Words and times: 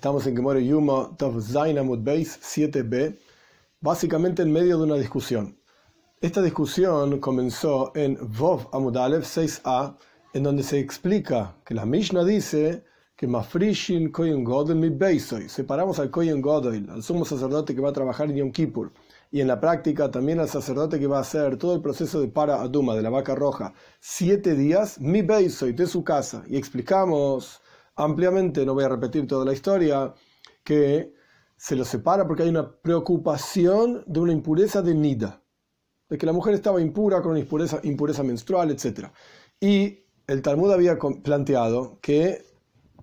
Estamos 0.00 0.26
en 0.26 0.34
Gemore 0.34 0.64
Yuma 0.64 1.14
Tov 1.18 1.42
Zainamud 1.42 1.98
Beis 1.98 2.40
7b, 2.40 3.18
básicamente 3.82 4.40
en 4.40 4.50
medio 4.50 4.78
de 4.78 4.84
una 4.84 4.94
discusión. 4.94 5.58
Esta 6.22 6.40
discusión 6.40 7.20
comenzó 7.20 7.92
en 7.94 8.16
Vov 8.18 8.66
Amud 8.72 8.96
6a, 8.96 9.98
en 10.32 10.42
donde 10.42 10.62
se 10.62 10.78
explica 10.78 11.54
que 11.66 11.74
la 11.74 11.84
Mishnah 11.84 12.24
dice 12.24 12.82
que 13.14 13.26
Mafrishin 13.26 14.10
Koyen 14.10 14.42
Godel 14.42 14.78
mi 14.78 14.88
Beisoy, 14.88 15.50
separamos 15.50 15.98
al 15.98 16.10
Koyen 16.10 16.40
Godel, 16.40 16.88
al 16.88 17.02
sumo 17.02 17.26
sacerdote 17.26 17.74
que 17.74 17.82
va 17.82 17.90
a 17.90 17.92
trabajar 17.92 18.30
en 18.30 18.36
Yom 18.36 18.52
Kippur, 18.52 18.94
y 19.30 19.42
en 19.42 19.48
la 19.48 19.60
práctica 19.60 20.10
también 20.10 20.40
al 20.40 20.48
sacerdote 20.48 20.98
que 20.98 21.08
va 21.08 21.18
a 21.18 21.20
hacer 21.28 21.58
todo 21.58 21.74
el 21.74 21.82
proceso 21.82 22.22
de 22.22 22.28
para 22.28 22.62
Aduma, 22.62 22.94
de 22.94 23.02
la 23.02 23.10
vaca 23.10 23.34
roja, 23.34 23.74
siete 24.00 24.54
días, 24.54 24.98
mi 24.98 25.20
Beisoy, 25.20 25.74
de 25.74 25.86
su 25.86 26.02
casa, 26.02 26.42
y 26.48 26.56
explicamos 26.56 27.60
ampliamente, 28.04 28.64
no 28.64 28.74
voy 28.74 28.84
a 28.84 28.88
repetir 28.88 29.26
toda 29.26 29.44
la 29.44 29.52
historia, 29.52 30.14
que 30.64 31.12
se 31.56 31.76
lo 31.76 31.84
separa 31.84 32.26
porque 32.26 32.42
hay 32.42 32.48
una 32.48 32.70
preocupación 32.70 34.02
de 34.06 34.20
una 34.20 34.32
impureza 34.32 34.82
de 34.82 34.94
nida, 34.94 35.42
de 36.08 36.18
que 36.18 36.26
la 36.26 36.32
mujer 36.32 36.54
estaba 36.54 36.80
impura 36.80 37.20
con 37.20 37.32
una 37.32 37.40
impureza, 37.40 37.80
impureza 37.82 38.22
menstrual, 38.22 38.70
etc. 38.70 39.08
Y 39.60 40.00
el 40.26 40.42
Talmud 40.42 40.72
había 40.72 40.98
planteado 41.22 41.98
que 42.00 42.44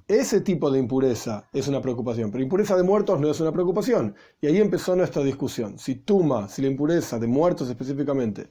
ese 0.07 0.41
tipo 0.41 0.71
de 0.71 0.79
impureza 0.79 1.47
es 1.51 1.67
una 1.67 1.81
preocupación, 1.81 2.31
pero 2.31 2.41
impureza 2.41 2.75
de 2.77 2.83
muertos 2.83 3.19
no 3.19 3.29
es 3.29 3.39
una 3.41 3.51
preocupación. 3.51 4.15
Y 4.41 4.47
ahí 4.47 4.57
empezó 4.57 4.95
nuestra 4.95 5.21
discusión. 5.21 5.77
Si 5.77 5.95
tuma, 5.95 6.47
si 6.47 6.61
la 6.61 6.69
impureza 6.69 7.19
de 7.19 7.27
muertos 7.27 7.69
específicamente, 7.69 8.49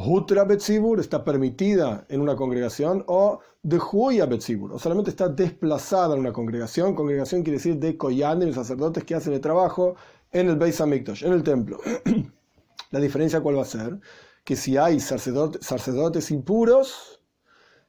Hutra 0.00 0.44
Betzibur 0.44 1.00
está 1.00 1.24
permitida 1.24 2.06
en 2.08 2.20
una 2.20 2.36
congregación 2.36 3.02
o 3.08 3.40
de 3.64 3.80
Huya 3.80 4.26
Betzibur, 4.26 4.72
o 4.72 4.78
solamente 4.78 5.10
está 5.10 5.28
desplazada 5.28 6.14
en 6.14 6.20
una 6.20 6.32
congregación. 6.32 6.94
Congregación 6.94 7.42
quiere 7.42 7.56
decir 7.56 7.80
de 7.80 7.96
Koyanim, 7.96 8.54
sacerdotes 8.54 9.02
que 9.02 9.16
hacen 9.16 9.32
el 9.32 9.40
trabajo 9.40 9.96
en 10.30 10.50
el 10.50 10.56
Beis 10.56 10.80
Hamikdash, 10.80 11.24
en 11.24 11.32
el 11.32 11.42
templo. 11.42 11.80
La 12.92 13.00
diferencia 13.00 13.40
cuál 13.40 13.58
va 13.58 13.62
a 13.62 13.64
ser? 13.64 13.98
Que 14.44 14.54
si 14.54 14.76
hay 14.76 15.00
sacerdotes, 15.00 15.66
sacerdotes 15.66 16.30
impuros, 16.30 17.20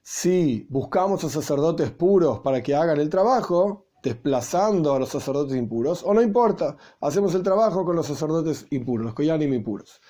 si 0.02 0.66
buscamos 0.68 1.24
a 1.24 1.30
sacerdotes 1.30 1.92
puros 1.92 2.40
para 2.40 2.64
que 2.64 2.74
hagan 2.74 3.00
el 3.00 3.10
trabajo, 3.10 3.86
desplazando 4.02 4.96
a 4.96 5.00
los 5.00 5.10
sacerdotes 5.10 5.56
impuros, 5.56 6.02
o 6.04 6.16
no 6.16 6.24
importa, 6.24 6.76
hacemos 7.02 7.36
el 7.36 7.44
trabajo 7.44 7.86
con 7.86 7.96
los 7.96 8.08
sacerdotes 8.08 8.66
impuros, 8.72 9.06
los 9.06 9.14
Koyanim 9.14 9.54
impuros. 9.54 10.02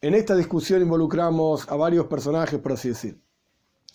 En 0.00 0.14
esta 0.14 0.36
discusión 0.36 0.80
involucramos 0.80 1.68
a 1.68 1.74
varios 1.74 2.06
personajes, 2.06 2.60
por 2.60 2.70
así 2.70 2.90
decir. 2.90 3.20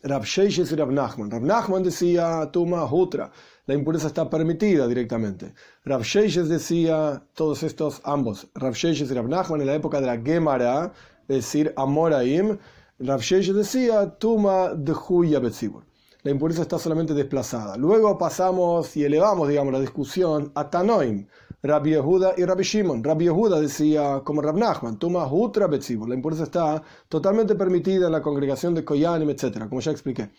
Rab 0.01 0.25
Sheishes 0.25 0.69
y 0.73 0.75
Rab 0.75 0.91
Nachman. 0.91 1.31
Rab 1.31 1.43
Nachman 1.43 1.81
decía, 1.81 2.49
Tuma 2.51 2.83
Hutra, 2.83 3.31
la 3.67 3.73
impureza 3.73 4.07
está 4.07 4.29
permitida 4.29 4.85
directamente. 4.85 5.53
Rab 5.85 6.01
Sheishes 6.01 6.49
decía, 6.49 7.23
todos 7.33 7.63
estos, 7.63 8.01
ambos, 8.03 8.49
Rab 8.53 8.73
Sheishes 8.73 9.09
y 9.11 9.13
Rab 9.13 9.29
Nachman, 9.29 9.61
en 9.61 9.67
la 9.67 9.75
época 9.75 10.01
de 10.01 10.07
la 10.07 10.19
Gemara, 10.19 10.91
es 11.29 11.37
decir, 11.37 11.73
Amoraim, 11.77 12.57
Rab 12.99 13.21
Sheishes 13.21 13.55
decía, 13.55 14.17
Tuma 14.17 14.73
de 14.73 14.91
Huya 15.07 15.39
Betzibur. 15.39 15.85
La 16.23 16.31
impureza 16.31 16.63
está 16.63 16.77
solamente 16.79 17.13
desplazada. 17.13 17.77
Luego 17.77 18.17
pasamos 18.17 18.97
y 18.97 19.05
elevamos, 19.05 19.47
digamos, 19.47 19.71
la 19.71 19.79
discusión 19.79 20.51
a 20.55 20.69
Tanoim. 20.69 21.27
Rabbi 21.63 21.91
Yehuda 21.91 22.33
y 22.37 22.43
Rabbi 22.43 22.63
Shimon. 22.63 23.01
Rabbi 23.01 23.23
Yehuda 23.25 23.61
decía, 23.61 24.21
como 24.25 24.41
Rab 24.41 24.57
Nachman, 24.57 24.99
Tuma 24.99 25.25
Hutra 25.25 25.67
Betzibur. 25.67 26.09
La 26.09 26.15
impureza 26.15 26.43
está 26.43 26.83
totalmente 27.07 27.55
permitida 27.55 28.07
en 28.07 28.11
la 28.11 28.21
congregación 28.21 28.75
de 28.75 28.83
Koyanim, 28.83 29.29
etc., 29.29 29.69
como 29.69 29.79
ya 29.79 29.91
expliqué. 29.91 30.29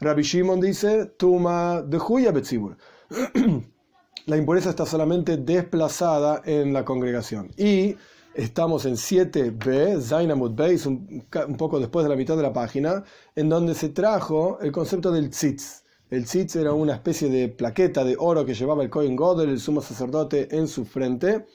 Rabbi 0.00 0.22
Shimon 0.22 0.60
dice, 0.60 1.06
Tuma 1.16 1.80
de 1.80 1.98
Huya 1.98 2.32
Betzibur. 2.32 2.76
la 4.26 4.36
impureza 4.36 4.70
está 4.70 4.84
solamente 4.84 5.36
desplazada 5.36 6.42
en 6.44 6.72
la 6.72 6.84
congregación. 6.84 7.52
Y 7.56 7.94
estamos 8.34 8.84
en 8.84 8.94
7b, 8.94 10.00
Zainamud 10.00 10.56
Beis, 10.56 10.86
un, 10.86 11.24
un 11.46 11.56
poco 11.56 11.78
después 11.78 12.02
de 12.02 12.10
la 12.10 12.16
mitad 12.16 12.36
de 12.36 12.42
la 12.42 12.52
página, 12.52 13.04
en 13.36 13.48
donde 13.48 13.76
se 13.76 13.90
trajo 13.90 14.58
el 14.60 14.72
concepto 14.72 15.12
del 15.12 15.30
tzitz. 15.30 15.83
El 16.14 16.26
tzitz 16.26 16.54
era 16.56 16.72
una 16.72 16.94
especie 16.94 17.28
de 17.28 17.48
plaqueta 17.48 18.04
de 18.04 18.16
oro 18.16 18.46
que 18.46 18.54
llevaba 18.54 18.84
el 18.84 18.90
Kohen 18.90 19.16
Godel, 19.16 19.50
el 19.50 19.58
sumo 19.58 19.80
sacerdote, 19.80 20.48
en 20.56 20.68
su 20.68 20.84
frente. 20.84 21.46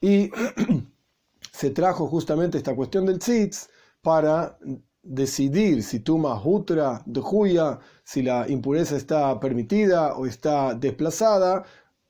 Y 0.00 0.30
se 1.52 1.70
trajo 1.70 2.06
justamente 2.06 2.58
esta 2.58 2.76
cuestión 2.76 3.06
del 3.06 3.18
tzitz 3.18 3.68
para 4.00 4.56
decidir 5.02 5.82
si 5.82 6.00
tuma 6.00 6.40
hutra 6.40 7.02
de 7.06 7.20
juya, 7.20 7.80
si 8.04 8.22
la 8.22 8.48
impureza 8.48 8.96
está 8.96 9.40
permitida 9.40 10.14
o 10.16 10.26
está 10.26 10.74
desplazada, 10.74 11.64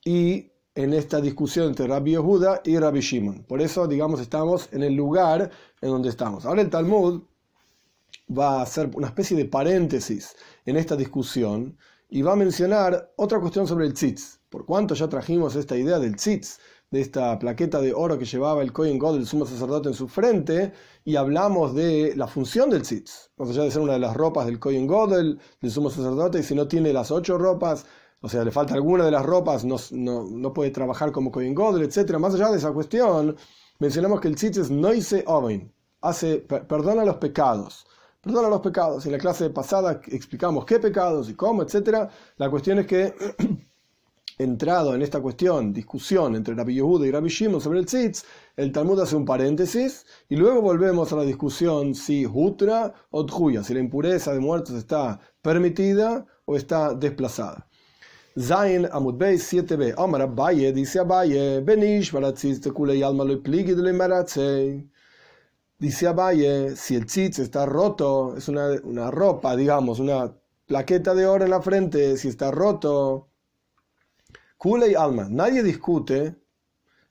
y 0.04 0.52
en 0.74 0.92
esta 0.92 1.20
discusión 1.20 1.68
entre 1.68 1.86
Rabbi 1.86 2.12
Yehuda 2.12 2.60
y 2.64 2.78
Rabbi 2.78 3.00
Shimon. 3.00 3.44
Por 3.44 3.62
eso, 3.62 3.88
digamos, 3.88 4.20
estamos 4.20 4.68
en 4.72 4.82
el 4.82 4.94
lugar 4.94 5.50
en 5.80 5.88
donde 5.88 6.10
estamos. 6.10 6.44
Ahora 6.44 6.60
el 6.60 6.70
Talmud 6.70 7.22
va 8.36 8.58
a 8.58 8.62
hacer 8.62 8.90
una 8.94 9.08
especie 9.08 9.36
de 9.36 9.44
paréntesis 9.44 10.36
en 10.66 10.76
esta 10.76 10.96
discusión 10.96 11.76
y 12.08 12.22
va 12.22 12.32
a 12.32 12.36
mencionar 12.36 13.12
otra 13.16 13.40
cuestión 13.40 13.66
sobre 13.66 13.86
el 13.86 13.94
tzitz. 13.94 14.40
Por 14.48 14.64
cuanto 14.64 14.94
ya 14.94 15.08
trajimos 15.08 15.56
esta 15.56 15.76
idea 15.76 15.98
del 15.98 16.16
tzitz, 16.16 16.58
de 16.90 17.02
esta 17.02 17.38
plaqueta 17.38 17.80
de 17.80 17.92
oro 17.92 18.18
que 18.18 18.24
llevaba 18.24 18.62
el 18.62 18.72
Kohen 18.72 18.98
God, 18.98 19.16
el 19.16 19.26
sumo 19.26 19.44
sacerdote, 19.44 19.88
en 19.88 19.94
su 19.94 20.08
frente, 20.08 20.72
y 21.04 21.16
hablamos 21.16 21.74
de 21.74 22.14
la 22.16 22.26
función 22.26 22.70
del 22.70 22.82
tzitz, 22.82 23.30
más 23.36 23.50
allá 23.50 23.64
de 23.64 23.70
ser 23.70 23.82
una 23.82 23.92
de 23.94 23.98
las 23.98 24.16
ropas 24.16 24.46
del 24.46 24.58
Kohen 24.58 24.86
God, 24.86 25.16
del, 25.16 25.40
sumo 25.70 25.90
sacerdote, 25.90 26.38
y 26.38 26.42
si 26.42 26.54
no 26.54 26.66
tiene 26.66 26.92
las 26.94 27.10
ocho 27.10 27.36
ropas, 27.36 27.84
o 28.20 28.28
sea, 28.28 28.42
le 28.42 28.50
falta 28.50 28.74
alguna 28.74 29.04
de 29.04 29.10
las 29.10 29.24
ropas, 29.24 29.64
no, 29.64 29.76
no, 29.92 30.52
puede 30.54 30.70
trabajar 30.70 31.12
como 31.12 31.30
Kohen 31.30 31.54
God, 31.54 31.82
etc. 31.82 32.18
Más 32.18 32.34
allá 32.34 32.50
de 32.50 32.56
esa 32.56 32.72
cuestión, 32.72 33.36
mencionamos 33.78 34.20
que 34.20 34.28
el 34.28 34.36
tzitz 34.36 34.56
es 34.56 34.70
noise 34.70 35.24
oven, 35.26 35.74
hace, 36.00 36.38
perdona 36.38 37.04
los 37.04 37.16
pecados 37.16 37.86
perdona 38.20 38.48
los 38.48 38.60
pecados. 38.60 39.06
En 39.06 39.12
la 39.12 39.18
clase 39.18 39.50
pasada 39.50 40.00
explicamos 40.06 40.64
qué 40.64 40.78
pecados 40.78 41.28
y 41.30 41.34
cómo, 41.34 41.62
etc. 41.62 42.08
La 42.36 42.50
cuestión 42.50 42.78
es 42.80 42.86
que, 42.86 43.14
entrado 44.38 44.94
en 44.94 45.02
esta 45.02 45.20
cuestión, 45.20 45.72
discusión 45.72 46.36
entre 46.36 46.54
Rabbi 46.54 46.74
Yehuda 46.74 47.06
y 47.06 47.10
Rabbi 47.10 47.28
Shimon 47.28 47.60
sobre 47.60 47.80
el 47.80 47.86
tzitz, 47.86 48.24
el 48.56 48.70
Talmud 48.72 49.00
hace 49.00 49.16
un 49.16 49.24
paréntesis 49.24 50.06
y 50.28 50.36
luego 50.36 50.62
volvemos 50.62 51.12
a 51.12 51.16
la 51.16 51.24
discusión 51.24 51.94
si 51.94 52.24
hutra 52.26 52.94
o 53.10 53.26
tjuya, 53.26 53.64
si 53.64 53.74
la 53.74 53.80
impureza 53.80 54.32
de 54.32 54.40
muertos 54.40 54.76
está 54.76 55.20
permitida 55.42 56.24
o 56.44 56.56
está 56.56 56.94
desplazada. 56.94 57.66
Zain 58.38 58.86
Amud 58.92 59.16
Beis 59.16 59.52
7b. 59.52 59.94
Omar 59.96 60.22
Abaye 60.22 60.72
dice 60.72 61.00
Abaye, 61.00 61.60
Benish, 61.60 62.12
Baratzis, 62.12 62.60
Tekule 62.60 62.94
y 62.94 63.02
Alma 63.02 63.24
lo 63.24 63.42
pligi 63.42 63.74
de 63.74 63.82
Dice 65.80 66.08
Abaye, 66.08 66.74
si 66.74 66.96
el 66.96 67.06
tzitz 67.06 67.38
está 67.38 67.64
roto, 67.64 68.36
es 68.36 68.48
una, 68.48 69.10
ropa, 69.12 69.54
digamos, 69.54 70.00
una 70.00 70.34
plaqueta 70.66 71.14
de 71.14 71.24
oro 71.24 71.44
en 71.44 71.50
la 71.50 71.62
frente, 71.62 72.16
si 72.16 72.26
está 72.26 72.50
roto, 72.50 73.28
Kule 74.56 74.90
y 74.90 74.94
Alma, 74.96 75.28
nadie 75.30 75.62
discute, 75.62 76.34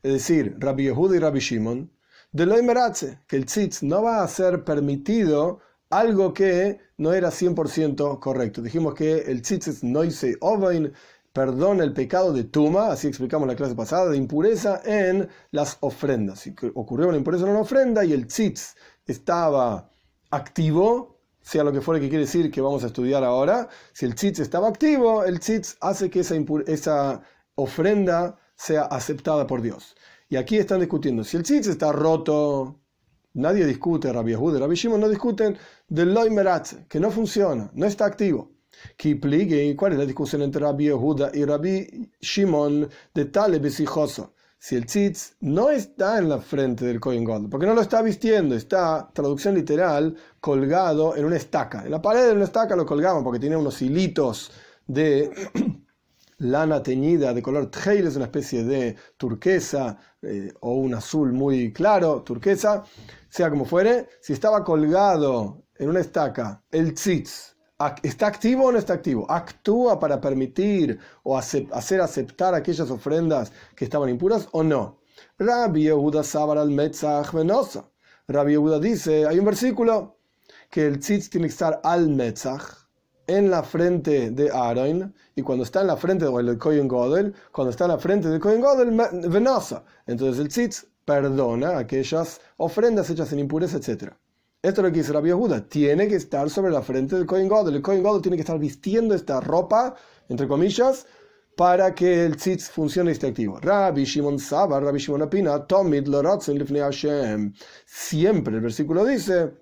es 0.04 0.14
decir, 0.14 0.58
Rabbi 0.60 0.84
Yehuda 0.84 1.16
y 1.16 1.20
Rabbi 1.20 1.40
Shimon, 1.40 1.90
de 2.34 2.46
lo 2.46 2.62
meratze, 2.62 3.20
que 3.26 3.38
el 3.38 3.46
tzitz 3.46 3.84
no 3.84 4.04
va 4.04 4.22
a 4.22 4.28
ser 4.28 4.66
permitido 4.66 5.62
algo 5.90 6.34
que 6.34 6.80
no 6.98 7.14
era 7.14 7.30
100% 7.30 8.20
correcto. 8.20 8.62
Dijimos 8.62 8.96
que 8.96 9.20
el 9.32 9.44
tzitz 9.44 9.68
es 9.70 9.84
noise 9.84 10.36
ovain, 10.42 10.92
perdona 11.38 11.84
el 11.84 11.94
pecado 11.94 12.34
de 12.34 12.46
Tuma, 12.46 12.92
así 12.92 13.08
explicamos 13.08 13.48
la 13.48 13.56
clase 13.56 13.76
pasada, 13.76 14.10
de 14.10 14.18
impureza 14.18 14.82
en 14.84 15.30
las 15.52 15.78
ofrendas. 15.82 16.40
Si 16.40 16.56
ocurrió 16.74 17.10
una 17.10 17.18
impureza 17.18 17.44
en 17.44 17.52
una 17.52 17.60
ofrenda 17.60 18.04
y 18.04 18.12
el 18.12 18.26
tzitz 18.26 18.74
estaba 19.06 19.88
activo, 20.32 21.20
sea 21.40 21.64
lo 21.64 21.72
que 21.72 21.82
fuera 21.82 22.02
que 22.02 22.10
quiere 22.10 22.26
decir 22.26 22.50
que 22.50 22.60
vamos 22.60 22.84
a 22.84 22.88
estudiar 22.88 23.24
ahora, 23.24 23.70
si 23.94 24.08
el 24.08 24.16
tzitz 24.16 24.40
estaba 24.40 24.68
activo, 24.68 25.26
el 25.26 25.40
tzitz 25.40 25.78
hace 25.80 26.10
que 26.10 26.22
esa, 26.22 27.22
ofrenda 27.54 28.40
sea 28.56 28.86
aceptada 28.86 29.46
por 29.46 29.62
Dios. 29.62 29.96
Y 30.30 30.38
aquí 30.38 30.58
están 30.58 30.80
discutiendo, 30.80 31.24
si 31.24 31.38
el 31.38 31.44
tzitz 31.44 31.68
está 31.68 31.92
roto, 31.92 32.80
nadie 33.36 33.64
discute, 33.64 34.12
Rabbi 34.12 34.32
Yehuda 34.32 34.58
y 34.58 34.62
Rabbi 34.62 34.76
Shimon 34.76 35.02
no 35.02 35.08
discuten 35.08 35.56
del 35.88 36.16
loy 36.16 36.32
que 36.90 37.00
no 37.00 37.12
funciona, 37.12 37.70
no 37.76 37.86
está 37.86 38.06
activo. 38.08 38.57
¿Cuál 39.76 39.94
es 39.94 40.00
la 40.00 40.06
discusión 40.06 40.42
entre 40.42 40.62
Rabbi 40.62 40.86
Yehuda 40.86 41.32
y 41.34 41.46
Rabbi 41.46 42.12
Shimon 42.20 42.90
de 43.14 43.26
Taleb 43.26 43.66
y 43.66 43.72
Si 44.60 44.76
el 44.76 44.86
tzitz 44.86 45.36
no 45.42 45.70
está 45.70 46.18
en 46.18 46.30
la 46.30 46.40
frente 46.40 46.86
del 46.86 47.00
Kohen 47.00 47.24
God, 47.24 47.50
porque 47.50 47.68
no 47.68 47.74
lo 47.74 47.82
está 47.82 48.02
vistiendo, 48.02 48.56
está, 48.56 49.10
traducción 49.14 49.56
literal, 49.56 50.16
colgado 50.40 51.16
en 51.16 51.26
una 51.26 51.38
estaca. 51.38 51.86
En 51.86 51.92
la 51.92 52.02
pared 52.02 52.28
de 52.28 52.34
una 52.34 52.46
estaca 52.46 52.76
lo 52.76 52.86
colgaban 52.86 53.24
porque 53.24 53.40
tiene 53.40 53.56
unos 53.56 53.82
hilitos 53.82 54.52
de 54.88 55.32
lana 56.40 56.82
teñida 56.82 57.34
de 57.34 57.42
color 57.42 57.70
tjeil, 57.70 58.08
es 58.08 58.16
una 58.16 58.26
especie 58.26 58.64
de 58.64 58.96
turquesa 59.18 59.98
eh, 60.22 60.54
o 60.62 60.74
un 60.74 60.94
azul 60.94 61.34
muy 61.34 61.74
claro, 61.74 62.24
turquesa, 62.24 62.84
sea 63.30 63.50
como 63.50 63.66
fuere, 63.66 64.08
si 64.22 64.34
estaba 64.34 64.64
colgado 64.64 65.64
en 65.76 65.90
una 65.90 66.00
estaca 66.00 66.64
el 66.72 66.94
tzitz 66.94 67.57
¿Está 68.02 68.26
activo 68.28 68.66
o 68.66 68.72
no 68.72 68.80
está 68.80 68.94
activo? 68.94 69.30
¿Actúa 69.30 70.00
para 70.00 70.20
permitir 70.20 71.00
o 71.24 71.38
hacer 71.38 72.02
aceptar 72.02 72.56
aquellas 72.56 72.90
ofrendas 72.90 73.52
que 73.76 73.86
estaban 73.86 74.10
impuras 74.10 74.48
o 74.52 74.64
no? 74.64 75.00
Rabbi 75.38 75.84
Yehuda 75.84 76.24
Sabar 76.24 76.58
al 76.58 76.72
Metzach 76.72 77.32
Venosa. 77.34 77.88
Rabbi 78.28 78.54
Yehuda 78.54 78.80
dice, 78.80 79.28
hay 79.28 79.38
un 79.38 79.46
versículo 79.46 80.18
que 80.72 80.88
el 80.88 81.00
tzitz 81.00 81.30
tiene 81.30 81.48
que 81.48 81.52
estar 81.52 81.80
al 81.84 82.10
Metzach, 82.10 82.88
en 83.28 83.52
la 83.52 83.62
frente 83.62 84.32
de 84.32 84.50
Aaron, 84.50 85.14
y 85.36 85.42
cuando 85.42 85.64
está 85.64 85.82
en 85.82 85.88
la 85.88 85.98
frente 85.98 86.26
del 86.26 86.58
Kohen 86.58 86.88
Godel, 86.88 87.36
cuando 87.52 87.72
está 87.72 87.84
en 87.84 87.92
la 87.92 88.00
frente 88.00 88.30
del 88.30 88.40
Kohen 88.40 88.62
Godel, 88.62 88.92
Venosa. 89.30 89.84
Entonces 90.08 90.40
el 90.40 90.48
tzitz 90.48 90.88
perdona 91.06 91.78
aquellas 91.78 92.42
ofrendas 92.58 93.10
hechas 93.10 93.32
en 93.34 93.40
impureza, 93.40 93.78
etc. 93.78 94.14
Esto 94.60 94.82
es 94.82 94.88
lo 94.88 94.92
que 94.92 95.00
dice 95.00 95.14
Rabbi 95.14 95.30
Yehuda. 95.30 95.68
Tiene 95.68 96.08
que 96.08 96.16
estar 96.16 96.50
sobre 96.50 96.72
la 96.72 96.82
frente 96.82 97.16
del 97.16 97.28
Kohen 97.28 97.48
Godel. 97.48 97.76
El 97.76 97.82
Kohen 97.84 98.02
Godel 98.02 98.24
tiene 98.24 98.38
que 98.38 98.42
estar 98.42 98.58
vistiendo 98.58 99.14
esta 99.14 99.40
ropa, 99.40 99.96
entre 100.30 100.48
comillas, 100.48 101.06
para 101.56 101.94
que 101.94 102.26
el 102.26 102.38
tzitz 102.38 102.70
funcione 102.72 103.12
y 103.12 103.14
esté 103.14 103.28
activo. 103.28 103.60
Rabbi 103.60 104.04
Shimon 104.04 104.40
Saba, 104.40 104.80
Rabbi 104.80 104.98
Shimon 104.98 105.22
Apina, 105.22 105.66
Tomid 105.66 106.08
Loratzen 106.08 106.58
Lifnei 106.58 106.82
Hashem. 106.82 107.54
Siempre 107.86 108.56
el 108.56 108.62
versículo 108.62 109.06
dice, 109.06 109.54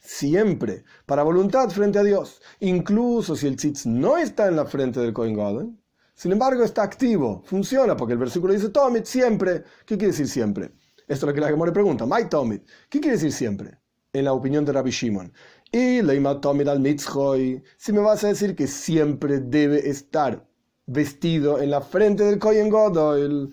siempre, 0.00 0.84
para 1.06 1.22
voluntad 1.22 1.70
frente 1.70 2.00
a 2.00 2.02
Dios. 2.02 2.42
Incluso 2.60 3.36
si 3.36 3.46
el 3.46 3.56
tzitz 3.56 3.86
no 3.86 4.18
está 4.18 4.48
en 4.48 4.56
la 4.56 4.66
frente 4.66 4.98
del 4.98 5.12
Kohen 5.12 5.36
Gadol, 5.36 5.76
sin 6.14 6.32
embargo 6.32 6.64
está 6.64 6.82
activo, 6.82 7.42
funciona, 7.44 7.96
porque 7.96 8.14
el 8.14 8.18
versículo 8.18 8.52
dice 8.52 8.70
Tomid 8.70 9.04
siempre. 9.04 9.62
¿Qué 9.84 9.96
quiere 9.96 10.12
decir 10.12 10.28
siempre? 10.28 10.72
Esto 11.06 11.26
es 11.26 11.28
lo 11.28 11.32
que 11.34 11.40
la 11.40 11.48
Gemora 11.48 11.72
pregunta. 11.72 12.06
My 12.06 12.28
Tomid. 12.28 12.62
¿Qué 12.88 12.98
quiere 12.98 13.16
decir 13.16 13.32
siempre? 13.32 13.78
En 14.16 14.24
la 14.24 14.32
opinión 14.32 14.64
de 14.64 14.72
Rabbi 14.72 14.90
Shimon. 14.90 15.30
Y 15.70 16.00
Leima 16.00 16.40
Tomid 16.40 16.68
al 16.68 16.80
Mitzhoy. 16.80 17.62
Si 17.76 17.92
me 17.92 18.00
vas 18.00 18.24
a 18.24 18.28
decir 18.28 18.56
que 18.56 18.66
siempre 18.66 19.40
debe 19.40 19.90
estar 19.90 20.48
vestido 20.86 21.60
en 21.60 21.70
la 21.70 21.82
frente 21.82 22.24
del 22.24 22.38
Kohen 22.38 22.70
Gadol, 22.70 23.52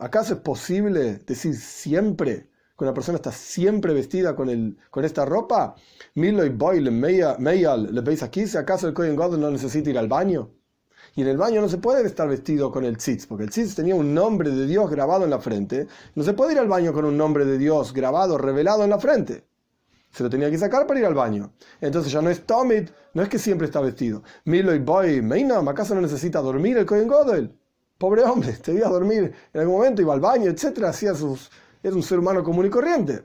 ¿acaso 0.00 0.34
es 0.34 0.40
posible 0.40 1.18
decir 1.26 1.54
siempre? 1.54 2.48
que 2.78 2.84
una 2.84 2.94
persona 2.94 3.16
está 3.16 3.30
siempre 3.30 3.92
vestida 3.92 4.34
con, 4.34 4.48
el, 4.48 4.78
con 4.90 5.04
esta 5.04 5.26
ropa, 5.26 5.74
Milo 6.14 6.46
y 6.46 6.48
Boyle, 6.48 6.90
Meyal, 6.90 7.94
le 7.94 8.00
veis 8.00 8.22
aquí, 8.22 8.46
si 8.46 8.56
acaso 8.56 8.88
el 8.88 8.94
Kohen 8.94 9.16
God 9.16 9.36
no 9.36 9.50
necesita 9.50 9.90
ir 9.90 9.98
al 9.98 10.08
baño. 10.08 10.50
Y 11.14 11.22
en 11.22 11.28
el 11.28 11.36
baño 11.36 11.60
no 11.60 11.68
se 11.68 11.78
puede 11.78 12.06
estar 12.06 12.28
vestido 12.28 12.70
con 12.70 12.84
el 12.84 12.96
tzitz, 12.96 13.26
porque 13.26 13.44
el 13.44 13.50
tzitz 13.50 13.74
tenía 13.74 13.94
un 13.94 14.14
nombre 14.14 14.50
de 14.50 14.66
Dios 14.66 14.90
grabado 14.90 15.24
en 15.24 15.30
la 15.30 15.40
frente. 15.40 15.86
No 16.14 16.22
se 16.22 16.34
puede 16.34 16.52
ir 16.52 16.58
al 16.58 16.68
baño 16.68 16.92
con 16.92 17.04
un 17.04 17.16
nombre 17.16 17.44
de 17.44 17.58
Dios 17.58 17.92
grabado, 17.92 18.38
revelado 18.38 18.84
en 18.84 18.90
la 18.90 18.98
frente. 18.98 19.44
Se 20.10 20.22
lo 20.22 20.30
tenía 20.30 20.50
que 20.50 20.58
sacar 20.58 20.86
para 20.86 21.00
ir 21.00 21.06
al 21.06 21.14
baño. 21.14 21.52
Entonces 21.80 22.12
ya 22.12 22.20
no 22.20 22.30
es 22.30 22.44
Tomit, 22.44 22.90
no 23.14 23.22
es 23.22 23.28
que 23.28 23.38
siempre 23.38 23.66
está 23.66 23.80
vestido. 23.80 24.22
Milo 24.44 24.74
y 24.74 24.78
Boy, 24.78 25.22
Meinam, 25.22 25.68
¿acaso 25.68 25.94
no 25.94 26.00
necesita 26.00 26.40
dormir 26.40 26.78
el 26.78 26.86
Kohen 26.86 27.08
Godel? 27.08 27.56
Pobre 27.98 28.22
hombre, 28.22 28.52
te 28.62 28.84
a 28.84 28.88
dormir 28.88 29.32
en 29.52 29.60
algún 29.60 29.76
momento, 29.76 30.02
iba 30.02 30.14
al 30.14 30.20
baño, 30.20 30.50
etcétera, 30.50 30.88
hacía 30.90 31.14
sus, 31.14 31.50
es 31.82 31.92
un 31.92 32.02
ser 32.02 32.18
humano 32.18 32.42
común 32.42 32.66
y 32.66 32.70
corriente. 32.70 33.24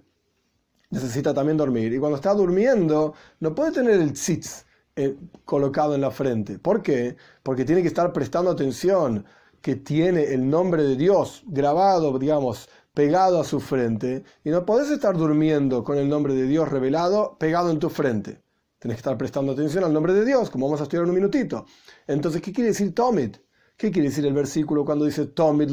Necesita 0.91 1.33
también 1.33 1.57
dormir. 1.57 1.93
Y 1.93 1.97
cuando 1.97 2.17
está 2.17 2.33
durmiendo, 2.33 3.13
no 3.39 3.55
puede 3.55 3.71
tener 3.71 3.99
el 3.99 4.13
tzitz 4.13 4.65
eh, 4.95 5.15
colocado 5.43 5.95
en 5.95 6.01
la 6.01 6.11
frente. 6.11 6.59
¿Por 6.59 6.81
qué? 6.81 7.17
Porque 7.43 7.65
tiene 7.65 7.81
que 7.81 7.87
estar 7.87 8.13
prestando 8.13 8.51
atención 8.51 9.25
que 9.61 9.75
tiene 9.75 10.33
el 10.33 10.49
nombre 10.49 10.83
de 10.83 10.95
Dios 10.95 11.43
grabado, 11.47 12.17
digamos, 12.19 12.69
pegado 12.93 13.39
a 13.39 13.43
su 13.43 13.59
frente. 13.59 14.23
Y 14.43 14.49
no 14.49 14.65
podés 14.65 14.89
estar 14.89 15.17
durmiendo 15.17 15.83
con 15.83 15.97
el 15.97 16.07
nombre 16.07 16.33
de 16.33 16.43
Dios 16.43 16.69
revelado 16.69 17.37
pegado 17.37 17.71
en 17.71 17.79
tu 17.79 17.89
frente. 17.89 18.41
Tienes 18.79 18.97
que 18.97 18.99
estar 18.99 19.17
prestando 19.17 19.53
atención 19.53 19.83
al 19.83 19.93
nombre 19.93 20.13
de 20.13 20.25
Dios, 20.25 20.49
como 20.49 20.67
vamos 20.67 20.79
a 20.79 20.83
estudiar 20.83 21.03
en 21.03 21.09
un 21.09 21.15
minutito. 21.15 21.65
Entonces, 22.07 22.41
¿qué 22.41 22.53
quiere 22.53 22.69
decir 22.69 22.93
Tomit? 22.93 23.37
¿Qué 23.77 23.91
quiere 23.91 24.09
decir 24.09 24.25
el 24.25 24.33
versículo 24.33 24.85
cuando 24.85 25.05
dice 25.05 25.25
Tomit 25.25 25.69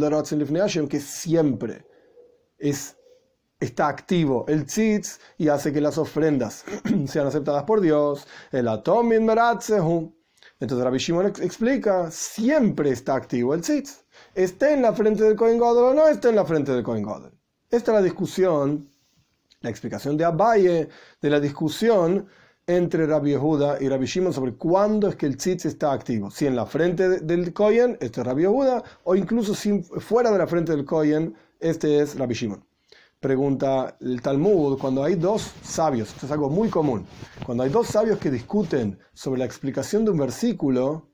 Que 0.88 1.00
siempre 1.00 1.86
es, 2.58 2.96
está 3.62 3.86
activo 3.88 4.44
el 4.48 4.66
tzitz 4.66 5.20
y 5.38 5.48
hace 5.48 5.72
que 5.72 5.80
las 5.80 5.96
ofrendas 5.96 6.64
sean 7.06 7.28
aceptadas 7.28 7.62
por 7.64 7.80
Dios. 7.80 8.26
El 8.50 8.68
atomin 8.68 9.24
meratzehu. 9.24 10.12
Entonces 10.58 10.84
Rabbi 10.84 10.98
Shimon 10.98 11.26
explica, 11.26 12.10
siempre 12.10 12.90
está 12.90 13.14
activo 13.14 13.54
el 13.54 13.62
tzitz. 13.62 14.04
Esté 14.34 14.74
en 14.74 14.82
la 14.82 14.92
frente 14.92 15.22
del 15.24 15.36
Kohen 15.36 15.58
Gadol 15.58 15.92
o 15.92 15.94
no 15.94 16.08
esté 16.08 16.28
en 16.30 16.36
la 16.36 16.44
frente 16.44 16.72
del 16.72 16.82
Kohen 16.82 17.04
Gadol. 17.04 17.32
Esta 17.70 17.92
es 17.92 17.94
la 17.96 18.02
discusión, 18.02 18.90
la 19.60 19.70
explicación 19.70 20.16
de 20.16 20.24
Abaye 20.24 20.88
de 21.20 21.30
la 21.30 21.40
discusión 21.40 22.26
entre 22.66 23.06
Rabbi 23.06 23.30
Yehuda 23.30 23.78
y 23.80 23.88
Rabbi 23.88 24.06
Shimon 24.06 24.32
sobre 24.32 24.54
cuándo 24.54 25.08
es 25.08 25.16
que 25.16 25.26
el 25.26 25.36
tzitz 25.36 25.66
está 25.66 25.92
activo. 25.92 26.30
Si 26.30 26.46
en 26.46 26.56
la 26.56 26.66
frente 26.66 27.20
del 27.20 27.52
Kohen, 27.52 27.96
este 28.00 28.20
es 28.20 28.26
Rabbi 28.26 28.42
Yehuda, 28.42 28.82
o 29.04 29.14
incluso 29.14 29.54
si 29.54 29.82
fuera 29.82 30.30
de 30.30 30.38
la 30.38 30.46
frente 30.46 30.72
del 30.72 30.84
Kohen, 30.84 31.34
este 31.60 32.00
es 32.00 32.16
Rabbi 32.16 32.34
Shimon. 32.34 32.71
Pregunta 33.22 33.96
el 34.00 34.20
Talmud, 34.20 34.80
cuando 34.80 35.04
hay 35.04 35.14
dos 35.14 35.52
sabios, 35.62 36.08
esto 36.08 36.26
es 36.26 36.32
algo 36.32 36.50
muy 36.50 36.68
común, 36.68 37.06
cuando 37.46 37.62
hay 37.62 37.70
dos 37.70 37.86
sabios 37.86 38.18
que 38.18 38.32
discuten 38.32 38.98
sobre 39.12 39.38
la 39.38 39.44
explicación 39.44 40.04
de 40.04 40.10
un 40.10 40.18
versículo, 40.18 41.08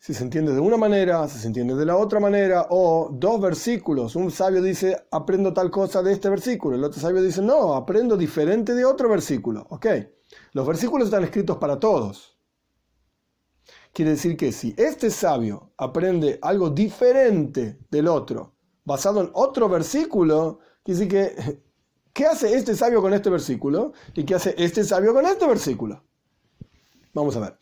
si 0.00 0.14
se 0.14 0.24
entiende 0.24 0.52
de 0.52 0.58
una 0.58 0.76
manera, 0.76 1.28
si 1.28 1.38
se 1.38 1.46
entiende 1.46 1.76
de 1.76 1.86
la 1.86 1.96
otra 1.96 2.18
manera, 2.18 2.66
o 2.70 3.08
dos 3.12 3.40
versículos, 3.40 4.16
un 4.16 4.32
sabio 4.32 4.60
dice, 4.60 4.96
aprendo 5.12 5.52
tal 5.54 5.70
cosa 5.70 6.02
de 6.02 6.12
este 6.12 6.28
versículo, 6.28 6.74
el 6.74 6.82
otro 6.82 7.00
sabio 7.00 7.22
dice, 7.22 7.40
no, 7.40 7.74
aprendo 7.74 8.16
diferente 8.16 8.74
de 8.74 8.84
otro 8.84 9.08
versículo. 9.08 9.64
Ok, 9.70 9.86
los 10.54 10.66
versículos 10.66 11.06
están 11.06 11.22
escritos 11.22 11.56
para 11.58 11.78
todos. 11.78 12.36
Quiere 13.92 14.10
decir 14.10 14.36
que 14.36 14.50
si 14.50 14.74
este 14.76 15.08
sabio 15.08 15.70
aprende 15.76 16.40
algo 16.42 16.68
diferente 16.70 17.78
del 17.92 18.08
otro, 18.08 18.56
basado 18.84 19.20
en 19.20 19.30
otro 19.34 19.68
versículo, 19.68 20.58
decir 20.84 21.08
que, 21.08 21.60
¿qué 22.12 22.26
hace 22.26 22.54
este 22.54 22.74
sabio 22.74 23.00
con 23.00 23.12
este 23.14 23.30
versículo? 23.30 23.92
¿Y 24.14 24.24
qué 24.24 24.34
hace 24.34 24.54
este 24.58 24.84
sabio 24.84 25.14
con 25.14 25.24
este 25.26 25.46
versículo? 25.46 26.02
Vamos 27.14 27.36
a 27.36 27.40
ver. 27.40 27.58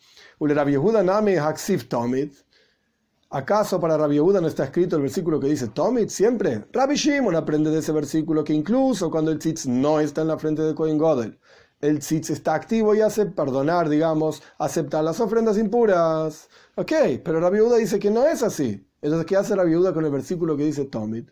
¿Acaso 3.33 3.79
para 3.79 3.97
Rabbi 3.97 4.15
Yehuda 4.15 4.41
no 4.41 4.47
está 4.47 4.65
escrito 4.65 4.97
el 4.97 5.03
versículo 5.03 5.39
que 5.39 5.47
dice 5.47 5.69
Tomit 5.69 6.09
siempre? 6.09 6.65
Rabbi 6.73 6.95
Shimon 6.95 7.35
aprende 7.35 7.69
de 7.69 7.79
ese 7.79 7.93
versículo 7.93 8.43
que 8.43 8.53
incluso 8.53 9.09
cuando 9.09 9.31
el 9.31 9.39
tzitz 9.39 9.67
no 9.67 10.01
está 10.01 10.21
en 10.21 10.27
la 10.27 10.37
frente 10.37 10.61
de 10.63 10.75
Kohen 10.75 10.97
Godel, 10.97 11.39
el 11.79 11.99
tzitz 11.99 12.29
está 12.29 12.55
activo 12.55 12.93
y 12.93 12.99
hace 12.99 13.25
perdonar, 13.25 13.87
digamos, 13.87 14.43
aceptar 14.57 15.03
las 15.03 15.21
ofrendas 15.21 15.57
impuras. 15.57 16.49
Ok, 16.75 16.91
pero 17.23 17.39
Rabbi 17.39 17.57
Yehuda 17.57 17.77
dice 17.77 17.99
que 17.99 18.11
no 18.11 18.25
es 18.25 18.43
así. 18.43 18.85
Entonces, 19.01 19.25
¿qué 19.25 19.37
hace 19.37 19.55
la 19.55 19.63
viuda 19.63 19.93
con 19.93 20.03
el 20.03 20.11
versículo 20.11 20.57
que 20.57 20.65
dice 20.65 20.85
Tomit? 20.85 21.29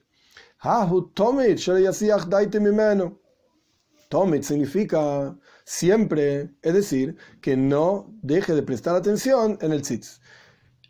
Tomit, 0.61 1.59
Tomit 4.09 4.43
significa 4.43 5.37
siempre, 5.65 6.49
es 6.61 6.73
decir, 6.73 7.15
que 7.41 7.55
no 7.55 8.13
deje 8.21 8.53
de 8.53 8.63
prestar 8.63 8.95
atención 8.95 9.57
en 9.61 9.71
el 9.71 9.81
tzitz. 9.81 10.19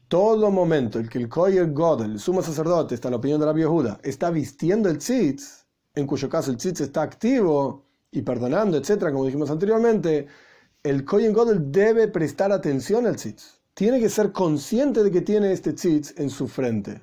Todo 0.08 0.50
momento 0.50 1.00
en 1.00 1.08
que 1.08 1.20
el 1.20 1.30
Koyer 1.30 1.72
God, 1.72 2.04
el 2.04 2.20
sumo 2.20 2.42
sacerdote, 2.42 2.96
está 2.96 3.10
en 3.10 3.12
la 3.12 3.18
opinión 3.18 3.40
de 3.40 3.46
la 3.46 3.54
viuda, 3.54 4.00
está 4.04 4.32
vistiendo 4.32 4.90
el 4.90 4.98
tzitz, 4.98 5.68
en 5.94 6.08
cuyo 6.08 6.30
caso 6.30 6.50
el 6.52 6.58
tzitz 6.58 6.82
está 6.82 7.04
activo 7.04 7.86
y 8.12 8.22
perdonando, 8.24 8.78
etcétera, 8.78 9.12
como 9.12 9.26
dijimos 9.26 9.52
anteriormente, 9.52 10.28
el 10.82 11.06
Koyen 11.06 11.34
Godel 11.34 11.72
debe 11.72 12.08
prestar 12.08 12.52
atención 12.52 13.06
al 13.06 13.18
tzitz 13.18 13.60
tiene 13.80 14.02
que 14.02 14.10
ser 14.10 14.34
consciente 14.34 15.04
de 15.04 15.10
que 15.10 15.22
tiene 15.22 15.54
este 15.54 15.72
tzitz 15.72 16.14
en 16.20 16.30
su 16.30 16.50
frente. 16.50 17.02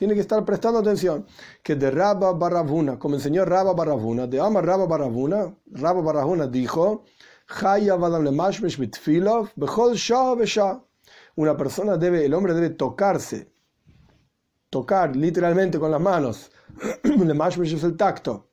Tiene 0.00 0.14
que 0.14 0.20
estar 0.20 0.42
prestando 0.46 0.78
atención. 0.78 1.26
Que 1.62 1.76
de 1.76 1.90
Rabba 1.90 2.32
Barravuna, 2.32 2.98
como 2.98 3.16
enseñó 3.16 3.44
Rabba 3.44 3.74
Barravuna, 3.74 4.26
de 4.26 4.40
Amar 4.40 4.64
Rabba 4.64 4.86
Barravuna, 4.86 5.54
Rabba 5.72 6.00
Barravuna 6.00 6.46
dijo, 6.46 7.04
una 11.36 11.54
persona 11.54 11.96
debe, 11.98 12.24
el 12.24 12.32
hombre 12.32 12.54
debe 12.54 12.70
tocarse, 12.70 13.52
tocar 14.70 15.14
literalmente 15.14 15.78
con 15.78 15.90
las 15.90 16.00
manos. 16.00 16.50
Le 17.04 17.34
es 17.62 17.84
el 17.84 17.98
tacto 17.98 18.49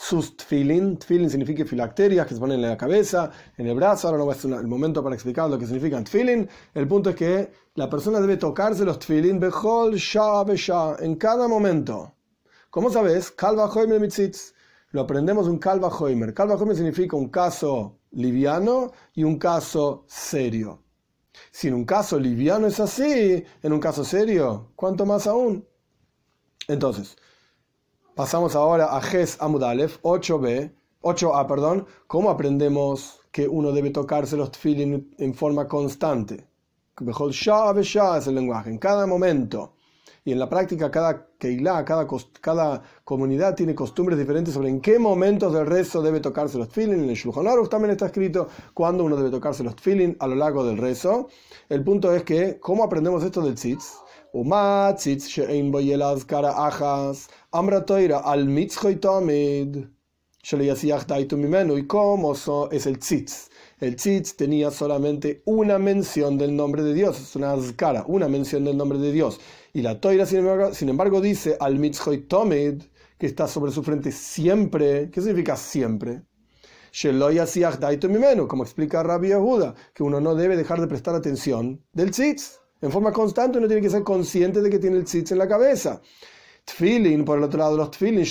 sus 0.00 0.34
tfilin. 0.34 0.96
Tfilin 0.98 1.28
significa 1.28 1.62
filacterias 1.66 2.26
que 2.26 2.32
se 2.32 2.40
ponen 2.40 2.56
en 2.64 2.70
la 2.70 2.76
cabeza, 2.76 3.30
en 3.58 3.66
el 3.66 3.74
brazo. 3.74 4.08
Ahora 4.08 4.18
no 4.18 4.26
va 4.26 4.32
a 4.32 4.36
ser 4.36 4.50
el 4.52 4.66
momento 4.66 5.02
para 5.02 5.14
explicar 5.14 5.50
lo 5.50 5.58
que 5.58 5.66
significan 5.66 6.04
tfilin. 6.04 6.48
El 6.72 6.88
punto 6.88 7.10
es 7.10 7.16
que 7.16 7.52
la 7.74 7.90
persona 7.90 8.18
debe 8.18 8.38
tocarse 8.38 8.82
los 8.86 8.98
tfilin 8.98 9.38
bechol 9.38 9.96
sha 9.96 10.96
en 11.00 11.16
cada 11.16 11.46
momento. 11.46 12.14
¿Cómo 12.70 12.90
sabes? 12.90 13.30
Kalva 13.30 13.66
hoimer 13.66 14.00
mitzitz. 14.00 14.54
Lo 14.92 15.02
aprendemos 15.02 15.46
un 15.48 15.58
kalva 15.58 15.88
hoimer. 15.88 16.32
Kalva 16.32 16.54
hoimer 16.54 16.76
significa 16.76 17.14
un 17.16 17.28
caso 17.28 17.98
liviano 18.12 18.92
y 19.12 19.24
un 19.24 19.38
caso 19.38 20.06
serio. 20.08 20.82
Si 21.52 21.68
en 21.68 21.74
un 21.74 21.84
caso 21.84 22.18
liviano 22.18 22.66
es 22.66 22.80
así, 22.80 23.44
en 23.62 23.72
un 23.72 23.80
caso 23.80 24.02
serio, 24.02 24.72
¿cuánto 24.76 25.04
más 25.04 25.26
aún? 25.26 25.66
Entonces, 26.68 27.16
Pasamos 28.20 28.54
ahora 28.54 28.94
a 28.94 29.00
Ges 29.00 29.38
Amudalef 29.40 29.98
8b, 30.02 30.70
8a, 31.00 31.46
perdón. 31.46 31.86
¿Cómo 32.06 32.28
aprendemos 32.28 33.18
que 33.32 33.48
uno 33.48 33.72
debe 33.72 33.88
tocarse 33.88 34.36
los 34.36 34.52
tefilin 34.52 35.14
en 35.16 35.32
forma 35.32 35.66
constante. 35.66 36.46
ya 37.00 38.18
es 38.18 38.26
el 38.26 38.34
lenguaje, 38.34 38.68
en 38.68 38.76
cada 38.76 39.06
momento. 39.06 39.72
Y 40.22 40.32
en 40.32 40.38
la 40.38 40.50
práctica 40.50 40.90
cada 40.90 41.28
keilah, 41.38 41.82
cada, 41.86 42.06
cada 42.42 42.82
comunidad 43.04 43.54
tiene 43.54 43.74
costumbres 43.74 44.18
diferentes 44.18 44.52
sobre 44.52 44.68
en 44.68 44.82
qué 44.82 44.98
momentos 44.98 45.54
del 45.54 45.64
rezo 45.64 46.02
debe 46.02 46.20
tocarse 46.20 46.58
los 46.58 46.68
tefilin. 46.68 47.04
En 47.04 47.08
el 47.08 47.16
Shulchan 47.16 47.46
también 47.70 47.92
está 47.92 48.04
escrito 48.04 48.48
cuándo 48.74 49.02
uno 49.02 49.16
debe 49.16 49.30
tocarse 49.30 49.64
los 49.64 49.76
tefilin 49.76 50.14
a 50.20 50.26
lo 50.26 50.34
largo 50.34 50.62
del 50.62 50.76
rezo. 50.76 51.28
El 51.70 51.82
punto 51.82 52.14
es 52.14 52.24
que, 52.24 52.60
¿cómo 52.60 52.84
aprendemos 52.84 53.24
esto 53.24 53.40
del 53.40 53.54
tzitz? 53.54 53.94
Amra 57.50 57.84
al 58.24 58.48
¿Y 61.78 61.86
cómo 61.88 62.34
es 62.70 62.86
el 62.86 62.98
tzitz? 63.00 63.48
El 63.80 63.96
tzitz 63.96 64.36
tenía 64.36 64.70
solamente 64.70 65.42
una 65.46 65.78
mención 65.80 66.38
del 66.38 66.54
nombre 66.54 66.84
de 66.84 66.94
Dios, 66.94 67.20
es 67.20 67.34
una 67.34 67.52
azkara, 67.52 68.04
una 68.06 68.28
mención 68.28 68.64
del 68.64 68.76
nombre 68.76 68.98
de 69.00 69.10
Dios. 69.10 69.40
Y 69.72 69.82
la 69.82 70.00
toira, 70.00 70.26
sin 70.26 70.88
embargo, 70.88 71.20
dice 71.20 71.56
al 71.58 71.80
mitzhoy 71.80 72.18
tomid, 72.28 72.82
que 73.18 73.26
está 73.26 73.48
sobre 73.48 73.72
su 73.72 73.82
frente 73.82 74.12
siempre. 74.12 75.10
¿Qué 75.10 75.20
significa 75.20 75.56
siempre? 75.56 76.22
Como 78.48 78.62
explica 78.62 79.02
Rabbi 79.02 79.28
Yehuda, 79.28 79.74
que 79.92 80.04
uno 80.04 80.20
no 80.20 80.36
debe 80.36 80.56
dejar 80.56 80.80
de 80.80 80.86
prestar 80.86 81.16
atención 81.16 81.84
del 81.92 82.12
tzitz. 82.12 82.60
En 82.82 82.90
forma 82.90 83.12
constante 83.12 83.58
uno 83.58 83.66
tiene 83.66 83.82
que 83.82 83.90
ser 83.90 84.02
consciente 84.02 84.62
de 84.62 84.70
que 84.70 84.78
tiene 84.78 84.96
el 84.96 85.04
tzitz 85.04 85.32
en 85.32 85.38
la 85.38 85.48
cabeza. 85.48 86.00
Tfilin, 86.64 87.24
por 87.24 87.38
el 87.38 87.44
otro 87.44 87.58
lado, 87.58 87.76
los 87.76 87.90
tfilin, 87.90 88.24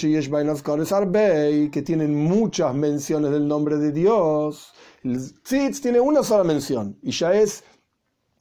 que 1.72 1.82
tienen 1.82 2.16
muchas 2.16 2.74
menciones 2.74 3.32
del 3.32 3.48
nombre 3.48 3.78
de 3.78 3.92
Dios. 3.92 4.74
El 5.04 5.18
tzitz 5.44 5.82
tiene 5.82 6.00
una 6.00 6.24
sola 6.24 6.44
mención 6.44 6.98
y 7.02 7.12
ya 7.12 7.34
es 7.34 7.64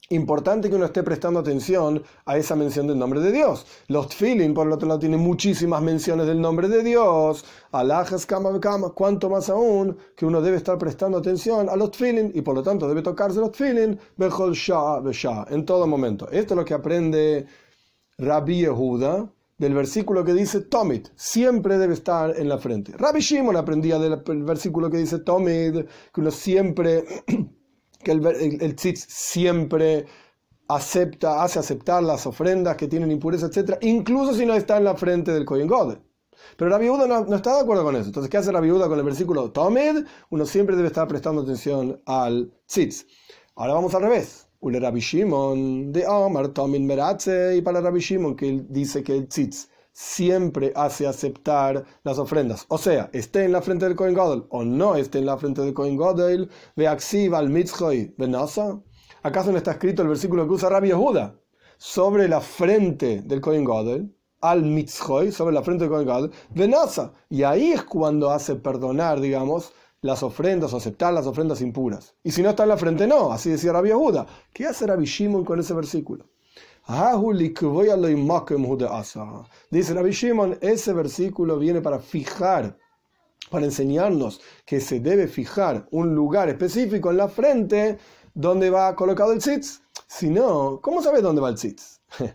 importante 0.09 0.69
que 0.69 0.75
uno 0.75 0.85
esté 0.85 1.03
prestando 1.03 1.39
atención 1.39 2.03
a 2.25 2.37
esa 2.37 2.55
mención 2.55 2.87
del 2.87 2.97
nombre 2.97 3.19
de 3.19 3.31
Dios. 3.31 3.65
Los 3.87 4.09
tfilin, 4.09 4.53
por 4.53 4.67
el 4.67 4.73
otro 4.73 4.87
lado, 4.87 4.99
tienen 4.99 5.19
muchísimas 5.19 5.81
menciones 5.81 6.27
del 6.27 6.41
nombre 6.41 6.67
de 6.67 6.83
Dios. 6.83 7.45
Alajas 7.71 8.25
kama 8.25 8.59
kama, 8.59 8.89
cuanto 8.89 9.29
más 9.29 9.49
aún 9.49 9.97
que 10.15 10.25
uno 10.25 10.41
debe 10.41 10.57
estar 10.57 10.77
prestando 10.77 11.17
atención 11.17 11.69
a 11.69 11.75
los 11.75 11.91
tfilin 11.91 12.31
y 12.33 12.41
por 12.41 12.55
lo 12.55 12.63
tanto 12.63 12.87
debe 12.87 13.01
tocarse 13.01 13.39
los 13.39 13.51
tfilin 13.51 13.99
bechol 14.17 14.53
shah 14.53 15.45
en 15.49 15.65
todo 15.65 15.85
momento. 15.87 16.29
Esto 16.31 16.53
es 16.53 16.57
lo 16.57 16.65
que 16.65 16.73
aprende 16.73 17.45
Rabbi 18.17 18.61
Yehuda 18.61 19.29
del 19.59 19.73
versículo 19.73 20.23
que 20.23 20.33
dice 20.33 20.61
Tomit, 20.61 21.09
siempre 21.15 21.77
debe 21.77 21.93
estar 21.93 22.33
en 22.39 22.47
la 22.47 22.57
frente. 22.57 22.93
Rabbi 22.97 23.19
Shimon 23.19 23.57
aprendía 23.57 23.99
del 23.99 24.15
versículo 24.43 24.89
que 24.89 24.97
dice 24.97 25.19
Tomit, 25.19 25.85
que 26.13 26.21
uno 26.21 26.31
siempre 26.31 27.03
que 28.03 28.11
el, 28.11 28.25
el, 28.61 28.75
tzitz 28.75 29.05
siempre 29.09 30.05
acepta, 30.67 31.43
hace 31.43 31.59
aceptar 31.59 32.03
las 32.03 32.25
ofrendas 32.25 32.77
que 32.77 32.87
tienen 32.87 33.11
impureza, 33.11 33.47
etc., 33.47 33.77
incluso 33.81 34.33
si 34.33 34.45
no 34.45 34.53
está 34.53 34.77
en 34.77 34.85
la 34.85 34.95
frente 34.95 35.31
del 35.31 35.45
Kohen 35.45 35.67
God. 35.67 35.97
Pero 36.55 36.69
la 36.69 36.77
viuda 36.77 37.07
no, 37.07 37.35
está 37.35 37.55
de 37.55 37.61
acuerdo 37.61 37.83
con 37.83 37.95
eso. 37.95 38.07
Entonces, 38.07 38.29
¿qué 38.29 38.37
hace 38.37 38.51
la 38.51 38.61
viuda 38.61 38.87
con 38.87 38.97
el 38.97 39.05
versículo 39.05 39.51
Tomed? 39.51 40.05
Uno 40.29 40.45
siempre 40.45 40.75
debe 40.75 40.87
estar 40.87 41.07
prestando 41.07 41.41
atención 41.41 42.01
al 42.05 42.53
tzitz. 42.65 43.05
Ahora 43.55 43.73
vamos 43.73 43.93
al 43.95 44.03
revés. 44.03 44.47
Ule 44.61 44.79
Rabbi 44.79 44.99
Shimon 44.99 45.91
de 45.91 46.05
Omar 46.05 46.49
Tomin 46.49 46.85
Meratze 46.85 47.55
y 47.55 47.61
para 47.61 47.81
Rabbi 47.81 47.99
Shimon 47.99 48.35
que 48.35 48.65
dice 48.67 49.03
que 49.03 49.15
el 49.15 49.27
tzitz 49.27 49.69
siempre 49.99 50.71
hace 50.77 51.05
aceptar 51.07 51.83
las 52.03 52.19
ofrendas. 52.19 52.65
O 52.69 52.77
sea, 52.77 53.09
esté 53.11 53.43
en 53.43 53.51
la 53.51 53.61
frente 53.61 53.83
del 53.83 53.97
Kohen 53.97 54.13
Gadol 54.13 54.47
o 54.49 54.63
no 54.63 54.95
esté 54.95 55.19
en 55.19 55.25
la 55.25 55.37
frente 55.37 55.61
del 55.61 55.73
Kohen 55.73 55.97
Gadol, 55.97 56.49
ve 56.77 56.87
al. 56.87 57.03
¿Acaso 59.23 59.51
no 59.51 59.57
está 59.57 59.71
escrito 59.71 60.01
el 60.01 60.07
versículo 60.07 60.47
que 60.47 60.53
usa 60.53 60.69
Rabbi 60.69 60.87
Yehuda? 60.87 61.35
Sobre 61.77 62.29
la 62.29 62.39
frente 62.39 63.23
del 63.23 63.41
Kohen 63.41 63.65
Gadol, 63.65 64.15
al 64.39 64.63
mitzhoy, 64.63 65.33
sobre 65.33 65.53
la 65.53 65.63
frente 65.63 65.83
del 65.83 65.91
Kohen 65.91 66.07
Gadol, 66.07 66.31
benasa. 66.51 67.11
Y 67.27 67.43
ahí 67.43 67.73
es 67.73 67.83
cuando 67.83 68.31
hace 68.31 68.55
perdonar, 68.55 69.19
digamos, 69.19 69.73
las 69.99 70.23
ofrendas 70.23 70.71
o 70.71 70.77
aceptar 70.77 71.13
las 71.13 71.27
ofrendas 71.27 71.59
impuras. 71.59 72.15
Y 72.23 72.31
si 72.31 72.41
no 72.41 72.51
está 72.51 72.63
en 72.63 72.69
la 72.69 72.77
frente, 72.77 73.05
no. 73.05 73.33
Así 73.33 73.49
decía 73.49 73.73
Rabbi 73.73 73.89
Yehuda. 73.89 74.25
¿Qué 74.53 74.65
hace 74.65 74.87
Rabbi 74.87 75.03
Shimon 75.03 75.43
con 75.43 75.59
ese 75.59 75.73
versículo? 75.73 76.29
Dice 79.69 79.93
Rabbi 79.93 80.09
Shimon, 80.09 80.57
ese 80.59 80.91
versículo 80.91 81.59
viene 81.59 81.81
para 81.81 81.99
fijar, 81.99 82.79
para 83.51 83.65
enseñarnos 83.65 84.41
que 84.65 84.81
se 84.81 84.99
debe 84.99 85.27
fijar 85.27 85.87
un 85.91 86.15
lugar 86.15 86.49
específico 86.49 87.11
en 87.11 87.17
la 87.17 87.27
frente 87.27 87.99
donde 88.33 88.71
va 88.71 88.95
colocado 88.95 89.33
el 89.33 89.37
tzitz. 89.37 89.83
Si 90.07 90.31
no, 90.31 90.79
¿cómo 90.81 91.03
sabes 91.03 91.21
dónde 91.21 91.41
va 91.41 91.49
el 91.49 91.55
tzitz? 91.55 92.01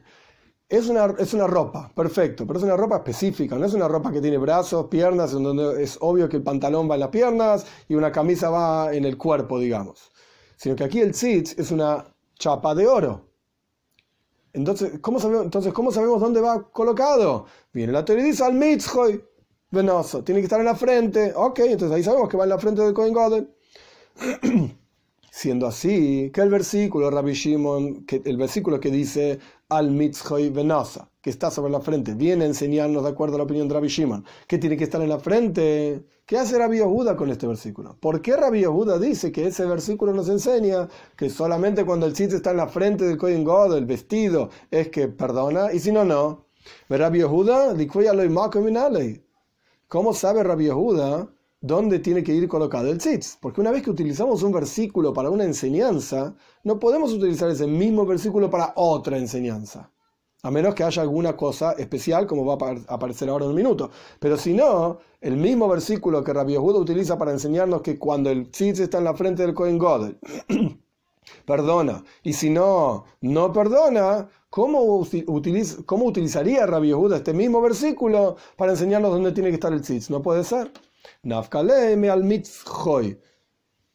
Es 0.67 0.89
una, 0.89 1.15
es 1.19 1.35
una 1.35 1.47
ropa, 1.47 1.93
perfecto, 1.95 2.47
pero 2.47 2.59
es 2.59 2.65
una 2.65 2.77
ropa 2.77 2.97
específica, 2.97 3.57
no 3.57 3.67
es 3.67 3.75
una 3.75 3.87
ropa 3.87 4.11
que 4.11 4.21
tiene 4.21 4.39
brazos, 4.39 4.87
piernas, 4.87 5.33
en 5.35 5.43
donde 5.43 5.83
es 5.83 5.99
obvio 6.01 6.29
que 6.29 6.39
el 6.39 6.43
pantalón 6.43 6.91
va 6.91 6.95
en 6.95 7.01
las 7.01 7.11
piernas 7.11 7.67
y 7.87 7.95
una 7.95 8.11
camisa 8.11 8.49
va 8.49 8.93
en 8.95 9.05
el 9.05 9.19
cuerpo, 9.19 9.59
digamos. 9.59 10.11
Sino 10.57 10.75
que 10.75 10.85
aquí 10.85 11.01
el 11.01 11.13
tzitz 11.13 11.59
es 11.59 11.71
una 11.71 12.05
chapa 12.39 12.75
de 12.75 12.87
oro. 12.89 13.34
Entonces, 14.55 15.01
¿cómo 15.01 15.19
sabemos, 15.19 15.45
entonces, 15.45 15.73
¿cómo 15.73 15.91
sabemos 15.91 16.21
dónde 16.21 16.41
va 16.41 16.71
colocado? 16.71 17.47
Viene 17.73 17.93
la 17.93 18.05
teoría 18.05 18.25
dice 18.25 18.45
al 18.45 18.55
mitzhoy, 18.55 19.23
venoso, 19.71 20.23
tiene 20.23 20.41
que 20.41 20.45
estar 20.45 20.61
en 20.61 20.67
la 20.67 20.77
frente. 20.77 21.33
Ok, 21.35 21.59
entonces 21.59 21.95
ahí 21.95 22.05
sabemos 22.05 22.29
que 22.29 22.37
va 22.37 22.45
en 22.45 22.51
la 22.51 22.59
frente 22.59 22.81
del 22.81 22.95
Kohen 22.95 23.13
Godel. 23.13 23.51
Siendo 25.31 25.67
así, 25.67 26.31
que 26.33 26.41
el 26.41 26.51
versículo, 26.51 27.11
Rabbi 27.11 27.33
Shimon, 27.33 28.07
el 28.09 28.37
versículo 28.37 28.79
que 28.79 28.91
dice 28.91 29.41
al 29.77 29.91
mitzhoy 29.91 30.51
venosa, 30.51 31.11
que 31.21 31.31
está 31.31 31.51
sobre 31.51 31.73
la 31.73 31.81
frente, 31.81 32.15
viene 32.15 32.45
a 32.45 32.49
enseñarnos, 32.49 33.03
de 33.03 33.11
acuerdo 33.11 33.37
a 33.37 33.39
la 33.39 33.45
opinión 33.45 33.69
de 33.69 33.75
Rabbi 33.75 33.89
Shimon, 33.89 34.25
que 34.47 34.59
tiene 34.59 34.77
que 34.77 34.85
estar 34.85 35.01
en 35.03 35.09
la 35.09 35.19
frente. 35.19 36.05
¿Qué 36.27 36.39
hace 36.39 36.59
Rabbi 36.59 36.79
Yehuda 36.79 37.17
con 37.17 37.31
este 37.31 37.47
versículo? 37.47 37.97
¿Por 38.01 38.23
qué 38.23 38.37
Rabbi 38.37 38.61
Yehuda 38.61 38.99
dice 38.99 39.31
que 39.31 39.47
ese 39.47 39.67
versículo 39.67 40.13
nos 40.13 40.29
enseña 40.29 40.89
que 41.17 41.29
solamente 41.29 41.85
cuando 41.85 42.07
el 42.07 42.17
sitio 42.17 42.37
está 42.37 42.53
en 42.53 42.59
la 42.59 42.69
frente 42.69 43.05
del 43.05 43.19
Kohen 43.19 43.45
God, 43.45 43.77
el 43.77 43.85
vestido, 43.85 44.51
es 44.71 44.89
que 44.89 45.09
perdona, 45.09 45.73
y 45.73 45.81
si 45.81 45.93
no, 45.93 46.05
no? 46.05 46.47
Rabbi 46.89 47.19
Yehuda, 47.19 47.75
¿cómo 49.89 50.15
sabe 50.15 50.43
Rabbi 50.43 50.65
Yehuda 50.65 51.34
dónde 51.67 51.99
tiene 51.99 52.23
que 52.23 52.35
ir 52.35 52.47
colocado 52.47 52.91
el 52.91 52.99
tzitz? 52.99 53.39
Porque 53.41 53.61
una 53.61 53.71
vez 53.71 53.83
que 53.83 53.91
utilizamos 53.91 54.43
un 54.43 54.53
versículo 54.53 55.13
para 55.13 55.31
una 55.31 55.45
enseñanza, 55.45 56.35
no 56.63 56.79
podemos 56.79 57.13
utilizar 57.13 57.51
ese 57.51 57.67
mismo 57.67 58.05
versículo 58.05 58.51
para 58.51 58.73
otra 58.77 59.17
enseñanza 59.17 59.91
a 60.45 60.51
menos 60.51 60.75
que 60.75 60.85
haya 60.85 61.01
alguna 61.01 61.35
cosa 61.35 61.73
especial, 61.73 62.27
como 62.27 62.45
va 62.45 62.59
a 62.67 62.95
aparecer 62.95 63.31
ahora 63.31 63.47
en 63.47 63.53
un 63.53 63.57
minuto. 63.57 63.91
Pero 64.21 64.37
si 64.37 64.53
no, 64.53 64.99
el 65.23 65.39
mismo 65.39 65.67
versículo 65.69 66.23
que 66.23 66.35
Rabbi 66.35 66.53
Yehuda 66.53 66.81
utiliza 66.81 67.17
para 67.17 67.33
enseñarnos 67.33 67.81
que 67.81 67.99
cuando 67.99 68.29
el 68.29 68.51
tzitz 68.51 68.81
está 68.81 68.99
en 68.99 69.05
la 69.05 69.15
frente 69.15 69.43
del 69.43 69.55
Kohen 69.55 69.79
God, 69.79 70.13
perdona, 71.47 72.05
y 72.23 72.35
si 72.35 72.51
no, 72.51 73.05
no 73.23 73.55
perdona, 73.55 74.29
¿cómo, 74.51 74.83
utilizaría 74.83 76.67
Rabbi 76.67 76.89
Yehuda 76.89 77.17
este 77.17 77.33
mismo 77.33 77.63
versículo 77.63 78.37
para 78.59 78.73
enseñarnos 78.73 79.13
dónde 79.13 79.33
tiene 79.33 79.49
que 79.49 79.55
estar 79.55 79.73
el 79.73 79.81
tzitz? 79.81 80.11
No 80.11 80.21
puede 80.21 80.45
ser. 80.45 80.71
Nafkaleme 81.23 82.11
al 82.11 82.25
mitzhoy. 82.25 83.19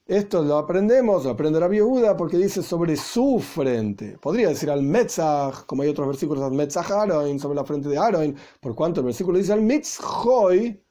Esto 0.10 0.42
lo 0.42 0.58
aprendemos, 0.58 1.24
lo 1.24 1.30
aprende 1.30 1.60
Yehuda 1.60 2.18
porque 2.18 2.36
dice 2.38 2.64
sobre 2.64 2.96
su 2.96 3.40
frente. 3.40 4.18
Podría 4.18 4.48
decir 4.48 4.72
al 4.72 4.82
Metzach, 4.82 5.68
como 5.68 5.84
hay 5.84 5.90
otros 5.90 6.08
versículos 6.08 6.44
al 6.44 6.54
Metzach 6.54 6.90
Aroin, 6.90 7.40
sobre 7.40 7.56
la 7.56 7.64
frente 7.64 7.90
de 7.90 7.98
Aroin, 8.00 8.36
por 8.60 8.74
cuanto 8.74 9.02
el 9.02 9.06
versículo 9.06 9.38
dice 9.38 9.54
al 9.54 9.62
Mitzhoy, 9.62 10.84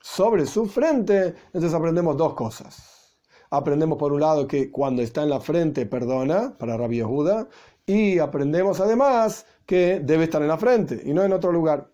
sobre 0.00 0.46
su 0.46 0.66
frente. 0.66 1.34
Entonces 1.46 1.74
aprendemos 1.74 2.16
dos 2.16 2.34
cosas. 2.34 3.18
Aprendemos 3.50 3.98
por 3.98 4.12
un 4.12 4.20
lado 4.20 4.46
que 4.46 4.70
cuando 4.70 5.02
está 5.02 5.24
en 5.24 5.30
la 5.30 5.40
frente 5.40 5.84
perdona, 5.84 6.56
para 6.56 6.76
Rabbi 6.76 6.98
Yehuda, 6.98 7.48
y 7.84 8.20
aprendemos 8.20 8.80
además 8.80 9.44
que 9.66 10.00
debe 10.00 10.24
estar 10.24 10.40
en 10.40 10.48
la 10.48 10.56
frente 10.56 11.02
y 11.04 11.12
no 11.12 11.24
en 11.24 11.32
otro 11.32 11.50
lugar. 11.50 11.91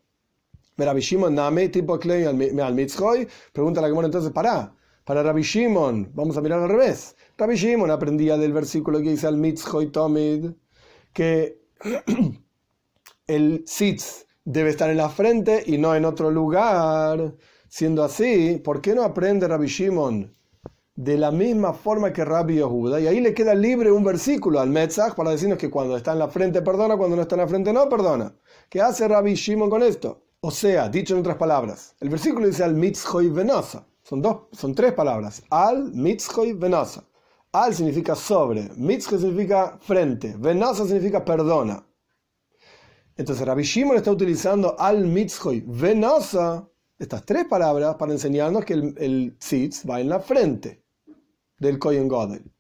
Rabbi 0.87 1.01
Shimon 1.01 1.35
Name, 1.35 1.69
tipo 1.69 1.95
al 1.95 2.75
Mitzhoy, 2.75 3.29
pregunta 3.53 3.81
la 3.81 3.89
entonces, 3.89 4.31
para 4.33 4.73
para 5.09 5.33
Shimon, 5.33 6.11
vamos 6.13 6.37
a 6.37 6.43
mirar 6.43 6.61
al 6.61 6.69
revés. 6.69 7.17
Rabbi 7.39 7.55
Shimon 7.55 7.91
aprendía 7.91 8.37
del 8.37 8.53
versículo 8.53 8.99
que 8.99 9.09
dice 9.09 9.27
al 9.27 9.39
Mitzhoy 9.39 9.91
Tomid 9.91 10.51
que 11.15 11.63
el 13.27 13.65
Sitz 13.67 14.27
debe 14.45 14.69
estar 14.69 14.91
en 14.91 14.99
la 14.99 15.09
frente 15.09 15.63
y 15.65 15.79
no 15.79 15.95
en 15.95 16.05
otro 16.05 16.31
lugar. 16.31 17.35
Siendo 17.71 18.05
así, 18.05 18.61
¿por 18.63 18.83
qué 18.83 18.95
no 18.95 19.03
aprende 19.03 19.49
Rabbi 19.49 19.69
Shimon 19.69 20.31
de 20.95 21.17
la 21.17 21.31
misma 21.31 21.73
forma 21.73 22.13
que 22.13 22.27
Rabbi 22.27 22.57
Yehuda? 22.57 23.01
Y 23.01 23.07
ahí 23.07 23.21
le 23.21 23.33
queda 23.33 23.55
libre 23.55 23.91
un 23.91 24.05
versículo 24.05 24.61
al 24.61 24.69
Metzach 24.69 25.15
para 25.15 25.31
decirnos 25.31 25.57
que 25.57 25.71
cuando 25.71 25.97
está 25.97 26.13
en 26.13 26.19
la 26.19 26.29
frente 26.29 26.61
perdona, 26.61 26.99
cuando 26.99 27.17
no 27.17 27.23
está 27.23 27.35
en 27.35 27.41
la 27.41 27.49
frente 27.49 27.73
no 27.73 27.89
perdona. 27.89 28.37
¿Qué 28.69 28.83
hace 28.83 29.09
Rabbi 29.09 29.33
Shimon 29.37 29.71
con 29.71 29.83
esto? 29.83 30.28
O 30.41 30.53
sea, 30.53 30.89
dicho 30.89 31.15
en 31.15 31.21
otras 31.21 31.37
palabras, 31.37 31.97
el 31.99 32.11
versículo 32.11 32.47
dice 32.47 32.63
al 32.63 32.75
Mitzhoy 32.75 33.29
Venosa 33.29 33.85
Son, 34.05 34.23
dos, 34.23 34.43
son 34.53 34.73
tres 34.73 34.93
palabras. 34.93 35.43
Al, 35.51 35.93
mitzhoy, 35.93 36.53
venasa. 36.53 37.05
Al 37.53 37.75
significa 37.75 38.15
sobre, 38.15 38.71
mitzhoy 38.77 39.19
significa 39.19 39.79
frente, 39.81 40.35
venasa 40.39 40.87
significa 40.87 41.25
perdona. 41.25 41.85
Entonces 43.17 43.45
Rabbi 43.45 43.65
Shimon 43.65 43.97
está 43.97 44.13
utilizando 44.13 44.77
al 44.79 45.07
mitzhoy, 45.07 45.65
venasa, 45.67 46.67
estas 46.99 47.25
tres 47.27 47.47
palabras 47.47 47.97
para 47.97 48.13
enseñarnos 48.13 48.65
que 48.65 48.75
el, 48.75 48.95
el 48.99 49.37
tzitz 49.39 49.85
va 49.85 50.01
en 50.01 50.09
la 50.09 50.21
frente 50.21 50.85
del 51.59 51.79
Kohen 51.79 52.09
Godel. 52.09 52.51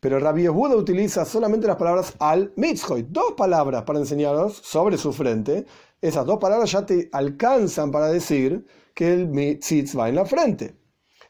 Pero 0.00 0.18
Rabbi 0.18 0.42
Yehuda 0.42 0.74
utiliza 0.74 1.24
solamente 1.24 1.66
las 1.66 1.76
palabras 1.76 2.14
al 2.18 2.52
mitzhoy, 2.56 3.06
dos 3.08 3.32
palabras 3.36 3.82
para 3.82 3.98
enseñarnos 3.98 4.54
sobre 4.54 4.96
su 4.96 5.12
frente. 5.12 5.66
Esas 6.02 6.26
dos 6.26 6.38
palabras 6.38 6.70
ya 6.70 6.84
te 6.84 7.08
alcanzan 7.12 7.90
para 7.90 8.08
decir 8.08 8.66
que 8.94 9.10
el 9.10 9.28
mitzitz 9.28 9.96
va 9.96 10.10
en 10.10 10.16
la 10.16 10.26
frente. 10.26 10.76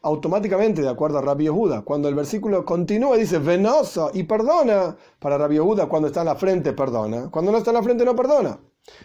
Automáticamente, 0.01 0.81
de 0.81 0.89
acuerdo 0.89 1.19
a 1.19 1.21
Rabbi 1.21 1.45
Yehuda, 1.45 1.83
cuando 1.83 2.09
el 2.09 2.15
versículo 2.15 2.65
continúa 2.65 3.15
dice 3.15 3.37
venoso 3.37 4.11
y 4.13 4.23
perdona, 4.23 4.97
para 5.19 5.37
Rabbi 5.37 5.55
Yehuda 5.55 5.85
cuando 5.85 6.09
está 6.09 6.19
en 6.21 6.25
la 6.25 6.35
frente 6.35 6.73
perdona, 6.73 7.31
cuando 7.31 7.53
no 7.53 7.59
está 7.59 7.69
en 7.69 7.75
la 7.75 7.83
frente 7.83 8.03
no 8.03 8.13
perdona. 8.13 8.59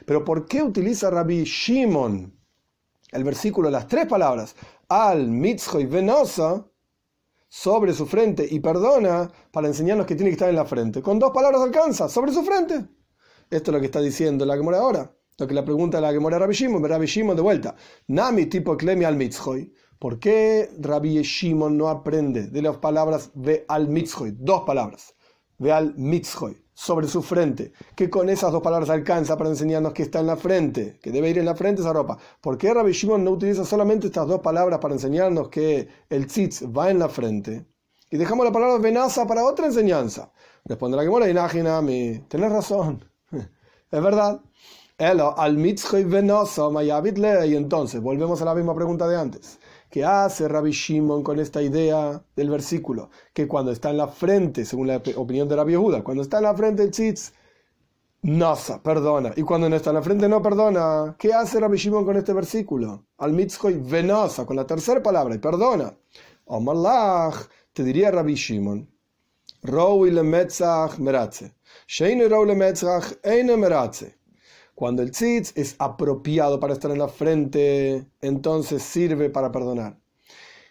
Pero 0.04 0.24
¿por 0.24 0.46
qué 0.46 0.60
utiliza 0.60 1.08
Rabbi 1.10 1.44
Shimon 1.44 2.36
el 3.12 3.24
versículo, 3.24 3.70
las 3.70 3.86
tres 3.86 4.06
palabras, 4.06 4.54
al 4.88 5.28
mitzhoy 5.28 5.86
venosa, 5.86 6.66
sobre 7.50 7.94
su 7.94 8.06
frente 8.06 8.46
y 8.48 8.60
perdona 8.60 9.30
para 9.50 9.68
enseñarnos 9.68 10.06
que 10.06 10.14
tiene 10.14 10.30
que 10.30 10.34
estar 10.34 10.50
en 10.50 10.56
la 10.56 10.66
frente. 10.66 11.00
Con 11.00 11.18
dos 11.18 11.30
palabras 11.32 11.62
alcanza, 11.62 12.08
sobre 12.08 12.32
su 12.32 12.42
frente. 12.42 12.86
Esto 13.50 13.70
es 13.70 13.74
lo 13.74 13.80
que 13.80 13.86
está 13.86 14.00
diciendo 14.00 14.44
la 14.44 14.56
Gemora 14.56 14.78
ahora. 14.78 15.17
Lo 15.38 15.46
que 15.46 15.54
la 15.54 15.64
pregunta 15.64 16.00
la 16.00 16.10
Gemora 16.10 16.36
Rabbi 16.36 16.52
Shimon, 16.52 16.82
Rabbi 16.82 17.06
Shimon 17.06 17.36
de 17.36 17.42
vuelta. 17.42 17.76
Nami 18.08 18.46
tipo 18.46 18.76
klemi 18.76 19.04
al 19.04 19.14
mitzhoy. 19.14 19.72
¿Por 19.96 20.18
qué 20.18 20.68
Rabbi 20.80 21.22
Shimon 21.22 21.76
no 21.76 21.88
aprende 21.88 22.48
de 22.48 22.60
las 22.60 22.78
palabras 22.78 23.30
ve 23.34 23.64
al 23.68 23.86
mitzhoy? 23.88 24.34
Dos 24.36 24.62
palabras. 24.62 25.14
Ve 25.58 25.70
al 25.70 25.94
mitzhoy, 25.96 26.60
sobre 26.74 27.06
su 27.06 27.22
frente. 27.22 27.72
Que 27.94 28.10
con 28.10 28.28
esas 28.28 28.50
dos 28.50 28.60
palabras 28.60 28.90
alcanza 28.90 29.36
para 29.36 29.50
enseñarnos 29.50 29.92
que 29.92 30.02
está 30.02 30.18
en 30.18 30.26
la 30.26 30.36
frente, 30.36 30.98
que 31.00 31.12
debe 31.12 31.30
ir 31.30 31.38
en 31.38 31.44
la 31.44 31.54
frente 31.54 31.82
esa 31.82 31.92
ropa. 31.92 32.18
¿Por 32.40 32.58
qué 32.58 32.74
Rabbi 32.74 32.90
Shimon 32.90 33.22
no 33.22 33.30
utiliza 33.30 33.64
solamente 33.64 34.08
estas 34.08 34.26
dos 34.26 34.40
palabras 34.40 34.80
para 34.80 34.94
enseñarnos 34.94 35.50
que 35.50 35.86
el 36.10 36.26
tzitz 36.26 36.64
va 36.64 36.90
en 36.90 36.98
la 36.98 37.08
frente? 37.08 37.64
Y 38.10 38.16
dejamos 38.16 38.44
la 38.44 38.50
palabra 38.50 38.78
venaza 38.78 39.24
para 39.24 39.44
otra 39.44 39.66
enseñanza. 39.66 40.32
Responde 40.64 40.96
la 40.96 41.04
Gemora, 41.04 41.30
Inajinami, 41.30 42.24
tenés 42.26 42.50
razón. 42.50 43.04
es 43.30 44.02
verdad. 44.02 44.40
Al 44.98 45.56
mitzhoy 45.56 46.04
venoso 46.04 46.72
y 46.82 47.54
entonces 47.54 48.00
volvemos 48.00 48.42
a 48.42 48.44
la 48.44 48.54
misma 48.54 48.74
pregunta 48.74 49.06
de 49.06 49.16
antes. 49.16 49.58
¿Qué 49.90 50.04
hace 50.04 50.48
Rabbi 50.48 50.72
Shimon 50.72 51.22
con 51.22 51.38
esta 51.38 51.62
idea 51.62 52.22
del 52.34 52.50
versículo? 52.50 53.10
Que 53.32 53.46
cuando 53.46 53.70
está 53.70 53.90
en 53.90 53.96
la 53.96 54.08
frente, 54.08 54.64
según 54.64 54.88
la 54.88 55.00
opinión 55.16 55.48
de 55.48 55.56
Rabbi 55.56 55.72
Yehuda, 55.72 56.02
cuando 56.02 56.22
está 56.22 56.38
en 56.38 56.42
la 56.44 56.54
frente 56.54 56.82
el 56.82 56.90
tzitz, 56.90 57.32
nasa, 58.22 58.82
perdona. 58.82 59.32
Y 59.36 59.42
cuando 59.42 59.68
no 59.68 59.76
está 59.76 59.90
en 59.90 59.96
la 59.96 60.02
frente 60.02 60.28
no 60.28 60.42
perdona. 60.42 61.16
¿Qué 61.18 61.32
hace 61.32 61.60
Rabbi 61.60 61.78
Shimon 61.78 62.04
con 62.04 62.16
este 62.16 62.34
versículo? 62.34 63.06
Al 63.18 63.32
mitzhoy 63.32 63.78
venosa, 63.78 64.44
con 64.44 64.56
la 64.56 64.66
tercera 64.66 65.02
palabra, 65.02 65.34
y 65.34 65.38
perdona. 65.38 65.96
Omalach, 66.46 67.48
te 67.72 67.84
diría 67.84 68.10
Rabbi 68.10 68.34
Shimon, 68.34 68.86
Roi 69.62 70.10
le 70.10 70.22
metzach 70.22 70.98
meratze. 70.98 71.54
Sheinu 71.86 72.28
roi 72.28 72.46
le 72.46 72.54
metzach 72.54 73.18
eine 73.24 73.56
meratze. 73.56 74.17
Cuando 74.78 75.02
el 75.02 75.10
tzitz 75.10 75.54
es 75.56 75.74
apropiado 75.80 76.60
para 76.60 76.72
estar 76.72 76.92
en 76.92 77.00
la 77.00 77.08
frente, 77.08 78.06
entonces 78.20 78.80
sirve 78.80 79.28
para 79.28 79.50
perdonar. 79.50 79.98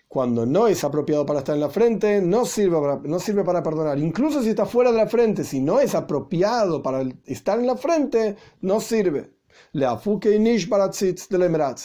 Cuando 0.07 0.45
no 0.45 0.67
es 0.67 0.85
apropiado 0.85 1.25
para 1.25 1.39
estar 1.39 1.53
en 1.53 1.59
la 1.59 1.69
frente, 1.69 2.21
no 2.21 2.45
sirve 2.45 2.79
para, 2.79 3.01
no 3.03 3.19
sirve 3.19 3.43
para 3.43 3.61
perdonar. 3.61 3.99
Incluso 3.99 4.41
si 4.41 4.47
está 4.47 4.65
fuera 4.65 4.93
de 4.93 4.97
la 4.97 5.07
frente, 5.07 5.43
si 5.43 5.59
no 5.59 5.81
es 5.81 5.93
apropiado 5.93 6.81
para 6.81 7.03
estar 7.25 7.59
en 7.59 7.67
la 7.67 7.75
frente, 7.75 8.37
no 8.61 8.79
sirve. 8.79 9.33
Le 9.73 9.85
afuke 9.85 10.39
para 10.69 10.89
tzitz 10.89 11.27
de 11.27 11.77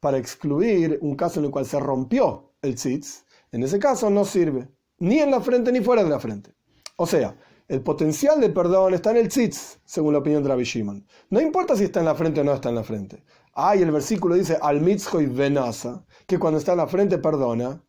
Para 0.00 0.16
excluir 0.16 0.98
un 1.02 1.14
caso 1.14 1.40
en 1.40 1.44
el 1.44 1.50
cual 1.50 1.66
se 1.66 1.78
rompió 1.78 2.54
el 2.62 2.76
tzitz, 2.76 3.26
en 3.52 3.64
ese 3.64 3.78
caso 3.78 4.08
no 4.08 4.24
sirve. 4.24 4.66
Ni 4.98 5.18
en 5.18 5.30
la 5.30 5.42
frente 5.42 5.70
ni 5.70 5.82
fuera 5.82 6.02
de 6.02 6.08
la 6.08 6.20
frente. 6.20 6.54
O 6.96 7.06
sea, 7.06 7.36
el 7.68 7.82
potencial 7.82 8.40
de 8.40 8.50
perdón 8.50 8.94
está 8.94 9.10
en 9.10 9.16
el 9.16 9.28
tzitz, 9.28 9.80
según 9.84 10.12
la 10.12 10.20
opinión 10.20 10.42
de 10.42 10.48
Rabbi 10.48 10.62
Shimon. 10.62 11.04
No 11.30 11.40
importa 11.40 11.74
si 11.74 11.84
está 11.84 12.00
en 12.00 12.06
la 12.06 12.14
frente 12.14 12.40
o 12.40 12.44
no 12.44 12.52
está 12.52 12.68
en 12.68 12.76
la 12.76 12.84
frente. 12.84 13.24
Ah, 13.54 13.74
el 13.74 13.90
versículo 13.90 14.36
dice, 14.36 14.56
al 14.60 14.86
y 14.88 15.26
venasa, 15.26 16.04
que 16.26 16.38
cuando 16.38 16.58
está 16.58 16.72
en 16.72 16.78
la 16.78 16.86
frente 16.86 17.18
perdona. 17.18 17.82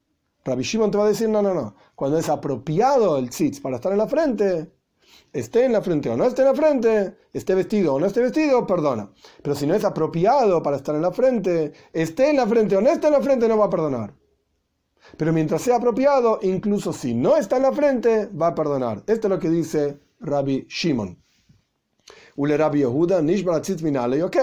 Rabbi 0.44 0.64
Shimon 0.64 0.90
te 0.90 0.98
va 0.98 1.06
a 1.06 1.10
decir, 1.10 1.30
no, 1.30 1.42
no, 1.42 1.54
no. 1.54 1.76
Cuando 1.94 2.18
es 2.18 2.30
apropiado 2.30 3.18
el 3.18 3.30
tzitz 3.30 3.60
para 3.60 3.76
estar 3.76 3.92
en 3.92 3.98
la 3.98 4.08
frente, 4.08 4.72
esté 5.34 5.66
en 5.66 5.74
la 5.74 5.82
frente 5.82 6.10
o 6.10 6.18
no 6.18 6.26
esté 6.26 6.42
en 6.42 6.48
la 6.48 6.56
frente, 6.56 7.18
esté 7.34 7.54
vestido 7.54 7.96
o 7.96 8.00
no 8.00 8.08
esté 8.08 8.22
vestido, 8.22 8.66
perdona. 8.66 9.12
Pero 9.44 9.56
si 9.56 9.68
no 9.68 9.76
es 9.76 9.84
apropiado 9.84 10.64
para 10.64 10.78
estar 10.78 10.96
en 10.96 11.02
la 11.02 11.12
frente, 11.12 11.74
esté 11.94 12.30
en 12.30 12.38
la 12.38 12.48
frente 12.48 12.78
o 12.78 12.82
no 12.82 12.90
esté 12.90 13.08
en 13.08 13.14
la 13.14 13.22
frente, 13.22 13.48
no 13.48 13.58
va 13.58 13.66
a 13.66 13.70
perdonar. 13.70 14.14
Pero 15.16 15.32
mientras 15.32 15.62
sea 15.62 15.78
apropiado, 15.78 16.40
incluso 16.42 16.92
si 16.92 17.14
no 17.14 17.38
está 17.38 17.58
en 17.58 17.64
la 17.64 17.72
frente, 17.72 18.28
va 18.28 18.48
a 18.48 18.56
perdonar. 18.56 19.04
Esto 19.08 19.28
es 19.28 19.32
lo 19.32 19.40
que 19.40 19.50
dice 19.50 20.00
Rabbi 20.20 20.66
Shimon. 20.68 21.18
Ule 22.36 22.58
Rabbi 22.58 22.80
Yehuda, 22.80 23.22
y 23.22 24.22
ok, 24.22 24.38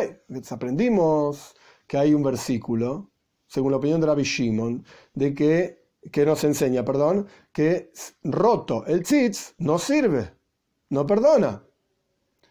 aprendimos 0.51 1.55
que 1.87 1.97
hay 1.97 2.15
un 2.15 2.23
versículo, 2.23 3.11
según 3.47 3.71
la 3.71 3.77
opinión 3.77 4.01
de 4.01 4.07
Rabbi 4.07 4.25
Shimon, 4.25 4.85
de 5.15 5.35
que, 5.35 5.85
que 6.11 6.27
nos 6.27 6.43
enseña, 6.45 6.85
perdón, 6.85 7.27
que 7.53 7.93
roto 8.25 8.85
el 8.87 9.03
tzitz 9.05 9.55
no 9.59 9.79
sirve, 9.79 10.33
no 10.91 11.07
perdona. 11.07 11.63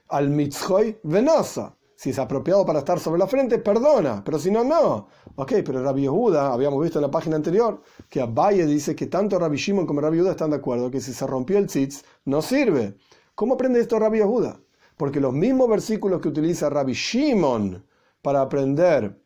Al 0.10 0.30
mitzhoy 0.30 0.98
venosa. 1.04 1.76
Si 2.04 2.10
es 2.10 2.20
apropiado 2.20 2.66
para 2.66 2.80
estar 2.80 3.00
sobre 3.00 3.18
la 3.18 3.28
frente, 3.28 3.60
perdona, 3.60 4.22
pero 4.26 4.38
si 4.38 4.52
no, 4.52 4.62
no. 4.62 5.08
Ok, 5.38 5.54
pero 5.64 5.82
Rabbi 5.82 6.02
Yehuda, 6.02 6.52
habíamos 6.52 6.84
visto 6.84 7.00
en 7.00 7.04
la 7.04 7.10
página 7.10 7.38
anterior, 7.38 7.82
que 8.10 8.20
Abaye 8.20 8.66
dice 8.66 8.94
que 8.94 9.08
tanto 9.08 9.40
Rabbi 9.40 9.56
Shimon 9.56 9.86
como 9.86 10.02
Rabbi 10.02 10.18
Yehuda 10.18 10.32
están 10.32 10.50
de 10.50 10.58
acuerdo 10.58 10.92
que 10.92 11.00
si 11.00 11.14
se 11.14 11.26
rompió 11.26 11.58
el 11.58 11.68
tzitz, 11.68 12.04
no 12.26 12.42
sirve. 12.42 12.98
¿Cómo 13.36 13.54
aprende 13.54 13.80
esto 13.80 14.00
Rabbi 14.00 14.18
Yehuda? 14.18 14.60
Porque 14.98 15.22
los 15.22 15.32
mismos 15.32 15.70
versículos 15.70 16.20
que 16.20 16.28
utiliza 16.28 16.70
Rabbi 16.70 16.92
Shimon 16.92 17.86
para 18.22 18.42
aprender 18.42 19.24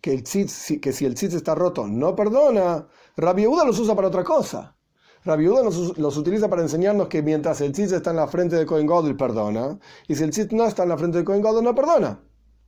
que, 0.00 0.12
el 0.12 0.24
tzitz, 0.24 0.80
que 0.82 0.92
si 0.92 1.06
el 1.06 1.14
tzitz 1.14 1.34
está 1.34 1.54
roto 1.54 1.86
no 1.86 2.16
perdona, 2.16 2.88
Rabbi 3.16 3.42
Yehuda 3.42 3.64
los 3.64 3.78
usa 3.78 3.94
para 3.94 4.08
otra 4.08 4.24
cosa. 4.24 4.74
Rabbi 5.24 5.44
Yehuda 5.44 5.62
los, 5.62 6.16
utiliza 6.16 6.48
para 6.48 6.62
enseñarnos 6.62 7.08
que 7.08 7.22
mientras 7.22 7.60
el 7.60 7.72
tzitz 7.72 7.92
está 7.92 8.10
en 8.10 8.16
la 8.16 8.26
frente 8.26 8.56
de 8.56 8.64
Cohen 8.64 8.86
Godel, 8.86 9.16
perdona, 9.16 9.78
y 10.08 10.14
si 10.14 10.24
el 10.24 10.30
tzitz 10.30 10.52
no 10.52 10.64
está 10.66 10.84
en 10.84 10.88
la 10.88 10.96
frente 10.96 11.18
de 11.18 11.24
Cohen 11.24 11.42
Godel, 11.42 11.64
no 11.64 11.74
perdona. 11.74 12.20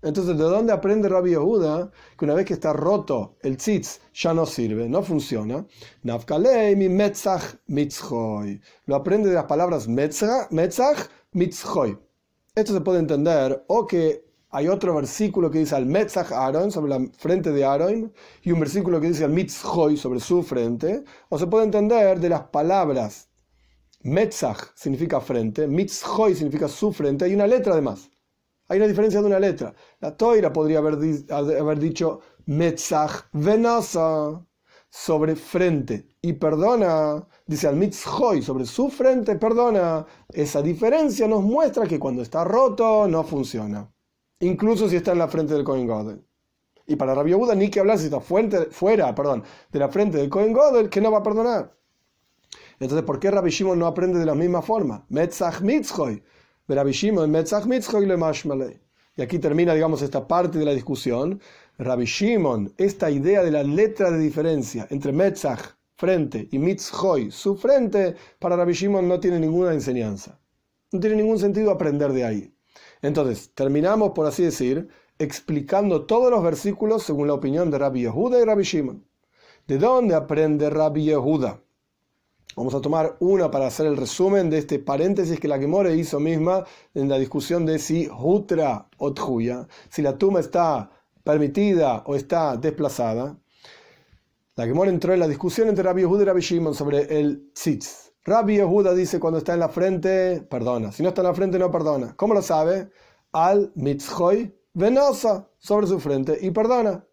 Entonces, 0.03 0.37
¿de 0.37 0.45
dónde 0.45 0.73
aprende 0.73 1.09
Rabbi 1.09 1.31
Yehuda 1.31 1.93
que 2.19 2.25
una 2.25 2.35
vez 2.35 2.45
que 2.45 2.55
está 2.55 2.73
roto 2.73 3.37
el 3.41 3.57
tzitz 3.57 4.01
ya 4.13 4.35
no 4.35 4.47
sirve, 4.47 4.89
no 4.89 5.03
funciona? 5.03 5.65
Mi 6.03 6.89
metzach 6.89 7.55
mitzchoy. 7.69 8.61
Lo 8.87 8.97
aprende 8.97 9.29
de 9.29 9.37
las 9.37 9.45
palabras 9.45 9.87
metzach, 9.87 11.09
mitzchoy. 11.33 11.99
Esto 12.55 12.75
se 12.75 12.81
puede 12.81 12.99
entender 12.99 13.65
o 13.69 13.87
que 13.87 14.32
hay 14.55 14.69
otro 14.69 14.95
versículo 14.95 15.51
que 15.51 15.61
dice 15.61 15.75
al 15.75 15.87
Metzach 15.87 16.31
Aaron, 16.31 16.71
sobre 16.71 16.91
la 16.91 17.01
frente 17.17 17.53
de 17.53 17.65
Aaron, 17.65 18.13
y 18.43 18.53
un 18.53 18.61
versículo 18.61 19.01
que 19.01 19.09
dice 19.09 19.25
al 19.25 19.31
Mitzhoy, 19.31 19.97
sobre 19.97 20.21
su 20.21 20.43
frente. 20.43 21.05
O 21.31 21.39
se 21.39 21.47
puede 21.47 21.65
entender 21.65 22.21
de 22.21 22.29
las 22.29 22.43
palabras 22.45 23.31
Metzach 24.03 24.73
significa 24.75 25.21
frente, 25.21 25.67
Mitzhoy 25.67 26.35
significa 26.35 26.69
su 26.69 26.93
frente, 26.93 27.25
hay 27.25 27.35
una 27.35 27.47
letra 27.47 27.73
además. 27.73 28.11
Hay 28.69 28.79
una 28.79 28.89
diferencia 28.89 29.21
de 29.21 29.27
una 29.27 29.41
letra. 29.41 29.75
La 30.01 30.17
Toira 30.17 30.53
podría 30.53 30.79
haber, 30.79 30.99
haber 31.31 31.79
dicho 31.79 32.21
Metzach 32.45 33.29
Venosa, 33.33 34.45
sobre 34.91 35.35
frente, 35.35 36.09
y 36.21 36.35
perdona, 36.35 37.27
dice 37.47 37.69
al 37.69 37.77
Mitzhoy, 37.77 38.43
sobre 38.43 38.67
su 38.67 38.91
frente, 38.91 39.37
perdona. 39.37 40.05
Esa 40.29 40.61
diferencia 40.61 41.27
nos 41.27 41.43
muestra 41.43 41.87
que 41.87 41.99
cuando 41.99 42.21
está 42.21 42.45
roto 42.45 43.09
no 43.09 43.25
funciona 43.25 43.91
incluso 44.43 44.89
si 44.89 44.97
está 44.97 45.13
en 45.13 45.19
la 45.19 45.29
frente 45.29 45.55
del 45.55 45.65
Cohen 45.65 45.87
Godel. 45.87 46.25
Y 46.87 46.97
para 46.97 47.15
Rabbi 47.15 47.31
Yehuda 47.31 47.55
ni 47.55 47.71
que 47.71 47.81
hablar 47.81 47.99
si 47.99 48.07
está 48.07 48.21
fuera 48.21 49.15
perdón, 49.15 49.45
de 49.71 49.79
la 49.79 49.89
frente 49.89 50.19
del 50.19 50.29
Cohen 50.29 50.53
Godel, 50.53 50.91
que 50.91 51.01
no 51.01 51.11
va 51.13 51.19
a 51.19 51.23
perdonar. 51.23 51.75
Entonces, 52.81 53.05
¿por 53.05 53.21
qué 53.21 53.31
Rabbi 53.31 53.51
Shimon 53.51 53.79
no 53.79 53.87
aprende 53.87 54.19
de 54.19 54.27
la 54.27 54.35
misma 54.35 54.61
forma? 54.61 55.07
Metzach 55.09 55.61
mitzchoy. 55.61 56.23
Rabbi 56.67 56.91
Shimon, 56.91 57.31
Metzach 57.31 57.65
mitzchoy 57.65 58.07
le 58.07 58.17
Y 59.17 59.23
aquí 59.23 59.39
termina, 59.39 59.75
digamos, 59.75 60.03
esta 60.03 60.27
parte 60.27 60.59
de 60.59 60.65
la 60.65 60.75
discusión. 60.75 61.41
Rabbi 61.79 62.05
Shimon, 62.05 62.75
esta 62.77 63.11
idea 63.11 63.43
de 63.45 63.53
la 63.53 63.63
letra 63.63 64.11
de 64.11 64.19
diferencia 64.19 64.87
entre 64.91 65.13
Metzach, 65.13 65.77
frente, 65.95 66.49
y 66.51 66.59
Mitzhoy, 66.59 67.31
su 67.31 67.55
frente, 67.55 68.17
para 68.41 68.57
Rabbi 68.57 68.73
Shimon 68.73 69.07
no 69.07 69.21
tiene 69.21 69.39
ninguna 69.39 69.73
enseñanza. 69.73 70.41
No 70.91 70.99
tiene 70.99 71.17
ningún 71.17 71.39
sentido 71.39 71.71
aprender 71.71 72.13
de 72.13 72.25
ahí. 72.25 72.52
Entonces, 73.03 73.53
terminamos, 73.55 74.13
por 74.13 74.27
así 74.27 74.45
decir, 74.45 74.89
explicando 75.19 76.07
todos 76.07 76.31
los 76.31 76.43
versículos 76.43 77.03
según 77.03 77.27
la 77.27 77.35
opinión 77.35 77.71
de 77.71 77.79
Rabbi 77.79 78.03
Yehuda 78.03 78.41
y 78.41 78.45
Rabbi 78.45 78.63
Shimon. 78.63 79.05
¿De 79.67 79.79
dónde 79.79 80.15
aprende 80.15 80.71
Rabbi 80.71 81.05
Yehuda? 81.05 81.61
Vamos 82.57 82.75
a 82.75 82.81
tomar 82.81 83.17
una 83.21 83.51
para 83.51 83.67
hacer 83.67 83.87
el 83.87 83.97
resumen 83.97 84.51
de 84.51 84.59
este 84.59 84.79
paréntesis 84.79 85.41
que 85.41 85.49
la 85.49 85.59
Gemore 85.59 85.97
hizo 85.97 86.21
misma 86.21 86.65
en 86.93 87.09
la 87.09 87.19
discusión 87.19 87.65
de 87.65 87.79
si 87.79 88.09
Hutra 88.09 88.89
o 88.99 89.15
Tjuya, 89.15 89.67
si 89.89 90.03
la 90.03 90.19
tumba 90.19 90.41
está 90.41 90.91
permitida 91.25 92.03
o 92.07 92.15
está 92.15 92.57
desplazada. 92.57 93.39
La 94.57 94.67
Gemore 94.67 94.91
entró 94.91 95.15
en 95.15 95.21
la 95.21 95.29
discusión 95.29 95.69
entre 95.69 95.85
Rabbi 95.85 96.03
Yehuda 96.03 96.23
y 96.23 96.27
Rabbi 96.27 96.41
Shimon 96.41 96.75
sobre 96.75 97.19
el 97.19 97.53
tzitz. 97.55 98.02
Rabbi 98.25 98.55
Yehuda 98.57 98.95
dice 98.95 99.19
cuando 99.19 99.39
está 99.39 99.55
en 99.55 99.61
la 99.61 99.69
frente, 99.69 100.43
perdona. 100.49 100.93
Si 100.93 101.03
no 101.03 101.09
está 101.09 101.23
en 101.23 101.27
la 101.27 101.35
frente, 101.35 101.59
no 101.59 101.71
perdona. 101.71 102.15
¿Cómo 102.17 102.35
lo 102.35 102.43
sabe? 102.43 102.91
Al 103.33 103.73
mitzhoy 103.75 104.57
venosa 104.75 105.49
sobre 105.59 105.89
su 105.89 105.99
frente 105.99 106.39
y 106.41 106.51
perdona. 106.53 107.05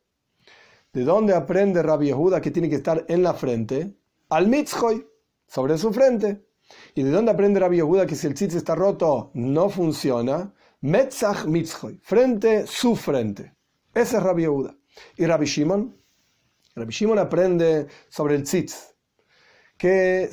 ¿De 0.94 1.04
dónde 1.04 1.34
aprende 1.34 1.82
Rabbi 1.82 2.08
Yehuda 2.08 2.42
que 2.42 2.52
tiene 2.52 2.70
que 2.70 2.76
estar 2.76 3.06
en 3.08 3.24
la 3.24 3.34
frente? 3.34 3.98
Al 4.30 4.48
mitzhoy 4.48 5.08
sobre 5.48 5.78
su 5.78 5.92
frente. 5.92 6.46
¿Y 6.94 7.02
de 7.02 7.10
dónde 7.10 7.32
aprende 7.32 7.60
Rabbi 7.60 7.78
Yehuda 7.78 8.06
que 8.06 8.16
si 8.16 8.28
el 8.28 8.36
tzitz 8.36 8.54
está 8.56 8.76
roto 8.76 9.32
no 9.34 9.70
funciona? 9.70 10.54
Metzach 10.82 11.46
mitzhoy, 11.46 12.00
frente, 12.04 12.68
su 12.68 12.96
frente. 12.96 13.56
Ese 13.94 14.18
es 14.18 14.24
Rabbi 14.24 14.44
Yehuda. 14.44 14.76
¿Y 15.18 15.26
Rabbi 15.26 15.46
Shimon? 15.46 15.98
Rabbi 16.76 16.92
Shimon 16.92 17.20
aprende 17.20 17.88
sobre 18.10 18.36
el 18.36 18.44
tzitz, 18.44 18.96
que 19.78 20.24
eh, 20.24 20.30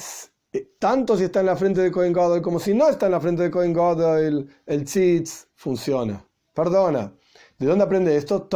tanto 0.78 1.16
si 1.16 1.24
está 1.24 1.40
en 1.40 1.46
la 1.46 1.56
frente 1.56 1.80
de 1.80 1.90
Kohen 1.90 2.12
Gadol 2.12 2.42
como 2.42 2.58
si 2.58 2.74
no 2.74 2.88
está 2.88 3.06
en 3.06 3.12
la 3.12 3.20
frente 3.20 3.42
de 3.42 3.50
Kohen 3.50 3.72
Gadol, 3.72 4.48
el, 4.66 4.84
tzitz 4.84 5.48
funciona. 5.54 6.24
Perdona. 6.54 7.12
¿De 7.58 7.66
dónde 7.66 7.84
aprende 7.84 8.16
esto? 8.16 8.48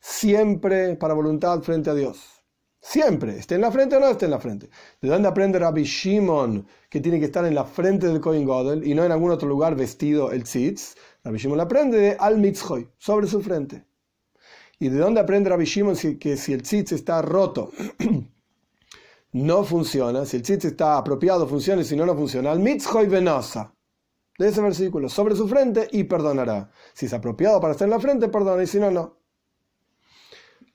Siempre 0.00 0.96
para 0.96 1.14
voluntad 1.14 1.60
frente 1.62 1.90
a 1.90 1.94
Dios. 1.94 2.18
Siempre, 2.80 3.38
esté 3.38 3.56
en 3.56 3.62
la 3.62 3.72
frente 3.72 3.96
o 3.96 4.00
no 4.00 4.08
esté 4.08 4.26
en 4.26 4.30
la 4.30 4.38
frente. 4.38 4.70
¿De 5.00 5.08
dónde 5.08 5.28
aprende 5.28 5.58
Rabbi 5.58 5.82
Shimon 5.84 6.66
que 6.88 7.00
tiene 7.00 7.18
que 7.18 7.26
estar 7.26 7.44
en 7.44 7.54
la 7.54 7.64
frente 7.64 8.06
del 8.06 8.20
Kohen 8.20 8.46
Gadol 8.46 8.86
y 8.86 8.94
no 8.94 9.04
en 9.04 9.12
algún 9.12 9.30
otro 9.30 9.48
lugar 9.48 9.74
vestido 9.74 10.30
el 10.30 10.44
tzitz? 10.44 10.94
Rabbi 11.24 11.38
Shimon 11.38 11.60
aprende 11.60 11.98
de 11.98 12.16
al 12.18 12.38
mitzhoy, 12.38 12.88
sobre 12.96 13.26
su 13.26 13.40
frente. 13.40 13.84
¿Y 14.78 14.88
de 14.88 14.98
dónde 14.98 15.20
aprende 15.20 15.50
Rabbi 15.50 15.64
Shimon 15.64 15.96
que 16.18 16.36
si 16.36 16.52
el 16.52 16.62
tzitz 16.62 16.92
está 16.92 17.20
roto, 17.20 17.72
no 19.32 19.64
funciona? 19.64 20.24
Si 20.24 20.36
el 20.36 20.42
tzitz 20.42 20.64
está 20.66 20.98
apropiado, 20.98 21.46
funciona 21.46 21.82
y 21.82 21.84
si 21.84 21.96
no, 21.96 22.06
no 22.06 22.14
funciona. 22.14 22.50
Al 22.50 22.60
mitzhoy 22.60 23.06
venosa. 23.06 23.74
De 24.38 24.48
ese 24.48 24.60
versículo, 24.60 25.08
sobre 25.08 25.34
su 25.34 25.48
frente 25.48 25.88
y 25.90 26.04
perdonará. 26.04 26.70
Si 26.94 27.06
es 27.06 27.12
apropiado 27.12 27.60
para 27.60 27.72
estar 27.72 27.86
en 27.86 27.90
la 27.90 27.98
frente, 27.98 28.28
perdona 28.28 28.62
y 28.62 28.68
si 28.68 28.78
no, 28.78 28.90
no. 28.90 29.18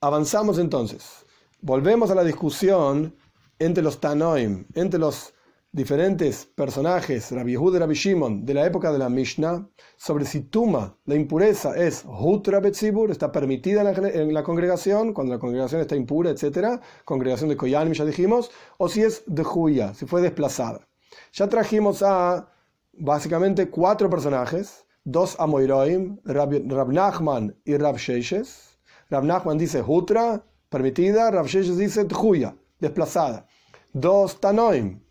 Avanzamos 0.02 0.60
entonces. 0.60 1.26
Volvemos 1.62 2.12
a 2.12 2.16
la 2.16 2.26
discusión 2.26 3.16
entre 3.60 3.82
los 3.82 4.02
Tanoim, 4.02 4.66
entre 4.74 5.00
los 5.00 5.34
diferentes 5.74 6.46
personajes, 6.46 7.32
Rabbi 7.32 7.54
Yehuda 7.54 7.78
y 7.78 7.80
Rabbi 7.80 7.96
Shimon, 7.96 8.46
de 8.46 8.54
la 8.54 8.66
época 8.66 8.92
de 8.92 9.00
la 9.00 9.10
Mishnah, 9.10 9.68
sobre 9.98 10.24
si 10.24 10.42
Tuma, 10.42 10.96
la 11.06 11.16
impureza, 11.16 11.76
es 11.76 12.06
Hutra 12.06 12.60
Betzibur, 12.60 13.10
está 13.10 13.32
permitida 13.32 13.82
en 13.82 14.34
la, 14.34 14.44
congregación, 14.44 15.14
cuando 15.14 15.34
la 15.34 15.40
congregación 15.40 15.82
está 15.82 15.96
impura, 15.96 16.30
etc., 16.30 16.80
congregación 17.06 17.50
de 17.50 17.58
Koyanim, 17.58 17.94
ya 17.94 18.06
dijimos, 18.06 18.52
o 18.78 18.88
si 18.88 19.02
es 19.02 19.24
de 19.26 19.44
Huya, 19.44 19.96
si 19.96 20.06
fue 20.06 20.22
desplazada. 20.22 20.88
Ya 21.34 21.50
trajimos 21.50 22.04
a 22.04 22.48
básicamente 22.94 23.68
cuatro 23.72 24.12
personajes, 24.12 24.86
dos 25.04 25.36
Amoiroim, 25.40 26.20
Rab, 26.24 26.54
Rab 26.68 26.94
Nachman 26.94 27.56
y 27.66 27.78
Rab 27.78 27.98
Sheishes. 27.98 28.78
Rab 29.10 29.24
Nachman 29.24 29.58
dice 29.58 29.82
Hutra, 29.82 30.46
permitida, 30.70 31.32
Rav 31.32 31.48
dice 31.48 32.06
Tjuya, 32.06 32.56
desplazada. 32.80 33.48
Dos 33.92 34.40
Tanoim. 34.40 35.03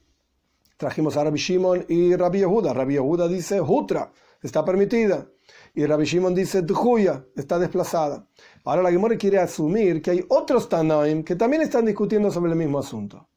Trajimos 0.82 1.16
a 1.16 1.22
Rabbi 1.22 1.38
Shimon 1.38 1.84
y 1.88 2.16
Rabbi 2.16 2.40
Yehuda. 2.40 2.72
Rabbi 2.72 2.94
Yehuda 2.94 3.28
dice 3.28 3.60
Hutra, 3.60 4.10
está 4.42 4.64
permitida. 4.64 5.28
Y 5.76 5.86
Rabbi 5.86 6.04
Shimon 6.04 6.34
dice 6.34 6.64
Tjuya, 6.66 7.24
está 7.36 7.56
desplazada. 7.60 8.26
Ahora 8.64 8.82
la 8.82 8.90
Gemora 8.90 9.16
quiere 9.16 9.38
asumir 9.38 10.02
que 10.02 10.10
hay 10.10 10.24
otros 10.28 10.68
Tanoim 10.68 11.22
que 11.22 11.36
también 11.36 11.62
están 11.62 11.86
discutiendo 11.86 12.32
sobre 12.32 12.50
el 12.50 12.58
mismo 12.58 12.80
asunto. 12.80 13.28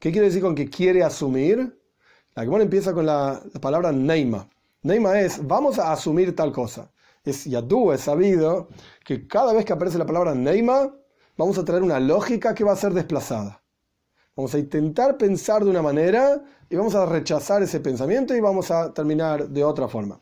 ¿Qué 0.00 0.10
quiere 0.10 0.26
decir 0.26 0.42
con 0.42 0.56
que 0.56 0.68
quiere 0.68 1.04
asumir? 1.04 1.80
La 2.34 2.42
Gemora 2.42 2.64
empieza 2.64 2.92
con 2.92 3.06
la, 3.06 3.40
palabra 3.60 3.92
Neima. 3.92 4.48
Neima 4.82 5.20
es, 5.20 5.46
vamos 5.46 5.78
a 5.78 5.92
asumir 5.92 6.34
tal 6.34 6.50
cosa. 6.50 6.90
Es 7.22 7.44
Yadu, 7.44 7.92
es 7.92 8.00
sabido 8.00 8.70
que 9.04 9.28
cada 9.28 9.52
vez 9.52 9.64
que 9.64 9.72
aparece 9.72 9.98
la 9.98 10.06
palabra 10.06 10.34
Neima, 10.34 10.92
vamos 11.36 11.58
a 11.58 11.64
traer 11.64 11.84
una 11.84 12.00
lógica 12.00 12.56
que 12.56 12.64
va 12.64 12.72
a 12.72 12.76
ser 12.76 12.92
desplazada. 12.92 13.62
Vamos 14.36 14.54
a 14.54 14.58
intentar 14.58 15.16
pensar 15.16 15.64
de 15.64 15.70
una 15.70 15.80
manera 15.80 16.42
y 16.68 16.76
vamos 16.76 16.94
a 16.94 17.06
rechazar 17.06 17.62
ese 17.62 17.80
pensamiento 17.80 18.36
y 18.36 18.40
vamos 18.40 18.70
a 18.70 18.92
terminar 18.92 19.48
de 19.48 19.64
otra 19.64 19.88
forma. 19.88 20.20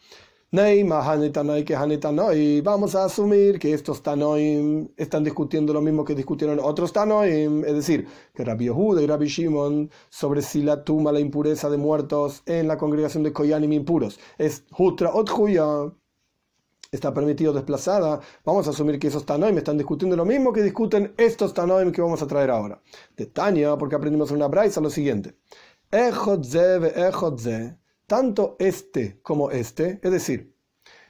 Vamos 2.62 2.94
a 2.94 3.04
asumir 3.04 3.58
que 3.58 3.74
estos 3.74 4.04
Tanoim 4.04 4.88
están 4.96 5.24
discutiendo 5.24 5.72
lo 5.72 5.80
mismo 5.80 6.04
que 6.04 6.14
discutieron 6.14 6.60
otros 6.62 6.92
Tanoim, 6.92 7.64
es 7.64 7.74
decir, 7.74 8.06
que 8.32 8.44
Rabbi 8.44 8.66
Yehuda 8.66 9.02
y 9.02 9.06
Rabbi 9.08 9.26
Shimon 9.26 9.90
sobre 10.10 10.42
si 10.42 10.62
la 10.62 10.84
tumba, 10.84 11.10
la 11.10 11.18
impureza 11.18 11.68
de 11.68 11.76
muertos 11.76 12.44
en 12.46 12.68
la 12.68 12.78
congregación 12.78 13.24
de 13.24 13.32
Koyanim 13.32 13.72
impuros 13.72 14.20
es 14.38 14.62
Hutra 14.78 15.12
Otjuya 15.12 15.90
está 16.94 17.12
permitido 17.12 17.52
desplazada, 17.52 18.20
vamos 18.44 18.66
a 18.66 18.70
asumir 18.70 18.98
que 18.98 19.08
esos 19.08 19.26
Tanoim 19.26 19.56
están 19.58 19.76
discutiendo 19.76 20.16
lo 20.16 20.24
mismo 20.24 20.52
que 20.52 20.62
discuten 20.62 21.14
estos 21.16 21.52
Tanoim 21.52 21.92
que 21.92 22.00
vamos 22.00 22.22
a 22.22 22.26
traer 22.26 22.50
ahora. 22.50 22.80
De 23.16 23.26
Tania, 23.26 23.76
porque 23.76 23.96
aprendimos 23.96 24.30
en 24.30 24.36
una 24.36 24.48
braisa 24.48 24.80
lo 24.80 24.90
siguiente. 24.90 25.36
Tanto 28.06 28.56
este 28.58 29.20
como 29.22 29.50
este, 29.50 29.98
es 30.02 30.10
decir, 30.10 30.54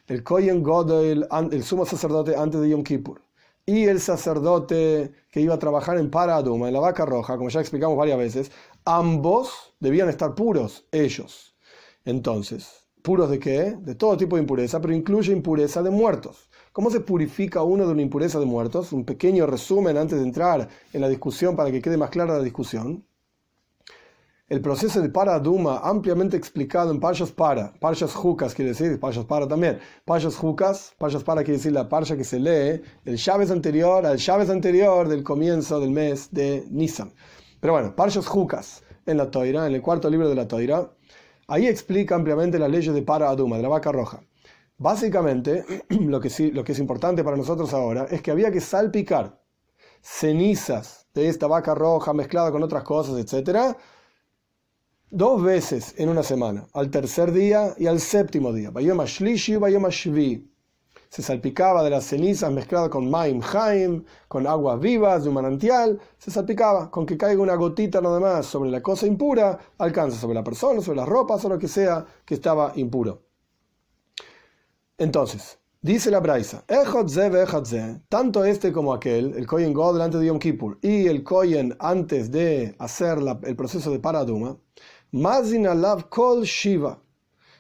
el 0.07 0.23
Kohen 0.23 0.63
Godel, 0.63 1.27
el 1.51 1.63
sumo 1.65 1.85
sacerdote 1.87 2.37
antes 2.37 2.61
de 2.61 2.69
Yom 2.71 2.85
Kippur, 2.85 3.23
y 3.67 3.85
el 3.85 3.99
sacerdote 4.01 5.13
que 5.31 5.41
iba 5.41 5.55
a 5.55 5.59
trabajar 5.59 5.97
en 5.97 6.11
Paraduma, 6.11 6.69
en 6.69 6.75
la 6.75 6.81
vaca 6.81 7.07
roja, 7.07 7.39
como 7.39 7.49
ya 7.49 7.61
explicamos 7.61 7.97
varias 7.97 8.19
veces, 8.19 8.53
ambos 8.85 9.75
debían 9.81 10.11
estar 10.11 10.35
puros, 10.35 10.87
ellos. 10.93 11.57
Entonces, 12.05 12.84
¿Puros 13.05 13.29
de 13.29 13.39
qué? 13.39 13.77
De 13.79 13.97
todo 13.97 14.17
tipo 14.17 14.37
de 14.37 14.41
impureza, 14.41 14.81
pero 14.81 14.95
incluye 14.95 15.31
impureza 15.31 15.83
de 15.83 15.91
muertos. 15.91 16.49
¿Cómo 16.73 16.89
se 16.89 17.01
purifica 17.01 17.63
uno 17.63 17.85
de 17.85 17.93
una 17.93 18.01
impureza 18.01 18.41
de 18.41 18.47
muertos? 18.47 18.95
Un 18.95 19.05
pequeño 19.05 19.47
resumen 19.47 19.99
antes 19.99 20.19
de 20.19 20.25
entrar 20.25 20.71
en 20.91 21.03
la 21.03 21.11
discusión 21.11 21.55
para 21.55 21.71
que 21.71 21.83
quede 21.83 21.99
más 21.99 22.09
clara 22.09 22.39
la 22.39 22.43
discusión. 22.43 23.05
El 24.49 24.63
proceso 24.63 25.03
de 25.03 25.11
paraduma, 25.11 25.81
ampliamente 25.85 26.39
explicado 26.39 26.93
en 26.93 26.99
Parshas 26.99 27.31
Para, 27.31 27.75
Parshas 27.75 28.15
Jucas 28.15 28.55
quiere 28.55 28.71
decir, 28.71 28.99
Parshas 28.99 29.27
Para 29.27 29.47
también, 29.47 29.81
Parshas 30.07 30.37
Jucas, 30.37 30.95
Parshas 30.97 31.25
Para 31.25 31.43
quiere 31.43 31.59
decir 31.59 31.73
la 31.73 31.91
Parsha 31.91 32.17
que 32.17 32.25
se 32.25 32.41
lee 32.41 32.81
el 33.05 33.19
Chávez 33.19 33.51
anterior 33.51 34.07
al 34.07 34.17
Chávez 34.17 34.49
anterior 34.49 35.09
del 35.09 35.23
comienzo 35.23 35.79
del 35.79 35.91
mes 35.91 36.31
de 36.33 36.65
Nisan. 36.71 37.13
Pero 37.61 37.75
bueno, 37.75 37.95
Parshas 37.95 38.27
Jucas 38.27 38.83
en 39.05 39.19
la 39.19 39.31
Toira, 39.31 39.67
en 39.67 39.75
el 39.75 39.83
cuarto 39.83 40.09
libro 40.09 40.27
de 40.27 40.35
la 40.35 40.49
Toira, 40.49 40.91
Ahí 41.47 41.67
explica 41.67 42.15
ampliamente 42.15 42.59
las 42.59 42.71
leyes 42.71 42.95
de 42.95 43.03
Para 43.03 43.29
Aduma, 43.29 43.57
de 43.57 43.63
la 43.63 43.69
vaca 43.69 43.93
roja. 43.93 44.23
Básicamente, 44.79 45.65
lo 45.89 46.21
que, 46.21 46.31
sí, 46.31 46.53
es 46.55 46.79
importante 46.79 47.23
para 47.25 47.37
nosotros 47.37 47.73
ahora 47.75 48.07
es 48.11 48.23
que 48.23 48.31
había 48.31 48.51
que 48.51 48.61
salpicar 48.61 49.41
cenizas 50.01 51.07
de 51.15 51.29
esta 51.29 51.47
vaca 51.47 51.75
roja 51.75 52.13
mezclada 52.13 52.51
con 52.51 52.63
otras 52.63 52.83
cosas, 52.85 53.19
etc., 53.19 53.77
dos 55.11 55.43
veces 55.43 55.95
en 55.97 56.09
una 56.09 56.23
semana, 56.23 56.67
al 56.73 56.91
tercer 56.91 57.33
día 57.33 57.75
y 57.79 57.87
al 57.87 58.01
séptimo 58.01 58.53
día. 58.53 58.71
Bayoma 58.71 59.05
Shlishi, 59.07 59.57
Bayoma 59.57 59.89
Shvi 59.91 60.54
se 61.15 61.23
salpicaba 61.23 61.85
de 61.85 61.91
las 61.91 62.07
cenizas 62.07 62.51
mezcladas 62.51 62.89
con 62.89 63.09
maim 63.09 63.41
haim, 63.41 64.05
con 64.27 64.49
aguas 64.49 64.81
vivas 64.81 65.23
de 65.23 65.29
un 65.29 65.37
manantial, 65.37 66.01
se 66.19 66.33
salpicaba, 66.33 66.91
con 66.91 67.07
que 67.07 67.17
caiga 67.17 67.41
una 67.41 67.55
gotita 67.55 68.01
nada 68.01 68.19
más 68.19 68.47
sobre 68.47 68.69
la 68.69 68.83
cosa 68.83 69.07
impura, 69.07 69.57
alcanza 69.79 70.19
sobre 70.19 70.35
la 70.35 70.43
persona, 70.43 70.81
sobre 70.81 70.97
las 70.97 71.09
ropas 71.09 71.45
o 71.45 71.51
lo 71.51 71.57
que 71.57 71.69
sea 71.69 72.05
que 72.25 72.35
estaba 72.35 72.73
impuro. 72.75 73.23
Entonces, 74.99 75.57
dice 75.81 76.11
la 76.11 76.19
Braisa, 76.19 76.65
tanto 78.09 78.45
este 78.45 78.73
como 78.73 78.93
aquel, 78.93 79.35
el 79.37 79.47
Kohen 79.47 79.73
God 79.73 79.93
delante 79.93 80.19
de 80.19 80.27
Yom 80.27 80.41
Kippur 80.41 80.81
y 80.83 81.07
el 81.07 81.23
Kohen 81.23 81.77
antes 81.79 82.29
de 82.33 82.75
hacer 82.81 83.19
el 83.45 83.55
proceso 83.55 83.93
de 83.93 84.01
Paraduma, 84.01 84.59
Mazin 85.13 85.69
alav 85.69 86.09
kol 86.09 86.43
shiva, 86.43 87.01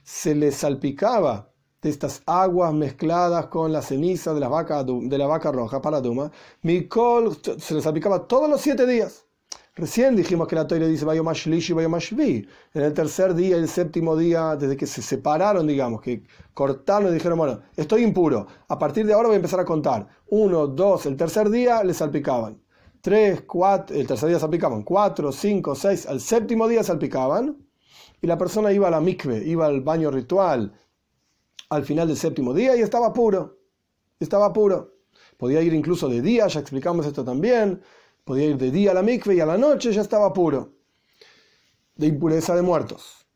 se 0.03 0.35
le 0.35 0.51
salpicaba 0.51 1.54
de 1.85 1.90
estas 1.90 2.23
aguas 2.25 2.73
mezcladas 2.73 3.47
con 3.49 3.70
la 3.70 3.83
ceniza 3.83 4.33
de 4.33 4.40
la 4.40 4.49
vaca, 4.49 4.83
de 4.83 5.18
la 5.18 5.27
vaca 5.27 5.53
roja 5.53 5.83
para 5.83 6.01
Duma, 6.01 6.33
Mikol 6.62 7.37
se 7.59 7.75
les 7.75 7.87
aplicaba 7.87 8.27
todos 8.27 8.49
los 8.49 8.62
siete 8.62 8.87
días. 8.87 9.27
Recién 9.77 10.16
dijimos 10.16 10.49
que 10.49 10.57
la 10.57 10.66
Torah 10.66 10.87
dice 10.87 11.05
Bayomashlish 11.05 11.73
y 11.73 12.49
En 12.73 12.83
el 12.83 12.94
tercer 12.94 13.35
día 13.35 13.57
el 13.57 13.68
séptimo 13.68 14.16
día, 14.16 14.57
desde 14.57 14.79
que 14.79 14.87
se 14.87 15.03
separaron, 15.03 15.66
digamos, 15.66 16.01
que 16.01 16.23
cortaron 16.55 17.11
y 17.11 17.14
dijeron, 17.14 17.37
bueno, 17.37 17.61
estoy 17.77 18.03
impuro. 18.03 18.47
A 18.68 18.79
partir 18.79 19.05
de 19.05 19.12
ahora 19.12 19.29
voy 19.29 19.35
a 19.35 19.37
empezar 19.37 19.61
a 19.61 19.64
contar. 19.66 20.07
Uno, 20.29 20.66
dos, 20.66 21.05
el 21.05 21.16
tercer 21.16 21.51
día 21.51 21.85
les 21.85 21.99
salpicaban. 21.99 22.62
tres, 23.03 23.42
cuatro, 23.42 23.94
el 23.94 24.07
tercer 24.07 24.31
día 24.31 24.38
salpicaban, 24.38 24.85
cuatro, 24.85 25.31
cinco, 25.33 25.75
seis, 25.75 26.07
al 26.07 26.20
séptimo 26.20 26.66
día 26.66 26.83
salpicaban, 26.83 27.59
y 28.23 28.27
la 28.27 28.38
persona 28.38 28.73
iba 28.73 28.88
a 28.88 28.90
la 28.90 29.01
mikve, 29.01 29.44
iba 29.44 29.66
al 29.66 29.83
baño 29.83 30.11
ritual 30.11 30.73
al 31.70 31.85
final 31.85 32.09
del 32.09 32.16
séptimo 32.16 32.55
día 32.55 32.77
y 32.77 32.81
estaba 32.81 33.12
puro, 33.12 33.59
estaba 34.20 34.53
puro. 34.53 34.94
Podía 35.37 35.61
ir 35.62 35.74
incluso 35.74 36.09
de 36.09 36.22
día, 36.22 36.46
ya 36.46 36.61
explicamos 36.61 37.07
esto 37.07 37.24
también, 37.24 37.83
podía 38.24 38.46
ir 38.46 38.57
de 38.57 38.70
día 38.70 38.92
a 38.92 38.94
la 38.94 39.03
mikve 39.03 39.35
y 39.35 39.40
a 39.40 39.46
la 39.46 39.59
noche 39.59 39.92
ya 39.92 40.03
estaba 40.03 40.33
puro, 40.33 40.72
de 41.96 42.07
impureza 42.07 42.55
de 42.55 42.62
muertos. 42.62 43.27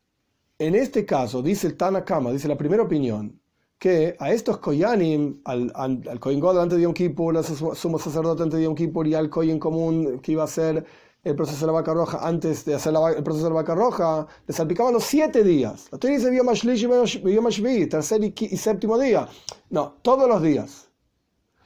En 0.57 0.75
este 0.75 1.05
caso, 1.05 1.41
dice 1.41 1.67
el 1.67 1.77
Tanakama, 1.77 2.31
dice 2.31 2.47
la 2.47 2.57
primera 2.57 2.83
opinión, 2.83 3.39
que 3.77 4.15
a 4.19 4.31
estos 4.31 4.57
Koyanim, 4.57 5.41
al, 5.45 5.71
al, 5.73 6.03
al 6.09 6.19
Kohen 6.19 6.39
God 6.41 6.59
antes 6.59 6.77
de 6.77 6.83
Yom 6.83 6.93
Kippur, 6.93 7.37
al 7.37 7.45
sumo 7.45 7.97
sacerdote 7.97 8.43
antes 8.43 8.59
de 8.59 8.65
Yom 8.65 8.75
Kippur 8.75 9.07
y 9.07 9.13
al 9.13 9.29
Kohen 9.29 9.57
común 9.57 10.19
que 10.19 10.33
iba 10.33 10.43
a 10.43 10.47
ser 10.47 10.85
el 11.29 11.35
proceso 11.35 11.61
de 11.61 11.67
la 11.67 11.73
vaca 11.73 11.93
roja, 11.93 12.19
antes 12.27 12.65
de 12.65 12.75
hacer 12.75 12.93
el 13.15 13.23
proceso 13.23 13.45
de 13.45 13.51
la 13.51 13.55
vaca 13.55 13.75
roja, 13.75 14.27
le 14.47 14.53
salpicaban 14.53 14.93
los 14.93 15.03
siete 15.03 15.43
días. 15.43 15.87
La 15.91 15.97
teoría 15.97 16.17
dice 16.17 16.35
Yom 16.35 17.89
tercer 17.89 18.23
y, 18.23 18.57
séptimo 18.57 18.97
día. 18.97 19.27
No, 19.69 19.97
todos 20.01 20.27
los 20.27 20.41
días. 20.41 20.89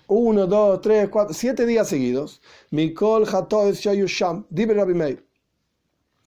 Uno, 0.08 0.46
dos, 0.48 0.82
tres, 0.82 1.10
cuatro, 1.10 1.34
siete 1.34 1.66
días 1.66 1.88
seguidos. 1.88 2.42
Mikol 2.72 3.26
Hatoes 3.26 3.80
Shayusham, 3.80 4.46
Dibe 4.50 4.74
Rabbi 4.74 4.94
Meir. 4.94 5.26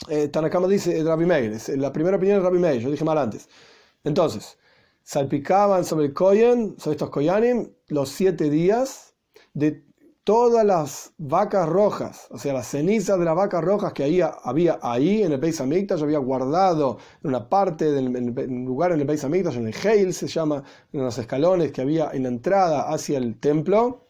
Eh, 0.09 0.29
Tanakama 0.29 0.67
dice 0.69 1.03
Rabbi 1.03 1.27
Meir, 1.27 1.57
la 1.79 1.93
primera 1.93 2.17
opinión 2.17 2.39
es 2.39 2.43
Rabbi 2.43 2.59
Meir, 2.59 2.81
yo 2.81 2.91
dije 2.91 3.05
mal 3.05 3.19
antes. 3.19 3.49
Entonces, 4.05 4.59
salpicaban 5.03 5.85
sobre 5.85 6.07
el 6.07 6.15
Koyen, 6.15 6.77
sobre 6.79 6.93
estos 6.93 7.11
Koyanim, 7.11 7.71
los 7.89 8.09
siete 8.09 8.51
días 8.51 9.15
de 9.55 9.86
todas 10.27 10.67
las 10.67 11.13
vacas 11.19 11.69
rojas, 11.69 12.27
o 12.31 12.39
sea, 12.39 12.53
las 12.53 12.67
cenizas 12.67 13.17
de 13.17 13.25
las 13.25 13.37
vacas 13.37 13.63
rojas 13.63 13.93
que 13.93 14.03
había 14.03 14.81
ahí 14.83 15.23
en 15.23 15.31
el 15.31 15.39
Beis 15.39 15.61
Hamikdash, 15.61 16.03
había 16.03 16.19
guardado 16.19 16.99
en 17.23 17.29
una 17.29 17.49
parte, 17.49 17.93
del, 17.93 18.17
en 18.17 18.65
lugar 18.65 18.91
en 18.91 18.99
el 18.99 19.07
Beis 19.07 19.23
Hamikdash, 19.23 19.57
en 19.57 19.69
el 19.69 19.75
Heil 19.75 20.13
se 20.13 20.27
llama, 20.27 20.65
en 20.93 21.05
los 21.05 21.17
escalones 21.17 21.71
que 21.71 21.81
había 21.81 22.11
en 22.13 22.25
la 22.25 22.31
entrada 22.31 22.93
hacia 22.93 23.19
el 23.19 23.39
templo, 23.39 24.09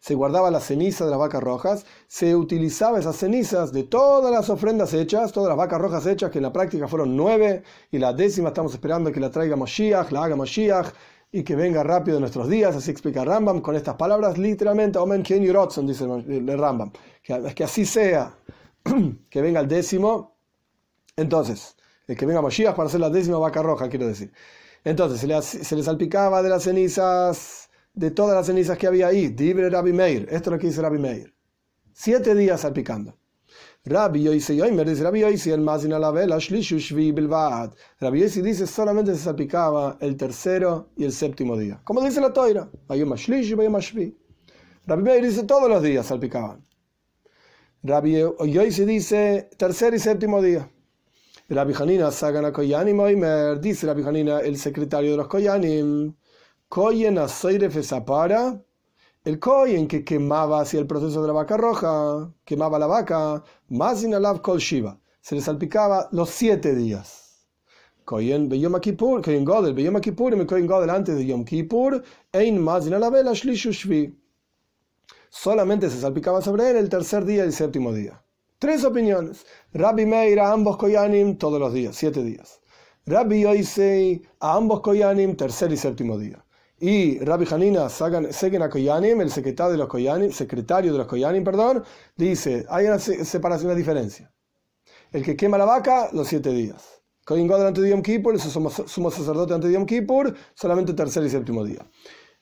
se 0.00 0.16
guardaba 0.16 0.50
la 0.50 0.58
ceniza 0.58 1.04
de 1.04 1.12
las 1.12 1.20
vacas 1.20 1.44
rojas, 1.44 1.86
se 2.08 2.34
utilizaba 2.34 2.98
esas 2.98 3.14
cenizas 3.14 3.72
de 3.72 3.84
todas 3.84 4.32
las 4.32 4.50
ofrendas 4.50 4.92
hechas, 4.94 5.30
todas 5.30 5.48
las 5.48 5.58
vacas 5.58 5.80
rojas 5.80 6.06
hechas, 6.06 6.32
que 6.32 6.38
en 6.38 6.42
la 6.42 6.52
práctica 6.52 6.88
fueron 6.88 7.16
nueve, 7.16 7.62
y 7.92 7.98
la 7.98 8.12
décima 8.12 8.48
estamos 8.48 8.72
esperando 8.72 9.12
que 9.12 9.20
la 9.20 9.30
traiga 9.30 9.54
Moshiach, 9.54 10.10
la 10.10 10.24
haga 10.24 10.34
Moshiach, 10.34 10.88
y 11.32 11.42
que 11.42 11.56
venga 11.56 11.82
rápido 11.82 12.18
en 12.18 12.20
nuestros 12.20 12.48
días, 12.48 12.76
así 12.76 12.90
explica 12.90 13.24
Rambam 13.24 13.60
con 13.60 13.74
estas 13.74 13.96
palabras, 13.96 14.38
literalmente, 14.38 14.98
Omen 14.98 15.22
Ken 15.22 15.42
dice 15.42 16.04
el 16.04 16.58
Rambam, 16.58 16.92
que, 17.22 17.54
que 17.54 17.64
así 17.64 17.86
sea, 17.86 18.36
que 19.30 19.42
venga 19.42 19.60
el 19.60 19.66
décimo, 19.68 20.36
entonces, 21.16 21.76
el 22.06 22.16
que 22.16 22.26
venga 22.26 22.42
Moshiach 22.42 22.76
para 22.76 22.88
hacer 22.88 23.00
la 23.00 23.10
décima 23.10 23.38
vaca 23.38 23.62
roja, 23.62 23.88
quiero 23.88 24.06
decir. 24.06 24.32
Entonces, 24.84 25.20
se 25.20 25.26
le, 25.26 25.40
se 25.42 25.76
le 25.76 25.82
salpicaba 25.82 26.42
de 26.42 26.48
las 26.48 26.64
cenizas 26.64 27.70
de 27.94 28.10
todas 28.10 28.34
las 28.34 28.46
cenizas 28.46 28.78
que 28.78 28.86
había 28.86 29.08
ahí. 29.08 29.28
Dibre 29.28 29.68
Rabbi 29.70 29.92
Meir. 29.92 30.22
Esto 30.30 30.50
es 30.50 30.54
lo 30.54 30.58
que 30.58 30.66
dice 30.66 30.82
Rabbi 30.82 30.98
Meir. 30.98 31.34
Siete 31.92 32.34
días 32.34 32.62
salpicando. 32.62 33.16
Rabbi 33.84 34.20
Yoisi 34.22 34.54
Yoimer 34.54 34.86
dice 34.86 35.02
Rabbi 35.02 35.22
Yoisi 35.22 35.50
el 35.50 35.60
Mazin 35.60 35.90
la 35.90 36.12
vela 36.12 36.38
Shlishu 36.38 36.78
Shvi 36.78 37.12
Bilvad. 37.12 37.74
Rabbi 38.00 38.20
Yoisi 38.20 38.40
dice 38.40 38.64
solamente 38.64 39.12
se 39.16 39.24
salpicaba 39.24 39.96
el 40.00 40.16
tercero 40.16 40.90
y 40.96 41.04
el 41.04 41.10
séptimo 41.10 41.56
día. 41.56 41.80
Como 41.82 42.00
dice 42.00 42.20
la 42.20 42.32
toira. 42.32 42.70
Vayoma 42.86 43.16
Shlishu, 43.16 43.56
Vayoma 43.56 43.80
Shvi. 43.80 44.16
Rabbi 44.86 45.02
Meir 45.02 45.24
dice 45.24 45.42
todos 45.42 45.68
los 45.68 45.82
días 45.82 46.06
salpicaban. 46.06 46.64
Rabbi 47.82 48.22
Yoisi 48.46 48.84
dice 48.84 49.50
tercer 49.58 49.94
y 49.94 49.98
séptimo 49.98 50.40
día. 50.40 50.70
Rabbi 51.48 51.74
Hanina 51.74 52.12
Sagana 52.12 52.52
Koyanim 52.52 53.00
Oimer 53.00 53.60
dice 53.60 53.88
Rabbi 53.88 54.04
Hanina 54.04 54.38
el 54.42 54.58
secretario 54.58 55.10
de 55.10 55.16
los 55.16 55.26
Koyanim. 55.26 56.14
Koyen 56.68 57.16
para 58.06 58.62
el 59.24 59.38
Koyen 59.38 59.86
que 59.86 60.04
quemaba 60.04 60.60
hacia 60.60 60.80
el 60.80 60.86
proceso 60.86 61.22
de 61.22 61.28
la 61.28 61.34
vaca 61.34 61.56
roja, 61.56 62.32
quemaba 62.44 62.78
la 62.78 62.86
vaca, 62.86 63.42
más 63.68 64.02
inalav 64.02 64.42
kol 64.42 64.58
shiva, 64.58 64.98
se 65.20 65.34
le 65.34 65.40
salpicaba 65.40 66.08
los 66.12 66.30
siete 66.30 66.74
días. 66.74 67.22
Beyom 68.04 68.80
Kippur, 68.80 69.22
Koyen 69.22 69.44
Godel, 69.44 70.00
Kippur, 70.00 70.34
y 70.34 70.46
Koyen 70.46 70.66
Godel 70.66 70.90
antes 70.90 71.16
de 71.16 71.24
Yom 71.24 71.44
Kippur, 71.44 72.02
ein 72.32 72.60
más 72.60 72.84
shvi. 72.84 74.18
Solamente 75.30 75.88
se 75.88 76.00
salpicaba 76.00 76.42
sobre 76.42 76.70
él 76.70 76.76
el 76.76 76.88
tercer 76.88 77.24
día 77.24 77.44
y 77.44 77.46
el 77.46 77.52
séptimo 77.52 77.92
día. 77.92 78.22
Tres 78.58 78.84
opiniones. 78.84 79.46
Rabbi 79.72 80.04
Meir 80.04 80.40
a 80.40 80.52
ambos 80.52 80.76
Koyanim 80.76 81.38
todos 81.38 81.58
los 81.58 81.72
días, 81.72 81.96
siete 81.96 82.22
días. 82.22 82.60
Rabbi 83.06 83.40
Yoisei 83.40 84.22
a 84.40 84.56
ambos 84.56 84.80
Koyanim 84.80 85.36
tercer 85.36 85.72
y 85.72 85.76
séptimo 85.76 86.18
día. 86.18 86.44
Y 86.84 87.20
Rabbi 87.20 87.46
Hanina 87.48 87.88
Segen 87.88 88.68
Koyanim, 88.68 89.20
el 89.20 89.30
secretario 89.30 89.70
de 89.70 90.98
los 90.98 91.06
Koyanim, 91.06 91.44
perdón, 91.44 91.84
dice, 92.16 92.66
hay 92.68 92.86
una 92.86 92.98
separación, 92.98 93.66
una 93.66 93.76
diferencia. 93.76 94.34
El 95.12 95.22
que 95.22 95.36
quema 95.36 95.56
la 95.58 95.64
vaca, 95.64 96.08
los 96.12 96.26
siete 96.26 96.50
días. 96.50 97.00
Koyin 97.24 97.46
God 97.46 97.66
ante 97.68 97.88
Yom 97.88 98.02
Kippur, 98.02 98.34
el 98.34 98.40
sumo 98.40 99.12
sacerdote 99.12 99.54
ante 99.54 99.70
Yom 99.70 99.86
Kippur, 99.86 100.34
solamente 100.54 100.92
tercer 100.92 101.22
y 101.22 101.30
séptimo 101.30 101.62
día. 101.62 101.88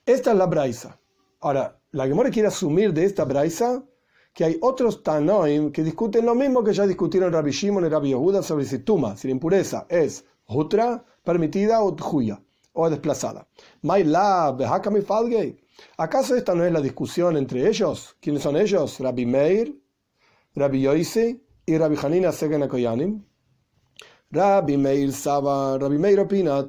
Esta 0.07 0.31
es 0.31 0.39
la 0.39 0.47
braisa. 0.47 0.99
Ahora, 1.41 1.79
la 1.91 2.07
Gemora 2.07 2.31
quiere 2.31 2.49
asumir 2.49 2.95
de 2.95 3.05
esta 3.05 3.27
braisa 3.27 3.85
que 4.33 4.45
hay 4.45 4.57
otros 4.63 5.03
Tanoim 5.03 5.71
que 5.71 5.83
discuten 5.83 6.25
lo 6.25 6.35
mismo 6.35 6.65
que 6.65 6.73
ya 6.73 6.87
discutieron 6.87 7.31
Rabbi 7.31 7.51
Shimon 7.51 7.85
y 7.85 7.89
Rabbi 7.91 8.09
Yehuda 8.09 8.43
sobre 8.43 8.65
si 8.65 8.79
tuma, 8.79 9.19
si 9.19 9.29
la 9.29 9.33
impureza 9.33 9.85
es 9.91 10.25
jutra, 10.45 11.05
permitida 11.25 11.83
o 11.83 11.95
juya 11.95 12.41
o 12.73 12.89
desplazada. 12.91 13.47
¿Acaso 15.97 16.37
esta 16.37 16.55
no 16.55 16.65
es 16.65 16.73
la 16.73 16.81
discusión 16.81 17.37
entre 17.37 17.69
ellos? 17.69 18.17
¿Quiénes 18.21 18.43
son 18.43 18.57
ellos? 18.57 18.99
Rabbi 19.01 19.27
Meir, 19.27 19.75
Rabbi 20.55 20.83
Yoisi 20.83 21.43
y 21.67 21.79
Rabbi 21.79 21.97
Hanina 22.03 22.33
Segen 22.33 22.67
Koyanim. 22.69 23.25
Rabbi 24.33 24.77
Meir 24.77 25.13
Saba, 25.13 25.77
Rabbi 25.77 25.99
Meir 25.99 26.21
opina, 26.21 26.65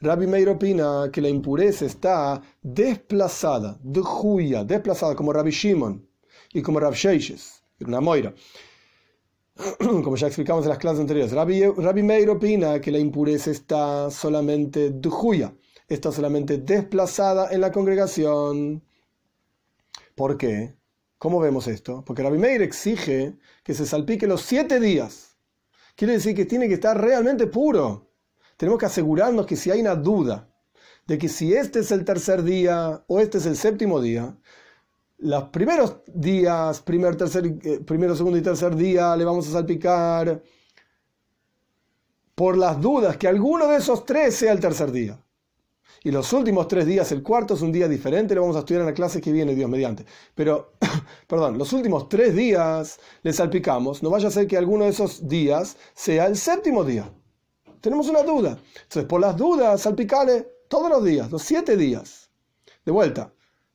Rabbi 0.00 0.26
Meir 0.26 0.48
opina 0.48 1.10
que 1.12 1.20
la 1.20 1.28
impureza 1.28 1.84
está 1.84 2.40
desplazada, 2.62 3.78
desplazada 3.82 5.14
como 5.14 5.34
Rabbi 5.34 5.50
Shimon 5.50 6.08
y 6.54 6.62
como 6.62 6.80
Rabbi 6.80 6.96
Sheishes, 6.96 7.62
una 7.80 8.00
moira. 8.00 8.32
como 9.78 10.16
ya 10.16 10.26
explicamos 10.26 10.64
en 10.64 10.70
las 10.70 10.78
clases 10.78 11.00
anteriores, 11.00 11.32
Rabbi, 11.32 12.02
Meir 12.02 12.28
opina 12.30 12.80
que 12.80 12.90
la 12.90 12.98
impureza 12.98 13.50
está 13.50 14.10
solamente 14.10 14.90
dujuya, 14.90 15.54
está 15.88 16.10
solamente 16.10 16.58
desplazada 16.58 17.52
en 17.52 17.60
la 17.60 17.70
congregación. 17.70 18.82
¿Por 20.16 20.36
qué? 20.36 20.74
¿Cómo 21.18 21.38
vemos 21.38 21.68
esto? 21.68 22.04
Porque 22.04 22.22
Rabbi 22.22 22.38
Meir 22.38 22.62
exige 22.62 23.36
que 23.62 23.74
se 23.74 23.86
salpique 23.86 24.26
los 24.26 24.42
siete 24.42 24.80
días. 24.80 25.36
Quiere 25.94 26.14
decir 26.14 26.34
que 26.34 26.46
tiene 26.46 26.66
que 26.66 26.74
estar 26.74 27.00
realmente 27.00 27.46
puro. 27.46 28.10
Tenemos 28.56 28.80
que 28.80 28.86
asegurarnos 28.86 29.46
que 29.46 29.56
si 29.56 29.70
hay 29.70 29.80
una 29.80 29.94
duda 29.94 30.50
de 31.06 31.18
que 31.18 31.28
si 31.28 31.54
este 31.54 31.80
es 31.80 31.92
el 31.92 32.04
tercer 32.04 32.42
día 32.42 33.04
o 33.06 33.20
este 33.20 33.38
es 33.38 33.46
el 33.46 33.56
séptimo 33.56 34.00
día, 34.00 34.36
los 35.24 35.44
primeros 35.44 35.96
días, 36.06 36.82
primer, 36.82 37.16
tercer, 37.16 37.46
eh, 37.46 37.80
primero, 37.80 38.14
segundo 38.14 38.36
y 38.36 38.42
tercer 38.42 38.76
día, 38.76 39.16
le 39.16 39.24
vamos 39.24 39.48
a 39.48 39.52
salpicar 39.52 40.42
por 42.34 42.58
las 42.58 42.78
dudas 42.78 43.16
que 43.16 43.26
alguno 43.26 43.66
de 43.68 43.78
esos 43.78 44.04
tres 44.04 44.34
sea 44.34 44.52
el 44.52 44.60
tercer 44.60 44.92
día. 44.92 45.18
Y 46.02 46.10
los 46.10 46.30
últimos 46.34 46.68
tres 46.68 46.84
días, 46.84 47.10
el 47.12 47.22
cuarto 47.22 47.54
es 47.54 47.62
un 47.62 47.72
día 47.72 47.88
diferente, 47.88 48.34
lo 48.34 48.42
vamos 48.42 48.56
a 48.56 48.58
estudiar 48.58 48.82
en 48.82 48.88
la 48.88 48.92
clase 48.92 49.22
que 49.22 49.32
viene, 49.32 49.54
Dios 49.54 49.70
mediante. 49.70 50.04
Pero, 50.34 50.74
perdón, 51.26 51.56
los 51.56 51.72
últimos 51.72 52.06
tres 52.10 52.34
días 52.34 53.00
le 53.22 53.32
salpicamos, 53.32 54.02
no 54.02 54.10
vaya 54.10 54.28
a 54.28 54.30
ser 54.30 54.46
que 54.46 54.58
alguno 54.58 54.84
de 54.84 54.90
esos 54.90 55.26
días 55.26 55.78
sea 55.94 56.26
el 56.26 56.36
séptimo 56.36 56.84
día. 56.84 57.10
Tenemos 57.80 58.10
una 58.10 58.22
duda. 58.22 58.58
Entonces, 58.74 59.04
por 59.06 59.22
las 59.22 59.34
dudas, 59.38 59.80
salpicale 59.80 60.46
todos 60.68 60.90
los 60.90 61.02
días, 61.02 61.32
los 61.32 61.40
siete 61.40 61.78
días. 61.78 62.28
De 62.84 62.92
vuelta, 62.92 63.33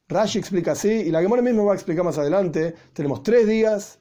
Rashi 0.10 0.39
explica 0.39 0.72
así, 0.72 0.89
y 0.89 1.12
la 1.12 1.22
Gemora 1.22 1.43
mismo 1.43 1.65
va 1.65 1.74
a 1.74 1.76
explicar 1.76 2.04
más 2.04 2.17
adelante. 2.17 2.74
Tenemos 2.93 3.22
tres 3.22 3.48
días 3.48 4.00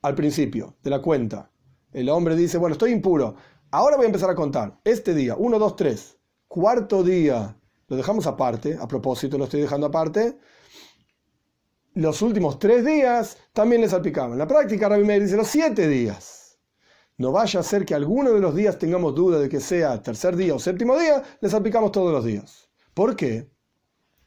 al 0.00 0.14
principio 0.14 0.76
de 0.80 0.90
la 0.90 1.02
cuenta. 1.02 1.50
El 1.92 2.08
hombre 2.08 2.36
dice, 2.36 2.56
bueno, 2.56 2.74
estoy 2.74 2.92
impuro. 2.92 3.34
Ahora 3.72 3.96
voy 3.96 4.04
a 4.04 4.06
empezar 4.06 4.30
a 4.30 4.36
contar. 4.36 4.80
Este 4.84 5.12
día, 5.12 5.34
uno, 5.36 5.58
dos, 5.58 5.74
tres. 5.74 6.16
Cuarto 6.46 7.02
día, 7.02 7.56
lo 7.88 7.96
dejamos 7.96 8.28
aparte, 8.28 8.78
a 8.80 8.86
propósito 8.86 9.36
lo 9.38 9.44
estoy 9.44 9.60
dejando 9.60 9.88
aparte. 9.88 10.38
Los 11.94 12.22
últimos 12.22 12.60
tres 12.60 12.84
días 12.84 13.36
también 13.52 13.82
le 13.82 13.88
salpicamos. 13.88 14.32
En 14.32 14.38
la 14.38 14.46
práctica, 14.46 14.88
Rabbi 14.88 15.04
Meir 15.04 15.24
dice 15.24 15.36
los 15.36 15.48
siete 15.48 15.88
días. 15.88 16.60
No 17.18 17.32
vaya 17.32 17.58
a 17.58 17.64
ser 17.64 17.84
que 17.84 17.96
alguno 17.96 18.30
de 18.32 18.40
los 18.40 18.54
días 18.54 18.78
tengamos 18.78 19.16
duda 19.16 19.40
de 19.40 19.48
que 19.48 19.58
sea 19.58 20.00
tercer 20.00 20.36
día 20.36 20.54
o 20.54 20.60
séptimo 20.60 20.96
día, 20.96 21.24
le 21.40 21.50
salpicamos 21.50 21.90
todos 21.90 22.12
los 22.12 22.24
días. 22.24 22.70
¿Por 22.94 23.16
qué? 23.16 23.50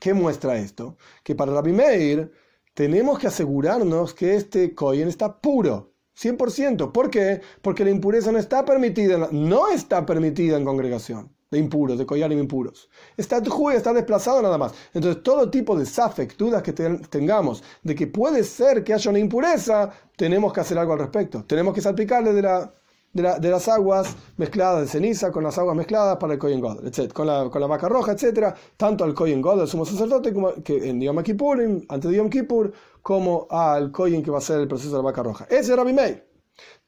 ¿Qué 0.04 0.14
muestra 0.14 0.58
esto? 0.58 0.98
Que 1.24 1.34
para 1.34 1.54
Rabbi 1.54 1.72
Meir 1.72 2.30
tenemos 2.74 3.18
que 3.18 3.28
asegurarnos 3.28 4.14
que 4.14 4.36
este 4.36 4.76
Kohen 4.76 5.08
está 5.08 5.40
puro, 5.40 5.94
100%. 6.22 6.92
¿Por 6.92 7.10
qué? 7.10 7.40
Porque 7.62 7.86
la 7.86 7.92
impureza 7.92 8.30
no 8.30 8.38
está 8.38 8.66
permitida, 8.66 9.30
no 9.32 9.70
está 9.70 10.06
permitida 10.06 10.58
en 10.58 10.66
congregación 10.66 11.34
de 11.50 11.58
impuros, 11.58 11.98
de 11.98 12.06
Koyanim 12.06 12.38
impuros. 12.38 12.90
Está 13.16 13.42
está 13.74 13.94
desplazado 13.94 14.42
nada 14.42 14.58
más. 14.58 14.74
Entonces, 14.94 15.24
todo 15.24 15.50
tipo 15.50 15.74
de 15.80 15.86
safek, 15.86 16.36
dudas 16.36 16.62
que 16.64 16.74
tengamos 16.74 17.64
de 17.82 17.96
que 17.96 18.08
puede 18.08 18.44
ser 18.44 18.84
que 18.84 18.94
haya 18.94 19.10
una 19.10 19.20
impureza, 19.20 19.90
tenemos 20.18 20.52
que 20.52 20.60
hacer 20.60 20.78
algo 20.78 20.92
al 20.92 21.00
respecto. 21.00 21.46
Tenemos 21.46 21.74
que 21.74 21.80
salpicarle 21.80 22.34
de 22.34 22.42
la 22.42 22.74
de, 23.14 23.50
las 23.50 23.68
aguas 23.68 24.16
mezcladas 24.38 24.82
de 24.82 24.88
ceniza 24.88 25.32
con 25.32 25.44
las 25.44 25.58
aguas 25.58 25.76
mezcladas 25.76 26.18
para 26.18 26.34
el 26.34 26.40
Kohen 26.40 26.60
God, 26.60 26.86
etc. 26.86 27.14
Con 27.14 27.28
la, 27.28 27.48
con 27.50 27.62
la 27.62 27.68
vaca 27.68 27.88
roja, 27.88 28.14
etc. 28.14 28.56
Tanto 28.76 29.04
al 29.04 29.14
Kohen 29.14 29.42
God, 29.42 29.62
el 29.62 29.68
sumo 29.68 29.86
sacerdote, 29.86 30.34
como 30.34 30.54
que 30.64 30.90
en 30.90 31.00
Yom 31.00 31.22
Kippur, 31.22 31.62
antes 31.88 32.10
de 32.10 32.18
Yom 32.18 32.30
Kippur, 32.30 32.74
como 33.02 33.48
al 33.50 33.92
Kohen 33.92 34.24
que 34.24 34.32
va 34.32 34.40
a 34.40 34.42
ser 34.42 34.60
el 34.60 34.68
proceso 34.68 34.92
de 34.92 34.98
la 34.98 35.04
vaca 35.04 35.22
roja. 35.22 35.46
Ese 35.46 35.72
es 35.72 35.76
Rabbi 35.78 35.94
Meir. 35.94 36.28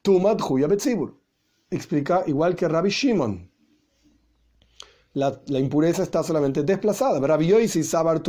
Tumat 0.02 0.40
Huya 0.42 0.66
Betzibur. 0.66 1.14
Explica 1.70 2.24
igual 2.26 2.54
que 2.56 2.68
Rabbi 2.68 2.90
Shimon. 2.90 3.50
La, 5.14 5.40
la, 5.46 5.58
impureza 5.58 6.02
está 6.02 6.22
solamente 6.22 6.62
desplazada. 6.62 7.24
Rabbi 7.26 7.46
Yoisi 7.46 7.82
sabar 7.82 8.22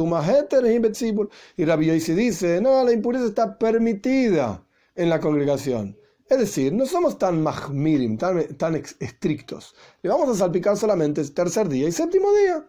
y 1.57 1.65
Rabbi 1.65 1.85
Yoisi 1.85 2.13
dice, 2.13 2.61
no, 2.61 2.83
la 2.83 2.93
impureza 2.93 3.25
está 3.25 3.57
permitida 3.57 4.65
en 4.95 5.09
la 5.09 5.19
congregación. 5.19 5.97
Es 6.29 6.39
decir, 6.39 6.73
no 6.73 6.85
somos 6.85 7.17
tan 7.17 7.41
mahmirim, 7.41 8.17
tan, 8.17 8.57
tan 8.57 8.75
estrictos. 8.75 9.75
Le 10.01 10.09
vamos 10.09 10.29
a 10.29 10.35
salpicar 10.35 10.75
solamente 10.75 11.21
el 11.21 11.33
tercer 11.33 11.69
día 11.69 11.87
y 11.87 11.91
séptimo 11.91 12.33
día. 12.33 12.67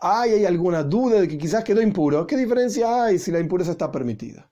¿Hay, 0.00 0.32
¿Hay 0.32 0.44
alguna 0.44 0.82
duda 0.82 1.20
de 1.20 1.28
que 1.28 1.38
quizás 1.38 1.62
quedó 1.62 1.80
impuro? 1.80 2.26
¿Qué 2.26 2.36
diferencia 2.36 3.04
hay 3.04 3.18
si 3.18 3.30
la 3.30 3.38
impureza 3.38 3.70
está 3.70 3.92
permitida? 3.92 4.50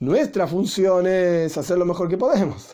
Nuestra 0.00 0.48
función 0.48 1.06
es 1.06 1.56
hacer 1.56 1.78
lo 1.78 1.84
mejor 1.84 2.08
que 2.08 2.18
podemos. 2.18 2.72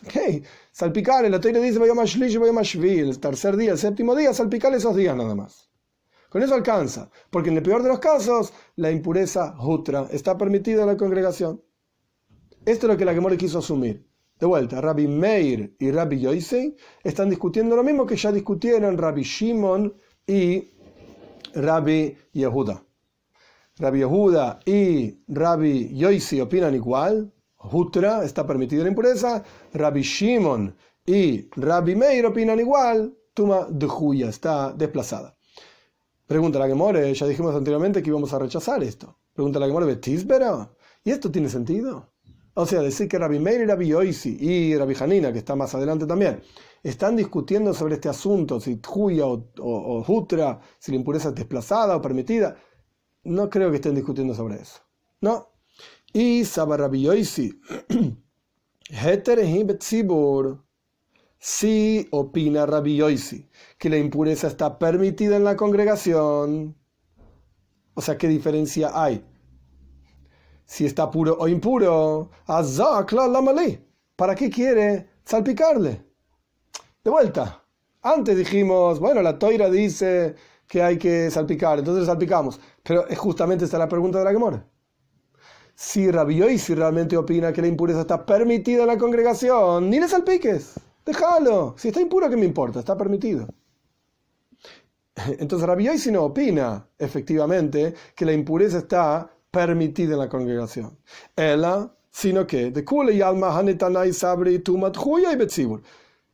Salpicar, 0.71 1.23
el 1.25 1.35
otro 1.35 1.51
dice, 1.51 1.77
voy 1.77 1.89
a 1.89 1.93
voy 1.93 2.49
a 2.49 2.61
el 2.61 3.19
tercer 3.19 3.55
día, 3.55 3.71
el 3.73 3.77
séptimo 3.77 4.15
día, 4.15 4.33
salpicar 4.33 4.73
esos 4.73 4.95
días 4.95 5.15
nada 5.15 5.35
más. 5.35 5.69
Con 6.29 6.41
eso 6.41 6.55
alcanza, 6.55 7.11
porque 7.29 7.49
en 7.49 7.57
el 7.57 7.63
peor 7.63 7.83
de 7.83 7.89
los 7.89 7.99
casos, 7.99 8.51
la 8.75 8.89
impureza 8.89 9.55
jutra 9.57 10.07
está 10.11 10.39
permitida 10.39 10.81
en 10.81 10.87
la 10.87 10.97
congregación. 10.97 11.63
Esto 12.65 12.87
es 12.87 12.93
lo 12.93 12.97
que 12.97 13.05
la 13.05 13.13
Gemora 13.13 13.37
quiso 13.37 13.59
asumir. 13.59 14.08
De 14.39 14.45
vuelta, 14.45 14.79
Rabbi 14.79 15.05
Meir 15.05 15.75
y 15.79 15.91
Rabbi 15.91 16.21
Yoisei 16.21 16.73
están 17.03 17.29
discutiendo 17.29 17.75
lo 17.75 17.83
mismo 17.83 18.05
que 18.05 18.15
ya 18.15 18.31
discutieron 18.31 18.97
Rabbi 18.97 19.21
Shimon 19.21 19.93
y 20.25 20.69
Rabbi 21.55 22.15
Yehuda. 22.31 22.81
Rabbi 23.79 23.99
Yehuda 23.99 24.59
y 24.65 25.17
Rabbi 25.27 25.93
Yoisei 25.93 26.39
opinan 26.39 26.73
igual. 26.73 27.33
Hutra 27.57 28.23
está 28.23 28.47
permitido 28.47 28.83
la 28.83 28.89
impureza. 28.89 29.43
Rabbi 29.73 30.03
Shimon 30.03 30.73
y 31.05 31.49
Rabbi 31.59 31.95
Meir 31.95 32.25
opinan 32.27 32.61
igual. 32.61 33.13
Tuma 33.33 33.67
de 33.69 33.87
Juya 33.87 34.29
está 34.29 34.71
desplazada. 34.71 35.35
Pregunta 36.25 36.59
la 36.59 36.67
Gemore, 36.67 37.13
ya 37.13 37.27
dijimos 37.27 37.53
anteriormente 37.55 38.01
que 38.01 38.09
íbamos 38.09 38.31
a 38.33 38.39
rechazar 38.39 38.81
esto. 38.83 39.17
Pregunta 39.33 39.59
la 39.59 39.67
Gemore, 39.67 39.85
¿Betisbera? 39.85 40.71
¿Y 41.03 41.11
esto 41.11 41.29
tiene 41.29 41.49
sentido? 41.49 42.13
O 42.61 42.65
sea, 42.65 42.81
decir 42.81 43.07
que 43.07 43.17
Rabbi 43.17 43.39
Meir 43.39 43.61
y 43.61 43.65
Rabbi 43.65 43.93
Oisi 43.93 44.35
y 44.37 44.75
Rabbi 44.75 44.93
Hanina, 44.99 45.31
que 45.31 45.39
está 45.39 45.55
más 45.55 45.73
adelante 45.75 46.05
también, 46.05 46.41
están 46.83 47.15
discutiendo 47.15 47.73
sobre 47.73 47.93
este 47.93 48.09
asunto, 48.09 48.59
si 48.59 48.81
Tjuya 48.81 49.27
o, 49.27 49.49
o, 49.61 50.27
si 50.77 50.91
la 50.91 50.97
impureza 50.97 51.29
es 51.29 51.35
desplazada 51.35 51.95
o 51.95 52.01
permitida. 52.01 52.57
No 53.23 53.49
creo 53.49 53.69
que 53.69 53.77
estén 53.77 53.95
discutiendo 53.95 54.35
sobre 54.35 54.55
eso. 54.55 54.81
No. 55.21 55.53
Y 56.11 56.43
Saba 56.43 56.75
Rabbi 56.75 57.07
Oisi, 57.07 57.61
Heter 58.89 59.39
si 61.39 62.07
opina 62.11 62.65
Rabbi 62.65 63.01
Oisi 63.01 63.49
que 63.77 63.89
la 63.89 63.97
impureza 63.97 64.47
está 64.47 64.77
permitida 64.77 65.37
en 65.37 65.45
la 65.45 65.55
congregación. 65.55 66.75
O 67.93 68.01
sea, 68.01 68.17
¿qué 68.17 68.27
diferencia 68.27 68.91
hay? 68.93 69.23
Si 70.69 70.85
está 70.85 71.09
puro 71.09 71.35
o 71.39 71.47
impuro. 71.47 72.29
¿Para 74.15 74.35
qué 74.35 74.49
quiere 74.51 75.09
salpicarle? 75.25 76.05
De 77.03 77.09
vuelta. 77.09 77.63
Antes 78.03 78.37
dijimos, 78.37 78.99
bueno, 78.99 79.23
la 79.23 79.39
toira 79.39 79.67
dice 79.69 80.35
que 80.67 80.83
hay 80.83 80.99
que 80.99 81.31
salpicar, 81.31 81.79
entonces 81.79 82.05
salpicamos. 82.05 82.59
Pero 82.83 83.07
es 83.07 83.17
justamente 83.17 83.65
esta 83.65 83.79
la 83.79 83.89
pregunta 83.89 84.19
de 84.19 84.25
la 84.25 84.31
Gemora. 84.31 84.63
Si 85.73 86.11
Rabbi 86.11 86.43
y 86.43 86.59
si 86.59 86.75
realmente 86.75 87.17
opina 87.17 87.51
que 87.51 87.61
la 87.61 87.67
impureza 87.67 88.01
está 88.01 88.23
permitida 88.23 88.83
en 88.83 88.87
la 88.89 88.97
congregación, 88.97 89.89
ni 89.89 89.99
le 89.99 90.07
salpiques. 90.07 90.75
Déjalo. 91.03 91.73
Si 91.79 91.87
está 91.87 91.99
impuro, 91.99 92.29
¿qué 92.29 92.37
me 92.37 92.45
importa? 92.45 92.79
Está 92.79 92.95
permitido. 92.95 93.47
Entonces 95.39 95.67
Rabbi 95.67 95.97
si 95.97 96.11
no 96.11 96.25
opina, 96.25 96.87
efectivamente, 96.99 97.95
que 98.15 98.25
la 98.25 98.33
impureza 98.33 98.77
está 98.77 99.31
permitida 99.51 100.13
en 100.13 100.19
la 100.19 100.29
congregación. 100.29 100.97
Ella, 101.35 101.91
sino 102.11 102.45
que, 102.45 102.71
de 102.71 102.85
Kule 102.85 103.13
y 103.13 103.21
Alma 103.21 103.57
Hanetanai 103.57 104.13
Sabri 104.13 104.59
Tumat 104.59 104.95
y 104.97 105.35
Betzibur. 105.35 105.81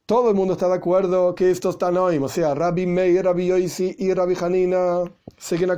Todo 0.05 0.29
el 0.29 0.35
mundo 0.35 0.53
está 0.53 0.67
de 0.67 0.75
acuerdo 0.75 1.33
que 1.33 1.49
esto 1.49 1.71
está 1.71 1.89
hoy, 1.89 2.17
o 2.17 2.27
sea, 2.27 2.53
Rabbi 2.53 2.85
Meir, 2.85 3.25
Rabbi 3.25 3.47
Yoisi 3.47 3.95
y 3.97 4.13
Rabbi 4.13 4.35
Hanina, 4.39 5.03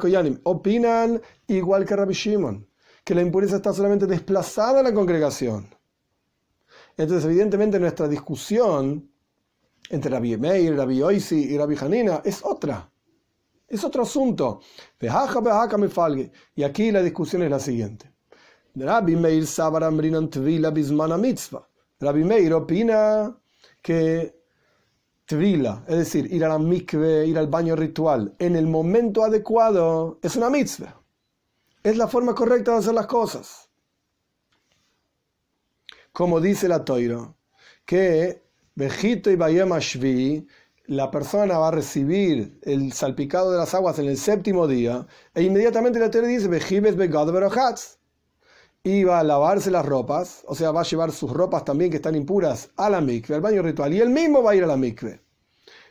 Koyanim, 0.02 0.42
opinan 0.44 1.22
igual 1.48 1.86
que 1.86 1.96
Rabbi 1.96 2.14
Shimon, 2.14 2.68
que 3.06 3.16
la 3.16 3.22
impureza 3.22 3.56
está 3.56 3.72
solamente 3.72 4.06
desplazada 4.06 4.80
en 4.80 4.86
la 4.86 4.94
congregación. 4.94 5.74
Entonces, 6.98 7.24
evidentemente, 7.24 7.80
nuestra 7.80 8.10
discusión 8.10 9.10
entre 9.90 10.12
Rabbi 10.12 10.36
Meir, 10.36 10.76
Rabbi 10.76 10.98
Yoisi 10.98 11.54
y 11.54 11.58
Rabbi 11.58 11.78
Hanina 11.80 12.22
es 12.26 12.44
otra. 12.44 12.92
Es 13.68 13.84
otro 13.84 14.04
asunto. 14.04 14.62
Y 16.56 16.64
aquí 16.64 16.92
la 16.92 17.02
discusión 17.02 17.44
es 17.44 17.52
la 17.52 17.60
siguiente. 17.60 18.12
Rabbi 18.76 19.16
Meir 19.16 19.46
Rabbi 22.00 22.24
Meir 22.24 22.54
opina 22.54 23.38
que 23.82 24.38
tvila, 25.26 25.84
es 25.88 25.98
decir, 25.98 26.32
ir 26.34 26.46
a 26.46 26.50
la 26.50 26.60
mikve, 26.60 27.26
ir 27.26 27.38
al 27.38 27.48
baño 27.48 27.76
ritual, 27.76 28.34
en 28.40 28.56
el 28.56 28.68
momento 28.68 29.24
adecuado, 29.24 30.20
es 30.22 30.36
una 30.36 30.50
mitzvah. 30.50 31.02
Es 31.84 31.98
la 31.98 32.08
forma 32.08 32.34
correcta 32.34 32.72
de 32.74 32.78
hacer 32.78 32.94
las 32.94 33.08
cosas. 33.08 33.70
Como 36.14 36.40
dice 36.40 36.68
la 36.68 36.84
Toiro, 36.84 37.38
que 37.86 38.44
Bejito 38.76 39.30
y 39.32 39.36
Bayema 39.36 39.80
Shvi 39.80 40.48
la 40.88 41.12
persona 41.12 41.58
va 41.58 41.68
a 41.68 41.72
recibir 41.72 42.60
el 42.64 42.94
salpicado 42.94 43.52
de 43.52 43.58
las 43.58 43.74
aguas 43.74 44.00
en 44.00 44.06
el 44.06 44.18
séptimo 44.18 44.68
día, 44.68 45.06
e 45.36 45.44
inmediatamente 45.44 46.00
la 46.00 46.10
Torah 46.10 46.28
dice, 46.28 46.50
y 48.84 49.04
va 49.04 49.20
a 49.20 49.24
lavarse 49.24 49.70
las 49.70 49.86
ropas, 49.86 50.44
o 50.48 50.56
sea, 50.56 50.72
va 50.72 50.82
a 50.82 50.86
llevar 50.86 51.12
sus 51.12 51.32
ropas 51.32 51.66
también 51.66 51.92
que 51.92 51.98
están 51.98 52.16
impuras 52.16 52.72
a 52.78 52.90
la 52.90 53.02
mikve, 53.02 53.36
al 53.36 53.42
baño 53.42 53.62
ritual, 53.62 53.94
y 53.94 54.00
él 54.00 54.10
mismo 54.10 54.42
va 54.42 54.52
a 54.52 54.56
ir 54.56 54.64
a 54.64 54.68
la 54.68 54.78
mikve. 54.78 55.22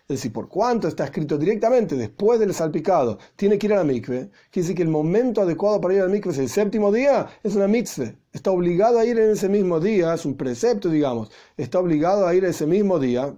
Es 0.08 0.18
decir, 0.18 0.32
por 0.32 0.48
cuanto 0.48 0.88
está 0.88 1.04
escrito 1.04 1.36
directamente 1.36 1.94
después 1.96 2.40
del 2.40 2.54
salpicado, 2.54 3.18
tiene 3.34 3.58
que 3.58 3.66
ir 3.66 3.74
a 3.74 3.78
la 3.78 3.84
mikve, 3.84 4.30
quiere 4.50 4.64
decir 4.64 4.76
que 4.76 4.82
el 4.82 4.88
momento 4.88 5.42
adecuado 5.42 5.78
para 5.78 5.92
ir 5.92 6.00
a 6.00 6.04
la 6.04 6.10
mikve 6.10 6.32
es 6.32 6.38
el 6.38 6.48
séptimo 6.48 6.90
día, 6.90 7.26
es 7.42 7.54
una 7.54 7.68
mitzvah. 7.68 8.14
Está 8.32 8.50
obligado 8.50 8.98
a 8.98 9.04
ir 9.04 9.18
en 9.18 9.32
ese 9.32 9.48
mismo 9.50 9.78
día, 9.78 10.14
es 10.14 10.24
un 10.24 10.36
precepto, 10.36 10.88
digamos, 10.88 11.30
está 11.58 11.80
obligado 11.80 12.26
a 12.26 12.34
ir 12.34 12.46
ese 12.46 12.66
mismo 12.66 12.98
día 12.98 13.36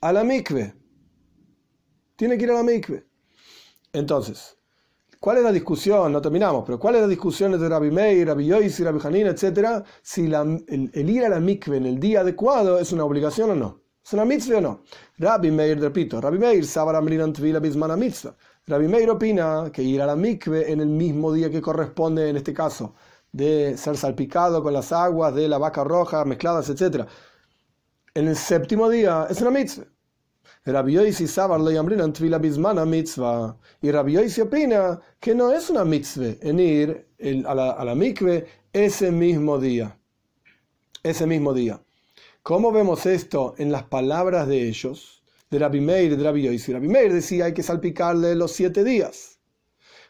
a 0.00 0.12
la 0.12 0.24
mikve. 0.24 0.74
Tiene 2.16 2.36
que 2.36 2.44
ir 2.44 2.50
a 2.50 2.54
la 2.54 2.62
mikve. 2.62 3.06
Entonces, 3.92 4.56
¿cuál 5.20 5.38
es 5.38 5.44
la 5.44 5.52
discusión? 5.52 6.12
No 6.12 6.20
terminamos, 6.20 6.64
pero 6.64 6.78
¿cuál 6.78 6.96
es 6.96 7.02
la 7.02 7.08
discusión 7.08 7.58
de 7.58 7.68
Rabbi 7.68 7.90
Meir, 7.90 8.26
Rabbi 8.26 8.46
Yoisi, 8.46 8.84
Rabbi 8.84 9.00
Hanina, 9.02 9.30
etcétera? 9.30 9.84
Si 10.02 10.26
el, 10.26 11.10
ir 11.10 11.24
a 11.24 11.28
la 11.28 11.40
mikve 11.40 11.76
en 11.78 11.86
el 11.86 11.98
día 11.98 12.20
adecuado 12.20 12.78
es 12.78 12.92
una 12.92 13.04
obligación 13.04 13.50
o 13.50 13.54
no. 13.54 13.82
¿Es 14.04 14.12
una 14.14 14.24
mitzvah 14.24 14.58
o 14.58 14.60
no? 14.60 14.82
Rabbi 15.18 15.50
Meir, 15.50 15.80
repito, 15.80 16.20
Rabbi 16.20 16.38
Meir, 16.38 16.64
mitzvah. 16.64 18.36
Rabbi 18.66 18.88
Meir 18.88 19.10
opina 19.10 19.70
que 19.72 19.82
ir 19.82 20.02
a 20.02 20.06
la 20.06 20.16
mikve 20.16 20.70
en 20.70 20.80
el 20.80 20.88
mismo 20.88 21.32
día 21.32 21.50
que 21.50 21.60
corresponde, 21.60 22.28
en 22.28 22.36
este 22.36 22.52
caso, 22.52 22.94
de 23.32 23.76
ser 23.76 23.96
salpicado 23.96 24.62
con 24.62 24.72
las 24.72 24.92
aguas 24.92 25.34
de 25.34 25.48
la 25.48 25.58
vaca 25.58 25.84
roja 25.84 26.24
mezcladas, 26.24 26.68
etcétera 26.68 27.06
en 28.18 28.26
el 28.26 28.36
séptimo 28.36 28.90
día 28.90 29.28
es 29.30 29.40
una 29.40 29.52
mitzvah. 29.52 29.86
Rabbi 30.64 30.92
Yoisi 30.94 31.28
Sabar 31.28 31.60
le 31.60 31.76
en 31.76 32.12
Tvila 32.12 32.38
Bismana 32.38 32.84
mitzvah. 32.84 33.56
Y 33.80 33.92
Rabbi 33.92 34.14
Yoisi 34.14 34.40
opina 34.40 35.00
que 35.20 35.36
no 35.36 35.52
es 35.52 35.70
una 35.70 35.84
mitzvah 35.84 36.34
en 36.42 36.58
ir 36.58 37.06
a 37.46 37.54
la, 37.54 37.72
a 37.72 37.94
mikve 37.94 38.44
ese 38.72 39.12
mismo 39.12 39.58
día. 39.58 39.96
Ese 41.04 41.26
mismo 41.26 41.54
día. 41.54 41.80
¿Cómo 42.42 42.72
vemos 42.72 43.06
esto 43.06 43.54
en 43.56 43.70
las 43.70 43.84
palabras 43.84 44.48
de 44.48 44.68
ellos? 44.68 45.22
De 45.48 45.60
Rabbi 45.60 45.80
Meir 45.80 46.16
de 46.16 46.24
Rabbi 46.24 46.42
Yoisi. 46.42 46.72
Rabbi 46.72 46.88
Meir 46.88 47.12
decía 47.12 47.44
hay 47.44 47.54
que 47.54 47.62
salpicarle 47.62 48.34
los 48.34 48.50
siete 48.50 48.82
días. 48.82 49.38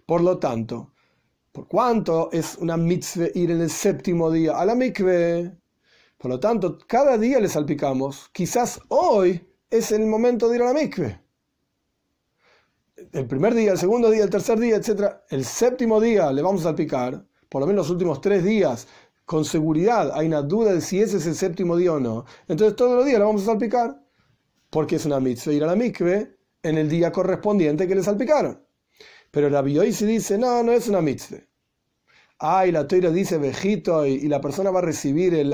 Por 0.06 0.22
lo 0.22 0.38
tanto, 0.38 0.92
¿Por 1.52 1.66
cuánto 1.66 2.30
es 2.30 2.56
una 2.56 2.76
mitzvah 2.76 3.28
ir 3.34 3.50
en 3.50 3.60
el 3.62 3.70
séptimo 3.70 4.30
día 4.30 4.56
a 4.56 4.64
la 4.64 4.74
mikve? 4.74 5.58
Por 6.18 6.32
lo 6.32 6.40
tanto, 6.40 6.78
cada 6.86 7.16
día 7.16 7.38
le 7.38 7.48
salpicamos. 7.48 8.28
Quizás 8.32 8.80
hoy 8.88 9.48
es 9.70 9.92
el 9.92 10.04
momento 10.06 10.48
de 10.48 10.56
ir 10.56 10.62
a 10.62 10.66
la 10.66 10.74
mikve. 10.74 11.20
El 13.12 13.26
primer 13.28 13.54
día, 13.54 13.72
el 13.72 13.78
segundo 13.78 14.10
día, 14.10 14.24
el 14.24 14.30
tercer 14.30 14.58
día, 14.58 14.76
etc. 14.76 15.12
El 15.30 15.44
séptimo 15.44 16.00
día 16.00 16.32
le 16.32 16.42
vamos 16.42 16.62
a 16.62 16.64
salpicar. 16.64 17.24
Por 17.48 17.60
lo 17.60 17.66
menos 17.68 17.86
los 17.86 17.92
últimos 17.92 18.20
tres 18.20 18.42
días, 18.42 18.88
con 19.24 19.44
seguridad, 19.44 20.10
hay 20.12 20.26
una 20.26 20.42
duda 20.42 20.72
de 20.72 20.80
si 20.80 21.00
ese 21.00 21.18
es 21.18 21.26
el 21.26 21.36
séptimo 21.36 21.76
día 21.76 21.92
o 21.92 22.00
no. 22.00 22.24
Entonces 22.48 22.74
todos 22.74 22.96
los 22.96 23.06
días 23.06 23.20
le 23.20 23.24
vamos 23.24 23.42
a 23.42 23.46
salpicar. 23.46 24.02
Porque 24.70 24.96
es 24.96 25.06
una 25.06 25.20
mitzvah 25.20 25.52
ir 25.52 25.62
a 25.62 25.68
la 25.68 25.76
mikve 25.76 26.36
en 26.62 26.78
el 26.78 26.88
día 26.88 27.12
correspondiente 27.12 27.86
que 27.86 27.94
le 27.94 28.02
salpicaron. 28.02 28.60
Pero 29.30 29.48
la 29.50 29.62
Bioisi 29.62 30.04
dice, 30.04 30.36
no, 30.36 30.64
no 30.64 30.72
es 30.72 30.88
una 30.88 31.00
mitzvah. 31.00 31.47
Ah, 32.40 32.66
y 32.66 32.72
la 32.72 32.86
toira 32.86 33.10
dice 33.10 33.36
vejito 33.36 34.06
y, 34.06 34.28
la 34.28 34.40
persona 34.40 34.70
va 34.70 34.78
a 34.78 34.82
recibir 34.82 35.34
el, 35.34 35.52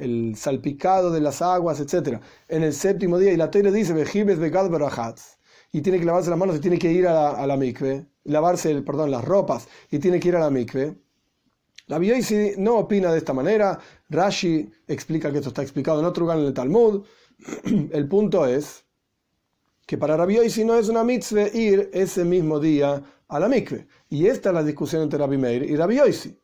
el, 0.00 0.34
salpicado 0.36 1.12
de 1.12 1.20
las 1.20 1.40
aguas, 1.40 1.78
etc. 1.78 2.20
En 2.48 2.64
el 2.64 2.74
séptimo 2.74 3.16
día, 3.16 3.32
y 3.32 3.36
la 3.36 3.50
toira 3.50 3.70
dice 3.70 3.92
vejibes 3.92 4.38
becado 4.40 4.68
berajatz. 4.70 5.38
Y 5.72 5.82
tiene 5.82 6.00
que 6.00 6.04
lavarse 6.04 6.30
las 6.30 6.38
manos 6.38 6.56
y 6.56 6.60
tiene 6.60 6.78
que 6.80 6.90
ir 6.90 7.06
a 7.06 7.46
la, 7.46 7.54
a 7.54 7.56
mikve, 7.56 8.06
lavarse, 8.24 8.82
perdón, 8.82 9.12
las 9.12 9.24
ropas 9.24 9.68
y 9.88 10.00
tiene 10.00 10.18
que 10.18 10.28
ir 10.28 10.36
a 10.36 10.40
la 10.40 10.50
mikve. 10.50 10.96
La 11.86 11.98
Bioisi 11.98 12.54
no 12.58 12.78
opina 12.78 13.12
de 13.12 13.18
esta 13.18 13.32
manera. 13.32 13.78
Rashi 14.08 14.68
explica 14.88 15.30
que 15.30 15.38
esto 15.38 15.50
está 15.50 15.62
explicado 15.62 16.00
en 16.00 16.06
otro 16.06 16.22
lugar 16.22 16.38
en 16.38 16.46
el 16.46 16.54
Talmud. 16.54 17.04
El 17.92 18.08
punto 18.08 18.46
es 18.46 18.84
que 19.86 19.96
para 19.96 20.16
Rabbi 20.16 20.36
Yoisi 20.36 20.64
no 20.64 20.76
es 20.76 20.88
una 20.88 21.04
mitzvah 21.04 21.48
ir 21.54 21.90
ese 21.92 22.24
mismo 22.24 22.58
día 22.58 23.02
a 23.28 23.40
la 23.40 23.48
mikve. 23.48 23.86
Y 24.12 24.26
esta 24.26 24.48
es 24.48 24.54
la 24.56 24.64
discusión 24.64 25.02
entre 25.02 25.20
Rabbi 25.20 25.38
Meir 25.38 25.62
y 25.62 25.76
Rabbi 25.76 25.96
Yoisi. 25.96 26.36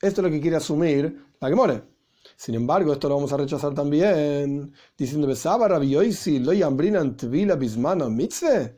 Esto 0.00 0.20
es 0.20 0.24
lo 0.24 0.30
que 0.30 0.40
quiere 0.40 0.56
asumir 0.56 1.16
la 1.40 1.48
Gemore. 1.48 1.84
Sin 2.36 2.56
embargo, 2.56 2.92
esto 2.92 3.08
lo 3.08 3.14
vamos 3.14 3.32
a 3.32 3.36
rechazar 3.36 3.72
también, 3.72 4.72
diciendo, 4.98 5.28
¿Besaba 5.28 5.68
Rabbi 5.68 5.90
Yoisi 5.90 6.40
lo 6.40 6.52
yambrinan 6.52 7.16
tvila 7.16 7.54
bismano 7.54 8.10
mitzvah? 8.10 8.72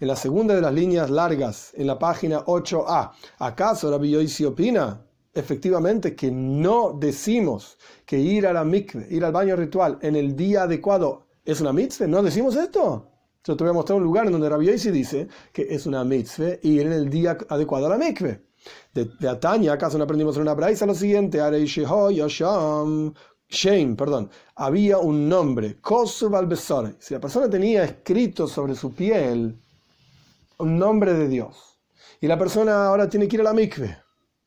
En 0.00 0.08
la 0.08 0.16
segunda 0.16 0.54
de 0.54 0.62
las 0.62 0.72
líneas 0.72 1.10
largas, 1.10 1.72
en 1.74 1.88
la 1.88 1.98
página 1.98 2.42
8a, 2.46 3.12
¿acaso 3.38 3.90
Rabbi 3.90 4.10
Yoisi 4.12 4.46
opina 4.46 5.06
efectivamente 5.34 6.16
que 6.16 6.30
no 6.30 6.96
decimos 6.98 7.76
que 8.06 8.18
ir 8.18 8.46
a 8.46 8.54
la 8.54 8.64
mikve, 8.64 9.08
ir 9.10 9.26
al 9.26 9.32
baño 9.32 9.56
ritual 9.56 9.98
en 10.00 10.16
el 10.16 10.34
día 10.34 10.62
adecuado 10.62 11.26
es 11.44 11.60
una 11.60 11.74
mitzvah? 11.74 12.06
¿No 12.06 12.22
decimos 12.22 12.56
esto? 12.56 13.11
Yo 13.44 13.56
te 13.56 13.64
voy 13.64 13.70
a 13.72 13.74
mostrar 13.74 13.98
un 13.98 14.04
lugar 14.04 14.26
en 14.26 14.32
donde 14.32 14.48
Rabbi 14.48 14.66
Yosi 14.66 14.92
dice 14.92 15.26
que 15.52 15.66
es 15.68 15.86
una 15.86 16.04
mitzvah 16.04 16.58
ir 16.62 16.86
en 16.86 16.92
el 16.92 17.10
día 17.10 17.36
adecuado 17.48 17.86
a 17.86 17.90
la 17.90 17.98
mikve. 17.98 18.40
De, 18.94 19.10
de 19.18 19.28
Ataña, 19.28 19.72
acaso 19.72 19.98
no 19.98 20.04
aprendimos 20.04 20.36
en 20.36 20.42
una 20.42 20.54
braisa 20.54 20.86
lo 20.86 20.94
siguiente, 20.94 21.40
Shame, 23.48 23.96
perdón, 23.96 24.30
había 24.54 24.98
un 24.98 25.28
nombre, 25.28 25.80
Kosu 25.80 26.30
Si 27.00 27.12
la 27.12 27.20
persona 27.20 27.50
tenía 27.50 27.82
escrito 27.84 28.46
sobre 28.46 28.76
su 28.76 28.94
piel 28.94 29.60
un 30.58 30.78
nombre 30.78 31.12
de 31.12 31.26
Dios, 31.26 31.80
y 32.20 32.28
la 32.28 32.38
persona 32.38 32.86
ahora 32.86 33.08
tiene 33.08 33.26
que 33.26 33.36
ir 33.36 33.40
a 33.40 33.44
la 33.44 33.52
mikve, 33.52 33.98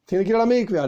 tiene 0.05 0.23
que 0.23 0.29
ir 0.29 0.35
a 0.37 0.39
la 0.39 0.45
mikve, 0.45 0.79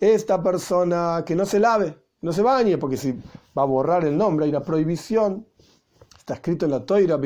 esta 0.00 0.42
persona 0.42 1.22
que 1.26 1.36
no 1.36 1.46
se 1.46 1.60
lave, 1.60 1.96
no 2.22 2.32
se 2.32 2.42
bañe, 2.42 2.78
porque 2.78 2.96
si 2.96 3.12
va 3.56 3.62
a 3.62 3.66
borrar 3.66 4.04
el 4.04 4.16
nombre, 4.16 4.44
hay 4.44 4.50
una 4.50 4.62
prohibición. 4.62 5.46
Está 6.18 6.34
escrito 6.34 6.66
en 6.66 6.72
la 6.72 6.84
Toira, 6.84 7.18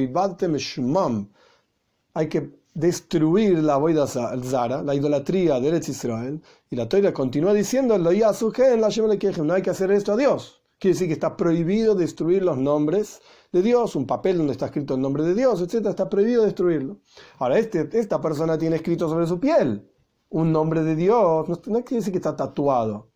hay 2.16 2.28
que 2.28 2.50
destruir 2.74 3.58
la 3.58 3.76
boida 3.76 4.06
zara, 4.06 4.82
la 4.82 4.94
idolatría 4.94 5.60
de 5.60 5.68
Eretz 5.68 5.88
Israel, 5.88 6.40
y 6.70 6.76
la 6.76 6.88
Toira 6.88 7.12
continúa 7.12 7.52
diciendo, 7.52 7.98
no 7.98 9.54
hay 9.54 9.62
que 9.62 9.70
hacer 9.70 9.90
esto 9.90 10.12
a 10.12 10.16
Dios. 10.16 10.62
Quiere 10.78 10.94
decir 10.94 11.08
que 11.08 11.14
está 11.14 11.36
prohibido 11.36 11.94
destruir 11.94 12.42
los 12.42 12.58
nombres 12.58 13.20
de 13.52 13.62
Dios, 13.62 13.96
un 13.96 14.06
papel 14.06 14.38
donde 14.38 14.52
está 14.52 14.66
escrito 14.66 14.94
el 14.94 15.00
nombre 15.00 15.24
de 15.24 15.34
Dios, 15.34 15.60
etc. 15.60 15.86
Está 15.86 16.08
prohibido 16.08 16.44
destruirlo. 16.44 16.98
Ahora, 17.38 17.58
este, 17.58 17.88
esta 17.92 18.20
persona 18.20 18.58
tiene 18.58 18.76
escrito 18.76 19.08
sobre 19.08 19.26
su 19.26 19.38
piel 19.40 19.88
un 20.30 20.50
nombre 20.50 20.82
de 20.82 20.96
Dios, 20.96 21.48
no, 21.48 21.60
no 21.66 21.84
quiere 21.84 22.00
decir 22.00 22.12
que 22.12 22.18
está 22.18 22.34
tatuado 22.34 23.13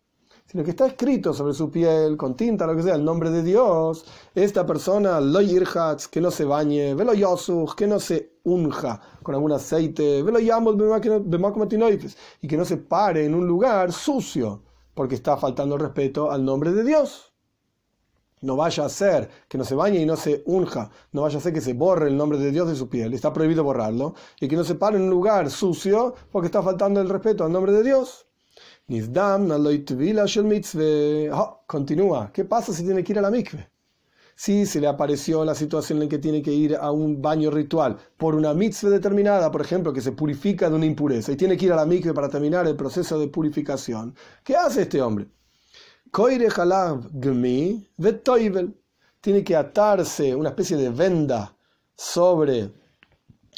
sino 0.49 0.63
que 0.63 0.71
está 0.71 0.87
escrito 0.87 1.31
sobre 1.31 1.53
su 1.53 1.69
piel, 1.69 2.17
con 2.17 2.35
tinta, 2.35 2.65
lo 2.65 2.75
que 2.75 2.81
sea, 2.81 2.95
el 2.95 3.05
nombre 3.05 3.29
de 3.29 3.43
Dios, 3.43 4.03
esta 4.33 4.65
persona, 4.65 5.21
lo 5.21 5.39
que 5.39 6.21
no 6.21 6.31
se 6.31 6.43
bañe, 6.43 6.95
velo 6.95 7.13
yosuch, 7.13 7.75
que 7.75 7.85
no 7.85 7.99
se 7.99 8.39
unja 8.45 8.99
con 9.21 9.35
algún 9.35 9.51
aceite, 9.51 10.23
velo 10.23 10.39
yamos 10.39 10.75
y 12.41 12.47
que 12.47 12.57
no 12.57 12.65
se 12.65 12.77
pare 12.77 13.25
en 13.25 13.35
un 13.35 13.45
lugar 13.45 13.91
sucio, 13.91 14.63
porque 14.95 15.13
está 15.13 15.37
faltando 15.37 15.77
respeto 15.77 16.31
al 16.31 16.43
nombre 16.43 16.71
de 16.71 16.83
Dios. 16.83 17.31
No 18.41 18.55
vaya 18.55 18.85
a 18.85 18.89
ser 18.89 19.29
que 19.47 19.57
no 19.57 19.65
se 19.65 19.75
bañe 19.75 19.99
y 19.99 20.05
no 20.05 20.15
se 20.15 20.41
unja, 20.47 20.89
no 21.11 21.23
vaya 21.23 21.37
a 21.37 21.41
ser 21.41 21.53
que 21.53 21.61
se 21.61 21.73
borre 21.73 22.07
el 22.07 22.17
nombre 22.17 22.39
de 22.39 22.49
Dios 22.49 22.67
de 22.67 22.75
su 22.75 22.89
piel, 22.89 23.13
está 23.13 23.31
prohibido 23.31 23.63
borrarlo, 23.63 24.15
y 24.39 24.47
que 24.47 24.55
no 24.55 24.63
se 24.63 24.73
pare 24.73 24.97
en 24.97 25.03
un 25.03 25.09
lugar 25.11 25.51
sucio 25.51 26.15
porque 26.31 26.47
está 26.47 26.63
faltando 26.63 27.01
el 27.01 27.09
respeto 27.09 27.43
al 27.43 27.51
nombre 27.51 27.71
de 27.71 27.83
Dios. 27.83 28.28
Continúa. 31.67 32.31
¿Qué 32.33 32.43
pasa 32.43 32.73
si 32.73 32.83
tiene 32.83 33.03
que 33.03 33.11
ir 33.11 33.19
a 33.19 33.21
la 33.21 33.29
mikve? 33.29 33.69
Si 34.35 34.65
se 34.65 34.81
le 34.81 34.87
apareció 34.87 35.45
la 35.45 35.53
situación 35.53 36.01
en 36.01 36.09
que 36.09 36.17
tiene 36.17 36.41
que 36.41 36.51
ir 36.51 36.75
a 36.75 36.89
un 36.91 37.21
baño 37.21 37.51
ritual 37.51 37.97
por 38.17 38.33
una 38.33 38.53
mitzvah 38.53 38.89
determinada, 38.89 39.51
por 39.51 39.61
ejemplo, 39.61 39.93
que 39.93 40.01
se 40.01 40.13
purifica 40.13 40.69
de 40.69 40.75
una 40.75 40.87
impureza 40.87 41.31
y 41.31 41.35
tiene 41.35 41.55
que 41.55 41.65
ir 41.65 41.73
a 41.73 41.75
la 41.75 41.85
mikve 41.85 42.15
para 42.15 42.29
terminar 42.29 42.65
el 42.65 42.75
proceso 42.75 43.19
de 43.19 43.27
purificación, 43.27 44.15
¿qué 44.43 44.55
hace 44.55 44.83
este 44.83 45.01
hombre? 45.01 45.27
Tiene 49.21 49.43
que 49.43 49.55
atarse 49.55 50.33
una 50.33 50.49
especie 50.49 50.77
de 50.77 50.89
venda 50.89 51.55
sobre 51.95 52.71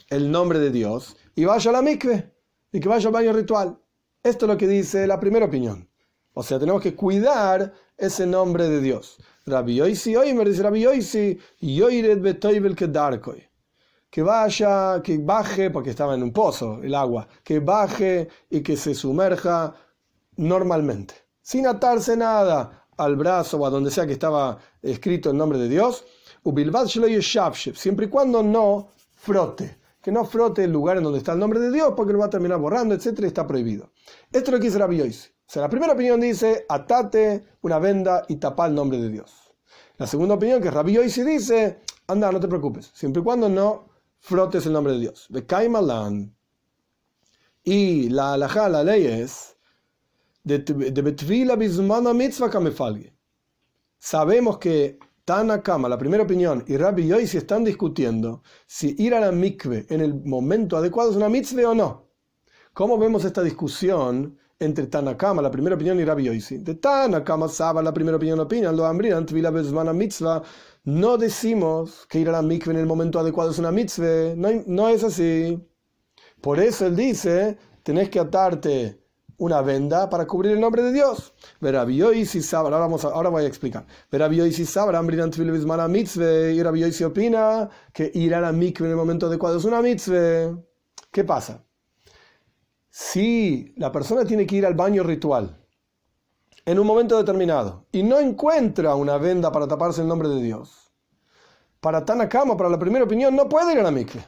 el 0.09 0.29
nombre 0.29 0.59
de 0.59 0.71
Dios 0.71 1.15
y 1.35 1.45
vaya 1.45 1.69
a 1.69 1.73
la 1.73 1.81
mikve 1.81 2.33
y 2.73 2.79
que 2.81 2.89
vaya 2.89 3.07
al 3.07 3.13
baño 3.13 3.31
ritual. 3.31 3.77
Esto 4.23 4.45
es 4.45 4.51
lo 4.51 4.57
que 4.57 4.67
dice 4.67 5.07
la 5.07 5.19
primera 5.19 5.47
opinión. 5.47 5.89
O 6.33 6.43
sea, 6.43 6.59
tenemos 6.59 6.81
que 6.81 6.95
cuidar 6.95 7.73
ese 7.97 8.27
nombre 8.27 8.69
de 8.69 8.79
Dios. 8.79 9.17
Rabbi 9.47 9.75
Yoisi, 9.75 10.15
me 10.15 10.45
dice 10.45 10.61
Rabbi 10.61 10.81
Yoisi, 10.81 11.39
Yoiret 11.59 12.21
betoibel 12.21 12.75
que 12.75 12.87
darkoi. 12.87 13.43
Que 14.11 14.21
vaya, 14.21 15.01
que 15.01 15.17
baje, 15.17 15.71
porque 15.71 15.89
estaba 15.89 16.13
en 16.13 16.21
un 16.21 16.31
pozo 16.31 16.81
el 16.83 16.93
agua, 16.93 17.27
que 17.43 17.59
baje 17.59 18.27
y 18.49 18.61
que 18.61 18.77
se 18.77 18.93
sumerja 18.93 19.73
normalmente, 20.35 21.15
sin 21.41 21.65
atarse 21.65 22.15
nada 22.15 22.87
al 22.97 23.15
brazo 23.15 23.57
o 23.57 23.65
a 23.65 23.71
donde 23.71 23.89
sea 23.89 24.05
que 24.05 24.13
estaba 24.13 24.59
escrito 24.83 25.31
el 25.31 25.37
nombre 25.37 25.57
de 25.57 25.67
Dios. 25.67 26.05
Siempre 27.75 28.05
y 28.05 28.09
cuando 28.09 28.43
no 28.43 28.89
frote 29.15 29.80
que 30.01 30.11
no 30.11 30.25
frote 30.25 30.63
el 30.63 30.71
lugar 30.71 30.97
en 30.97 31.03
donde 31.03 31.19
está 31.19 31.33
el 31.33 31.39
nombre 31.39 31.59
de 31.59 31.71
Dios 31.71 31.93
porque 31.95 32.13
lo 32.13 32.19
va 32.19 32.25
a 32.25 32.29
terminar 32.29 32.59
borrando, 32.59 32.95
etcétera, 32.95 33.27
está 33.27 33.45
prohibido. 33.45 33.91
Esto 34.31 34.49
es 34.49 34.51
lo 34.51 34.59
que 34.59 34.65
dice 34.65 34.79
Rabbi 34.79 35.01
O 35.01 35.11
sea, 35.45 35.61
la 35.61 35.69
primera 35.69 35.93
opinión 35.93 36.19
dice, 36.19 36.65
atate 36.67 37.45
una 37.61 37.77
venda 37.77 38.25
y 38.27 38.37
tapa 38.37 38.65
el 38.65 38.73
nombre 38.73 38.97
de 38.97 39.09
Dios. 39.09 39.53
La 39.97 40.07
segunda 40.07 40.35
opinión, 40.35 40.61
que 40.61 40.69
es 40.69 40.73
Rabbi 40.73 40.97
dice, 40.97 41.81
anda, 42.07 42.31
no 42.31 42.39
te 42.39 42.47
preocupes, 42.47 42.91
siempre 42.93 43.21
y 43.21 43.23
cuando 43.23 43.47
no 43.47 43.89
frotes 44.19 44.65
el 44.65 44.73
nombre 44.73 44.93
de 44.93 44.99
Dios. 44.99 45.29
Y 47.63 48.09
la 48.09 48.33
alajá, 48.33 48.69
la 48.69 48.83
ley 48.83 49.05
es, 49.05 49.55
de 50.43 51.01
betvila 51.01 51.55
bismana 51.55 52.13
mitzvah 52.13 52.49
kamefalge. 52.49 53.13
Sabemos 53.99 54.57
que 54.57 54.97
Tanakama, 55.25 55.87
la 55.87 55.97
primera 55.97 56.23
opinión, 56.23 56.63
y 56.67 56.77
Rabbi 56.77 57.07
Yoisi 57.07 57.37
están 57.37 57.63
discutiendo 57.63 58.43
si 58.65 58.95
ir 58.97 59.13
a 59.13 59.19
la 59.19 59.31
mikve 59.31 59.85
en 59.89 60.01
el 60.01 60.13
momento 60.13 60.77
adecuado 60.77 61.11
es 61.11 61.15
una 61.15 61.29
mitzvah 61.29 61.69
o 61.69 61.75
no. 61.75 62.09
¿Cómo 62.73 62.97
vemos 62.97 63.25
esta 63.25 63.41
discusión 63.43 64.37
entre 64.59 64.87
Tanakama, 64.87 65.41
la 65.41 65.51
primera 65.51 65.75
opinión, 65.75 65.99
y 65.99 66.05
Rabbi 66.05 66.23
Yoisi? 66.23 66.57
De 66.59 66.75
Tanakama, 66.75 67.47
Saba, 67.47 67.81
la 67.81 67.93
primera 67.93 68.17
opinión, 68.17 68.39
opina, 68.39 68.71
lo 68.71 69.93
mitzvah. 69.93 70.43
No 70.83 71.17
decimos 71.17 72.07
que 72.07 72.19
ir 72.19 72.29
a 72.29 72.31
la 72.31 72.41
mikve 72.41 72.73
en 72.73 72.79
el 72.79 72.85
momento 72.85 73.19
adecuado 73.19 73.51
es 73.51 73.59
una 73.59 73.71
mitzvah. 73.71 74.35
No, 74.35 74.49
no 74.67 74.89
es 74.89 75.03
así. 75.03 75.59
Por 76.41 76.59
eso 76.59 76.87
él 76.87 76.95
dice, 76.95 77.57
tenés 77.83 78.09
que 78.09 78.19
atarte 78.19 79.00
una 79.41 79.61
venda 79.61 80.07
para 80.07 80.27
cubrir 80.27 80.51
el 80.51 80.59
nombre 80.59 80.83
de 80.83 80.91
Dios. 80.91 81.33
y 81.61 82.25
si 82.25 82.55
ahora, 82.55 82.77
vamos 82.77 83.03
ahora 83.05 83.29
voy 83.29 83.43
a 83.43 83.47
explicar. 83.47 83.87
y 84.11 84.53
si 84.53 84.65
mitzvah, 85.87 86.87
y 86.87 86.91
si 86.91 87.03
opina 87.03 87.67
que 87.91 88.11
ir 88.13 88.35
a 88.35 88.41
la 88.41 88.51
mikve 88.51 88.85
en 88.85 88.91
el 88.91 88.97
momento 88.97 89.25
adecuado 89.25 89.57
es 89.57 89.65
una 89.65 89.81
mitzvah. 89.81 90.55
¿Qué 91.11 91.23
pasa? 91.23 91.63
Si 92.91 93.73
la 93.77 93.91
persona 93.91 94.25
tiene 94.25 94.45
que 94.45 94.57
ir 94.57 94.65
al 94.65 94.75
baño 94.75 95.01
ritual 95.01 95.57
en 96.63 96.77
un 96.77 96.85
momento 96.85 97.17
determinado 97.17 97.87
y 97.91 98.03
no 98.03 98.19
encuentra 98.19 98.93
una 98.93 99.17
venda 99.17 99.51
para 99.51 99.67
taparse 99.67 100.01
el 100.01 100.07
nombre 100.07 100.29
de 100.29 100.39
Dios, 100.39 100.93
para 101.79 102.05
Tanakama, 102.05 102.55
para 102.55 102.69
la 102.69 102.77
primera 102.77 103.05
opinión, 103.05 103.35
no 103.35 103.49
puede 103.49 103.73
ir 103.73 103.79
a 103.79 103.83
la 103.83 103.91
mikve. 103.91 104.23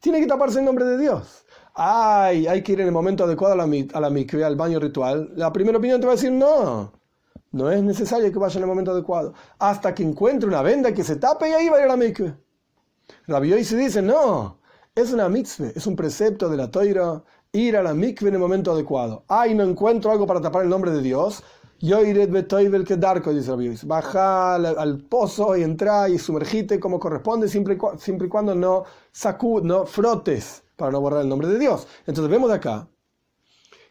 Tiene 0.00 0.18
que 0.18 0.26
taparse 0.26 0.58
en 0.58 0.64
nombre 0.64 0.84
de 0.84 0.98
Dios. 0.98 1.45
Ay, 1.78 2.46
hay 2.46 2.62
que 2.62 2.72
ir 2.72 2.80
en 2.80 2.86
el 2.86 2.92
momento 2.92 3.24
adecuado 3.24 3.52
a 3.52 3.56
la, 3.56 3.64
a 3.64 4.00
la 4.00 4.46
al 4.46 4.56
baño 4.56 4.80
ritual. 4.80 5.30
La 5.36 5.52
primera 5.52 5.76
opinión 5.76 6.00
te 6.00 6.06
va 6.06 6.14
a 6.14 6.16
decir 6.16 6.32
no. 6.32 6.90
No 7.52 7.70
es 7.70 7.82
necesario 7.82 8.32
que 8.32 8.38
vaya 8.38 8.56
en 8.56 8.62
el 8.62 8.68
momento 8.68 8.92
adecuado. 8.92 9.34
Hasta 9.58 9.94
que 9.94 10.02
encuentre 10.02 10.48
una 10.48 10.62
venda 10.62 10.94
que 10.94 11.04
se 11.04 11.16
tape 11.16 11.50
y 11.50 11.52
ahí 11.52 11.68
va 11.68 11.76
a 11.76 11.80
ir 11.80 11.84
a 11.84 11.88
la 11.88 11.96
mikve. 11.98 12.34
Rabbi 13.26 13.62
se 13.62 13.76
dice, 13.76 14.00
no, 14.00 14.58
es 14.94 15.12
una 15.12 15.28
mitzvah, 15.28 15.68
es 15.74 15.86
un 15.86 15.96
precepto 15.96 16.48
de 16.48 16.56
la 16.56 16.70
toira 16.70 17.22
ir 17.52 17.76
a 17.76 17.82
la 17.82 17.92
mikve 17.92 18.28
en 18.28 18.36
el 18.36 18.40
momento 18.40 18.72
adecuado. 18.72 19.24
Ay, 19.28 19.54
no 19.54 19.62
encuentro 19.62 20.10
algo 20.10 20.26
para 20.26 20.40
tapar 20.40 20.62
el 20.62 20.70
nombre 20.70 20.92
de 20.92 21.02
Dios. 21.02 21.42
Yo 21.80 22.02
iré 22.02 22.26
betoivel 22.26 22.84
que 22.84 22.96
darko, 22.96 23.34
dice 23.34 23.50
Rabbi 23.50 23.76
Baja 23.84 24.54
al, 24.54 24.98
pozo 25.10 25.54
y 25.54 25.62
entra 25.62 26.08
y 26.08 26.18
sumergite 26.18 26.80
como 26.80 26.98
corresponde, 26.98 27.48
siempre 27.48 27.74
y 27.76 28.28
cuando 28.30 28.54
no 28.54 28.84
sacud, 29.12 29.62
no 29.62 29.84
frotes 29.84 30.62
para 30.76 30.92
no 30.92 31.00
borrar 31.00 31.22
el 31.22 31.28
nombre 31.28 31.48
de 31.48 31.58
Dios. 31.58 31.86
Entonces 32.06 32.30
vemos 32.30 32.48
de 32.50 32.56
acá 32.56 32.88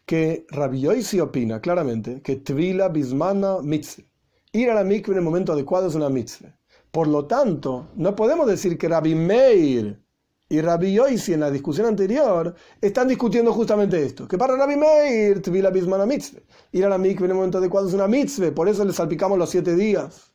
que 0.06 0.46
Rabbi 0.50 1.02
se 1.02 1.20
opina 1.20 1.60
claramente 1.60 2.22
que 2.22 2.36
Tvila 2.36 2.88
Bismana 2.88 3.58
Mitzvah. 3.62 4.04
Ir 4.52 4.70
a 4.70 4.74
la 4.74 4.84
mikve 4.84 5.12
en 5.12 5.18
el 5.18 5.24
momento 5.24 5.52
adecuado 5.52 5.88
es 5.88 5.94
una 5.94 6.08
mitzvah. 6.08 6.56
Por 6.90 7.08
lo 7.08 7.26
tanto, 7.26 7.88
no 7.94 8.16
podemos 8.16 8.46
decir 8.46 8.78
que 8.78 8.88
Rabbi 8.88 9.14
Meir 9.14 10.00
y 10.48 10.60
Rabbi 10.62 10.94
Yoisi 10.94 11.34
en 11.34 11.40
la 11.40 11.50
discusión 11.50 11.88
anterior 11.88 12.54
están 12.80 13.08
discutiendo 13.08 13.52
justamente 13.52 14.02
esto. 14.02 14.26
Que 14.26 14.38
para 14.38 14.56
Rabbi 14.56 14.76
Meir, 14.76 15.42
la 15.62 15.70
Bismana 15.70 16.06
mitzvah. 16.06 16.40
Ir 16.72 16.86
a 16.86 16.88
la 16.88 16.96
mikve 16.96 17.26
en 17.26 17.32
el 17.32 17.36
momento 17.36 17.58
adecuado 17.58 17.88
es 17.88 17.92
una 17.92 18.08
mitzvah, 18.08 18.54
por 18.54 18.66
eso 18.68 18.82
le 18.82 18.94
salpicamos 18.94 19.38
los 19.38 19.50
siete 19.50 19.74
días. 19.74 20.32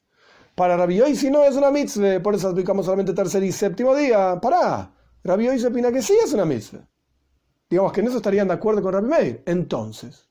Para 0.53 0.77
Rabbi 0.77 0.97
Yoisi 0.97 1.31
no 1.31 1.43
es 1.43 1.55
una 1.55 1.71
mitzvah, 1.71 2.21
por 2.21 2.35
eso 2.35 2.49
salpicamos 2.49 2.85
solamente 2.85 3.13
tercer 3.13 3.41
y 3.43 3.51
séptimo 3.51 3.95
día. 3.95 4.39
Pará, 4.39 4.93
Rabbi 5.23 5.47
opina 5.65 5.91
que 5.91 6.01
sí 6.01 6.17
es 6.23 6.33
una 6.33 6.45
mitzvah. 6.45 6.87
Digamos 7.69 7.93
que 7.93 8.01
en 8.01 8.07
eso 8.07 8.17
estarían 8.17 8.47
de 8.47 8.55
acuerdo 8.55 8.81
con 8.81 8.93
Rabbi 8.93 9.07
Meir. 9.07 9.43
Entonces, 9.45 10.29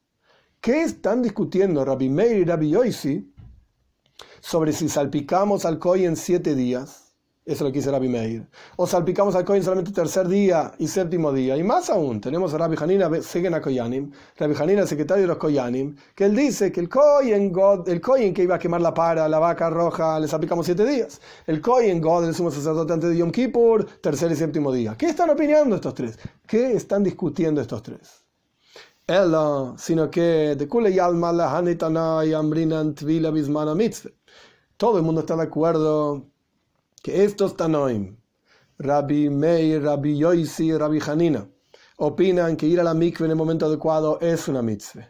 ¿qué 0.61 0.83
están 0.83 1.23
discutiendo 1.23 1.85
Rabbi 1.85 2.09
Meir 2.09 2.39
y 2.39 2.45
Rabbi 2.45 2.71
Yoisi 2.71 3.33
sobre 4.41 4.73
si 4.73 4.89
salpicamos 4.89 5.65
al 5.65 5.79
Koy 5.79 6.05
en 6.05 6.17
siete 6.17 6.55
días? 6.55 7.10
Eso 7.51 7.65
lo 7.65 7.73
quise 7.73 7.91
Rabbi 7.91 8.07
Meir. 8.07 8.49
O 8.77 8.87
salpicamos 8.87 9.35
al 9.35 9.45
Kohen 9.45 9.65
solamente 9.65 9.91
tercer 9.91 10.29
día 10.29 10.71
y 10.79 10.87
séptimo 10.87 11.33
día. 11.33 11.57
Y 11.57 11.65
más 11.65 11.91
aún, 11.91 12.21
tenemos 12.21 12.55
a 12.55 12.59
Rabbi 12.59 12.77
Hanina 12.81 13.11
Segen 13.23 13.61
Koyanim, 13.61 14.13
Rabbi 14.39 14.55
Hanina, 14.55 14.87
secretario 14.87 15.23
de 15.23 15.27
los 15.27 15.39
Koyanim, 15.39 15.97
que 16.15 16.27
él 16.27 16.37
dice 16.37 16.71
que 16.71 16.79
el 16.79 16.89
Kohen 16.89 17.51
God, 17.51 17.89
el 17.89 18.01
Kohen 18.01 18.33
que 18.33 18.45
iba 18.45 18.55
a 18.55 18.59
quemar 18.61 18.81
la 18.81 18.95
para, 18.95 19.29
la 19.29 19.41
vaca 19.41 19.69
roja, 19.69 20.21
le 20.21 20.29
salpicamos 20.29 20.65
siete 20.65 20.87
días. 20.87 21.21
El 21.45 21.61
Kohen 21.61 22.01
God, 22.01 22.29
el 22.29 22.37
sumo 22.37 22.53
sacerdote 22.53 22.93
antes 22.93 23.11
de 23.11 23.17
Yom 23.17 23.33
Kippur, 23.33 23.85
tercer 24.01 24.31
y 24.31 24.37
séptimo 24.37 24.71
día. 24.71 24.95
¿Qué 24.97 25.07
están 25.07 25.29
opinando 25.31 25.75
estos 25.75 25.93
tres? 25.95 26.21
¿Qué 26.47 26.75
están 26.75 27.03
discutiendo 27.03 27.61
estos 27.61 27.83
tres? 27.83 28.27
Ella, 29.09 29.75
sino 29.77 30.09
que 30.09 30.55
de 30.55 30.69
Kule 30.69 30.95
Yalma 30.95 31.33
la 31.33 31.59
Hanitana 31.59 32.25
y 32.25 32.33
Ambrinan 32.33 32.95
Tvila 32.95 33.33
Bismana 33.33 33.75
Mitzvah. 33.75 34.13
Todo 34.77 34.99
el 34.99 35.03
mundo 35.03 35.23
está 35.23 35.35
de 35.35 35.43
acuerdo 35.43 36.30
que 37.03 37.25
estos 37.25 37.57
Tanoim, 37.57 38.17
Rabbi 38.79 39.29
Meir, 39.29 39.83
Rabbi 39.83 40.17
Yoisi, 40.17 40.77
Rabbi 40.77 41.01
Hanina, 41.01 41.49
opinan 41.97 42.57
que 42.57 42.67
ir 42.67 42.81
a 42.81 42.83
la 42.83 42.95
mikve 42.95 43.27
en 43.27 43.33
el 43.33 43.37
momento 43.37 43.67
adecuado 43.67 44.19
es 44.21 44.49
una 44.49 44.63
mitzvah. 44.63 45.09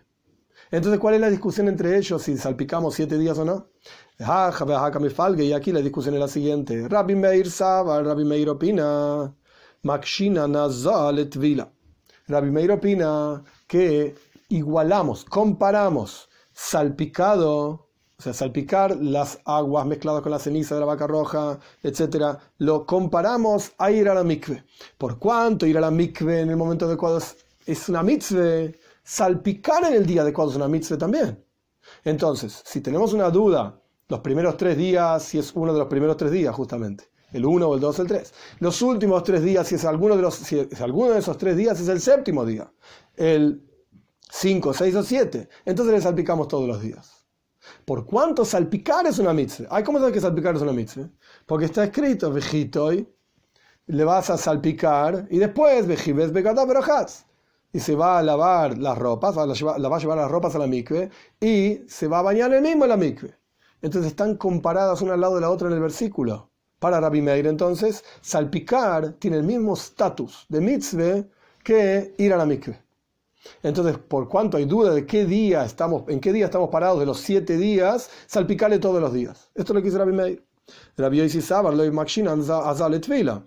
Entonces, 0.72 1.00
¿cuál 1.00 1.14
es 1.14 1.20
la 1.20 1.30
discusión 1.30 1.66
entre 1.68 1.96
ellos 1.96 2.22
si 2.22 2.36
salpicamos 2.36 2.94
siete 2.94 3.18
días 3.18 3.38
o 3.38 3.44
no? 3.44 3.70
Y 4.18 5.52
aquí 5.52 5.72
la 5.72 5.80
discusión 5.80 6.14
es 6.14 6.20
la 6.20 6.28
siguiente. 6.28 6.88
Rabbi 6.88 7.16
Meir 7.16 7.50
Saba, 7.50 8.02
Rabbi 8.02 8.24
Meir 8.24 8.50
opina, 8.50 9.34
Makshina. 9.82 10.46
Rabbi 12.28 12.50
Meir 12.50 12.70
opina 12.70 13.42
que 13.66 14.14
igualamos, 14.48 15.24
comparamos 15.24 16.28
salpicado 16.52 17.89
o 18.20 18.22
sea, 18.22 18.34
salpicar 18.34 18.98
las 19.00 19.38
aguas 19.46 19.86
mezcladas 19.86 20.20
con 20.20 20.30
la 20.30 20.38
ceniza 20.38 20.74
de 20.74 20.80
la 20.80 20.86
vaca 20.86 21.06
roja, 21.06 21.58
etc., 21.82 22.36
lo 22.58 22.84
comparamos 22.84 23.72
a 23.78 23.90
ir 23.90 24.10
a 24.10 24.14
la 24.14 24.22
mikve. 24.22 24.62
¿Por 24.98 25.18
cuánto 25.18 25.64
ir 25.64 25.78
a 25.78 25.80
la 25.80 25.90
mikve 25.90 26.40
en 26.40 26.50
el 26.50 26.56
momento 26.58 26.84
adecuado 26.84 27.18
es 27.64 27.88
una 27.88 28.02
mitzvah? 28.02 28.72
Salpicar 29.02 29.86
en 29.86 29.94
el 29.94 30.04
día 30.04 30.20
adecuado 30.20 30.50
es 30.50 30.56
una 30.56 30.68
mitzvah 30.68 30.98
también. 30.98 31.42
Entonces, 32.04 32.62
si 32.62 32.82
tenemos 32.82 33.14
una 33.14 33.30
duda, 33.30 33.80
los 34.08 34.20
primeros 34.20 34.58
tres 34.58 34.76
días, 34.76 35.22
si 35.22 35.38
es 35.38 35.52
uno 35.54 35.72
de 35.72 35.78
los 35.78 35.88
primeros 35.88 36.18
tres 36.18 36.30
días 36.30 36.54
justamente, 36.54 37.04
el 37.32 37.46
1 37.46 37.66
o 37.66 37.74
el 37.74 37.80
2 37.80 37.98
o 38.00 38.02
el 38.02 38.08
3. 38.08 38.34
Los 38.58 38.82
últimos 38.82 39.24
tres 39.24 39.42
días, 39.42 39.66
si 39.66 39.76
es 39.76 39.86
alguno 39.86 40.14
de, 40.14 40.20
los, 40.20 40.34
si 40.34 40.68
alguno 40.78 41.12
de 41.12 41.20
esos 41.20 41.38
tres 41.38 41.56
días, 41.56 41.80
es 41.80 41.88
el 41.88 42.02
séptimo 42.02 42.44
día. 42.44 42.70
El 43.16 43.62
5, 44.30 44.74
6 44.74 44.94
o 44.94 45.02
7. 45.02 45.48
Entonces 45.64 45.94
le 45.94 46.02
salpicamos 46.02 46.48
todos 46.48 46.68
los 46.68 46.82
días. 46.82 47.19
¿Por 47.90 48.06
cuánto 48.06 48.44
salpicar 48.44 49.04
es 49.08 49.18
una 49.18 49.32
mitzvah? 49.32 49.82
¿Cómo 49.82 49.98
sabes 49.98 50.14
que 50.14 50.20
salpicar 50.20 50.54
es 50.54 50.62
una 50.62 50.72
mitzvah? 50.72 51.08
Porque 51.44 51.64
está 51.64 51.82
escrito, 51.82 52.32
vejitoy, 52.32 53.04
le 53.88 54.04
vas 54.04 54.30
a 54.30 54.38
salpicar 54.38 55.26
y 55.28 55.38
después, 55.38 55.88
vejibes 55.88 56.32
begatá 56.32 56.64
Y 57.72 57.80
se 57.80 57.96
va 57.96 58.20
a 58.20 58.22
lavar 58.22 58.78
las 58.78 58.96
ropas, 58.96 59.34
la 59.34 59.88
va 59.88 59.96
a 59.96 59.98
llevar 59.98 60.18
las 60.18 60.30
ropas 60.30 60.54
a 60.54 60.60
la 60.60 60.68
mikve 60.68 61.10
y 61.40 61.80
se 61.88 62.06
va 62.06 62.20
a 62.20 62.22
bañar 62.22 62.54
el 62.54 62.62
mismo 62.62 62.84
en 62.84 62.90
la 62.90 62.96
mikve. 62.96 63.34
Entonces 63.82 64.12
están 64.12 64.36
comparadas 64.36 65.02
una 65.02 65.14
al 65.14 65.20
lado 65.22 65.34
de 65.34 65.40
la 65.40 65.50
otra 65.50 65.66
en 65.66 65.74
el 65.74 65.80
versículo. 65.80 66.48
Para 66.78 67.00
Rabbi 67.00 67.22
Meir, 67.22 67.48
entonces, 67.48 68.04
salpicar 68.20 69.14
tiene 69.14 69.38
el 69.38 69.42
mismo 69.42 69.74
estatus 69.74 70.46
de 70.48 70.60
mitzvah 70.60 71.24
que 71.64 72.14
ir 72.18 72.32
a 72.32 72.36
la 72.36 72.46
mikve. 72.46 72.80
Entonces, 73.62 73.98
por 73.98 74.28
cuanto 74.28 74.56
hay 74.56 74.64
duda 74.64 74.92
de 74.92 75.06
qué 75.06 75.24
día 75.24 75.64
estamos, 75.64 76.04
en 76.08 76.20
qué 76.20 76.32
día 76.32 76.46
estamos 76.46 76.68
parados 76.68 77.00
de 77.00 77.06
los 77.06 77.20
siete 77.20 77.56
días, 77.56 78.10
salpicale 78.26 78.78
todos 78.78 79.00
los 79.00 79.12
días. 79.12 79.50
Esto 79.54 79.72
es 79.72 79.74
lo 79.74 79.80
que 79.80 79.86
dice 79.86 79.98
Rabbi 79.98 80.12
Meir. 80.12 80.44
Rabbi 80.96 81.18
Yoisi 81.18 81.40
Sabar 81.40 81.74
lo 81.74 83.00
Tvila. 83.00 83.44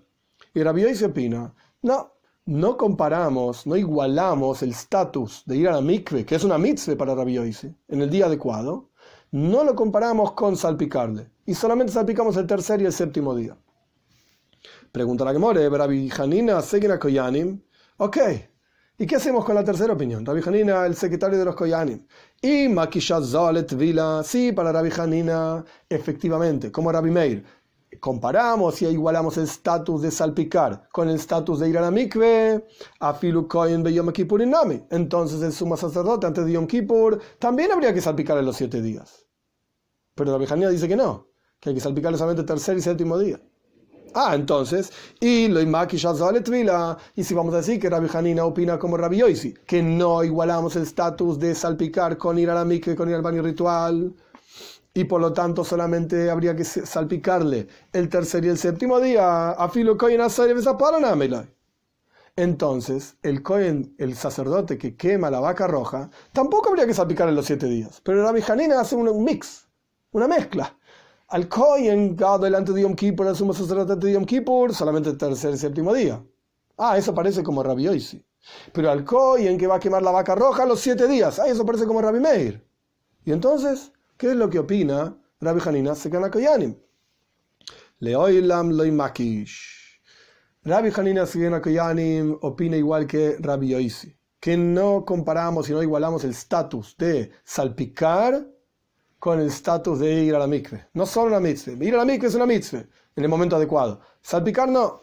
Y 0.54 0.62
Rabbi 0.62 1.04
opina, 1.04 1.54
no, 1.82 2.14
no 2.46 2.78
comparamos, 2.78 3.66
no 3.66 3.76
igualamos 3.76 4.62
el 4.62 4.72
estatus 4.72 5.44
de 5.46 5.58
ir 5.58 5.68
a 5.68 5.74
la 5.74 5.82
mikve, 5.82 6.26
que 6.26 6.36
es 6.36 6.44
una 6.44 6.58
mitzvah 6.58 6.96
para 6.96 7.16
Rabbi 7.16 7.38
en 7.38 8.02
el 8.02 8.10
día 8.10 8.26
adecuado, 8.26 8.90
no 9.32 9.64
lo 9.64 9.76
comparamos 9.76 10.34
con 10.34 10.56
salpicarle. 10.56 11.32
Y 11.46 11.56
solamente 11.56 11.92
salpicamos 11.92 12.38
el 12.38 12.46
tercer 12.46 12.82
y 12.82 12.86
el 12.86 12.94
séptimo 12.94 13.36
día. 13.36 13.58
Pregunta 14.92 15.26
la 15.26 15.34
que 15.34 15.40
more, 15.40 15.70
Rabbi 15.70 16.10
Hanina 16.16 16.62
Segina 16.62 17.00
Koyanim. 17.00 17.60
Ok, 17.98 18.18
¿Y 18.96 19.08
qué 19.08 19.16
hacemos 19.16 19.44
con 19.44 19.56
la 19.56 19.64
tercera 19.64 19.94
opinión? 19.94 20.24
Rabbi 20.24 20.42
Hanina, 20.46 20.86
el 20.86 20.96
secretario 20.96 21.40
de 21.40 21.46
los 21.46 21.56
Koyanim. 21.56 22.06
Y 22.40 22.70
Makishazolet 22.70 23.74
Vila, 23.74 24.22
sí, 24.24 24.52
para 24.52 24.72
Rabbi 24.72 24.92
Hanina, 24.96 25.66
efectivamente, 25.90 26.72
como 26.72 26.92
Rabbi 26.92 27.10
Meir. 27.10 27.44
Comparamos 28.00 28.80
y 28.84 28.86
igualamos 28.86 29.38
el 29.38 29.46
estatus 29.46 30.04
de 30.04 30.12
salpicar 30.12 30.88
con 30.92 31.10
el 31.10 31.16
estatus 31.16 31.60
de 31.60 31.70
ir 31.70 31.78
a 31.80 31.82
la 31.82 31.90
mikve, 31.90 32.68
a 33.00 33.14
Filu 33.16 33.48
Koyen 33.48 33.84
Yom 33.84 34.12
Kippur 34.12 34.46
Nami. 34.46 34.84
Entonces 34.92 35.42
el 35.42 35.54
sumo 35.54 35.76
sacerdote 35.76 36.28
antes 36.28 36.46
de 36.46 36.52
Yom 36.52 36.68
Kippur 36.68 37.20
también 37.40 37.72
habría 37.72 37.96
que 37.96 38.02
salpicar 38.02 38.38
en 38.38 38.46
los 38.46 38.58
siete 38.58 38.80
días. 38.80 39.26
Pero 40.14 40.34
Rabbi 40.34 40.46
Hanina 40.52 40.70
dice 40.70 40.88
que 40.88 40.96
no, 40.96 41.30
que 41.60 41.70
hay 41.70 41.76
que 41.76 41.82
salpicar 41.82 42.14
solamente 42.14 42.42
el 42.42 42.48
tercer 42.48 42.78
y 42.78 42.82
séptimo 42.82 43.18
día. 43.18 43.42
Ah, 44.16 44.36
entonces, 44.36 44.92
y 45.20 45.48
lo 45.48 45.62
y 45.62 47.24
si 47.24 47.34
vamos 47.34 47.54
a 47.54 47.58
decir 47.58 47.80
que 47.80 47.90
Rabbi 47.90 48.08
Hanina 48.14 48.46
opina 48.46 48.78
como 48.78 48.98
Rabbi 48.98 49.18
Yoisi, 49.18 49.54
que 49.66 49.82
no 49.82 50.24
igualamos 50.24 50.76
el 50.76 50.84
estatus 50.84 51.40
de 51.40 51.56
salpicar 51.56 52.18
con 52.18 52.38
ir 52.38 52.50
a 52.50 52.56
la 52.56 52.66
mikve, 52.66 52.96
con 52.96 53.10
ir 53.10 53.16
al 53.16 53.22
baño 53.22 53.42
ritual, 53.42 54.14
y 54.94 55.04
por 55.06 55.22
lo 55.22 55.34
tanto 55.34 55.64
solamente 55.64 56.30
habría 56.30 56.56
que 56.56 56.64
salpicarle 56.64 57.68
el 57.92 58.10
tercer 58.10 58.46
y 58.46 58.50
el 58.50 58.58
séptimo 58.58 59.00
día, 59.00 59.52
a 59.52 59.70
filo 59.70 59.98
entonces, 62.36 63.18
el 63.22 63.44
Cohen, 63.44 63.94
el 64.00 64.16
sacerdote 64.16 64.80
que 64.80 64.96
quema 64.96 65.30
la 65.30 65.40
vaca 65.40 65.68
roja, 65.68 66.10
tampoco 66.32 66.70
habría 66.70 66.88
que 66.88 66.94
salpicarle 66.96 67.32
los 67.34 67.46
siete 67.46 67.68
días. 67.68 68.02
Pero 68.04 68.24
Rabbi 68.24 68.42
Hanina 68.48 68.80
hace 68.80 68.96
un 68.96 69.24
mix, 69.24 69.68
una 70.12 70.28
mezcla 70.28 70.76
al 71.34 71.48
Kohen, 71.48 72.16
delante 72.16 72.74
de 72.74 72.82
Yom 72.84 72.94
Kippur, 72.94 73.28
al 73.28 73.36
sumo 73.36 73.56
sacerdote 73.56 73.96
de 74.06 74.14
Yom 74.14 74.24
Kippur, 74.24 74.72
solamente 74.72 75.10
el 75.10 75.18
tercer 75.18 75.52
y 75.52 75.58
séptimo 75.58 75.92
día. 75.92 76.24
Ah, 76.78 76.96
eso 76.96 77.16
parece 77.16 77.42
como 77.42 77.64
Rabbi 77.64 77.88
Oisi. 77.88 78.24
Pero 78.72 78.92
al 78.92 79.04
Kohen 79.04 79.58
que 79.58 79.66
va 79.66 79.78
a 79.78 79.80
quemar 79.80 80.04
la 80.04 80.12
vaca 80.12 80.36
roja 80.36 80.64
los 80.68 80.80
siete 80.80 81.08
días, 81.08 81.40
ah, 81.40 81.48
eso 81.48 81.66
parece 81.66 81.88
como 81.88 82.04
Rabbi 82.04 82.20
Meir. 82.20 82.64
Y 83.26 83.32
entonces, 83.32 83.92
¿qué 84.16 84.30
es 84.30 84.36
lo 84.36 84.48
que 84.48 84.60
opina 84.60 85.18
Rabbi 85.42 85.60
Hanina 85.66 85.96
Sekana 85.96 86.30
Koyanim? 86.30 86.76
Leoilam 87.98 88.70
loimakish. 88.70 90.00
Rabbi 90.64 90.92
Hanina 90.96 91.26
Sekana 91.26 91.64
Koyanim 91.64 92.38
opina 92.44 92.78
igual 92.78 93.08
que 93.08 93.38
Rabbi 93.40 93.74
Oisi, 93.74 94.16
que 94.40 94.56
no 94.56 95.04
comparamos 95.04 95.68
y 95.68 95.74
no 95.74 95.82
igualamos 95.82 96.24
el 96.26 96.30
estatus 96.30 96.96
de 96.96 97.32
salpicar 97.44 98.53
con 99.24 99.40
el 99.40 99.48
estatus 99.48 100.00
de 100.00 100.16
ir 100.16 100.36
a 100.36 100.40
la 100.40 100.48
mikve. 100.48 100.88
No 100.96 101.06
solo 101.06 101.28
una 101.28 101.40
mitzvah. 101.40 101.82
Ir 101.82 101.94
a 101.94 102.00
la 102.00 102.04
mikve 102.04 102.28
es 102.28 102.36
una 102.36 102.46
mitzvah. 102.46 102.84
en 103.16 103.24
el 103.24 103.30
momento 103.30 103.56
adecuado. 103.56 104.02
Salpicar 104.22 104.68
no. 104.68 105.00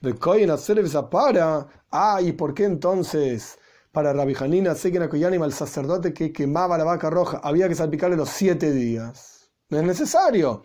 De 0.00 0.14
hacer 0.48 0.78
para. 1.10 1.66
Ah, 1.90 2.20
¿y 2.22 2.30
por 2.30 2.54
qué 2.54 2.66
entonces 2.66 3.58
para 3.90 4.12
Rabbi 4.12 4.36
Hanina 4.38 4.76
Seken 4.76 5.02
al 5.42 5.52
sacerdote 5.52 6.14
que 6.14 6.32
quemaba 6.32 6.78
la 6.78 6.84
vaca 6.84 7.10
roja, 7.10 7.40
había 7.42 7.68
que 7.68 7.74
salpicarle 7.74 8.14
los 8.16 8.28
siete 8.28 8.70
días? 8.70 9.50
No 9.70 9.78
es 9.78 9.84
necesario. 9.84 10.62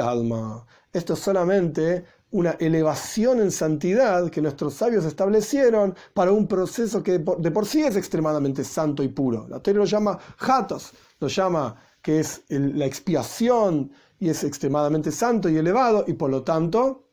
alma. 0.00 0.64
Esto 0.90 1.12
es 1.12 1.18
solamente 1.18 2.06
una 2.30 2.52
elevación 2.52 3.40
en 3.40 3.50
santidad 3.50 4.30
que 4.30 4.40
nuestros 4.40 4.72
sabios 4.72 5.04
establecieron 5.04 5.94
para 6.14 6.32
un 6.32 6.46
proceso 6.46 7.02
que 7.02 7.18
de 7.18 7.50
por 7.50 7.66
sí 7.66 7.82
es 7.82 7.96
extremadamente 7.96 8.64
santo 8.64 9.02
y 9.02 9.08
puro. 9.08 9.46
La 9.48 9.60
teoría 9.60 9.80
lo 9.80 9.86
llama 9.86 10.18
jatos, 10.38 10.92
lo 11.18 11.28
llama 11.28 11.76
que 12.02 12.20
es 12.20 12.44
la 12.48 12.86
expiación 12.86 13.92
y 14.18 14.28
es 14.28 14.44
extremadamente 14.44 15.10
santo 15.10 15.48
y 15.48 15.56
elevado 15.56 16.04
y 16.06 16.14
por 16.14 16.30
lo 16.30 16.42
tanto 16.42 17.04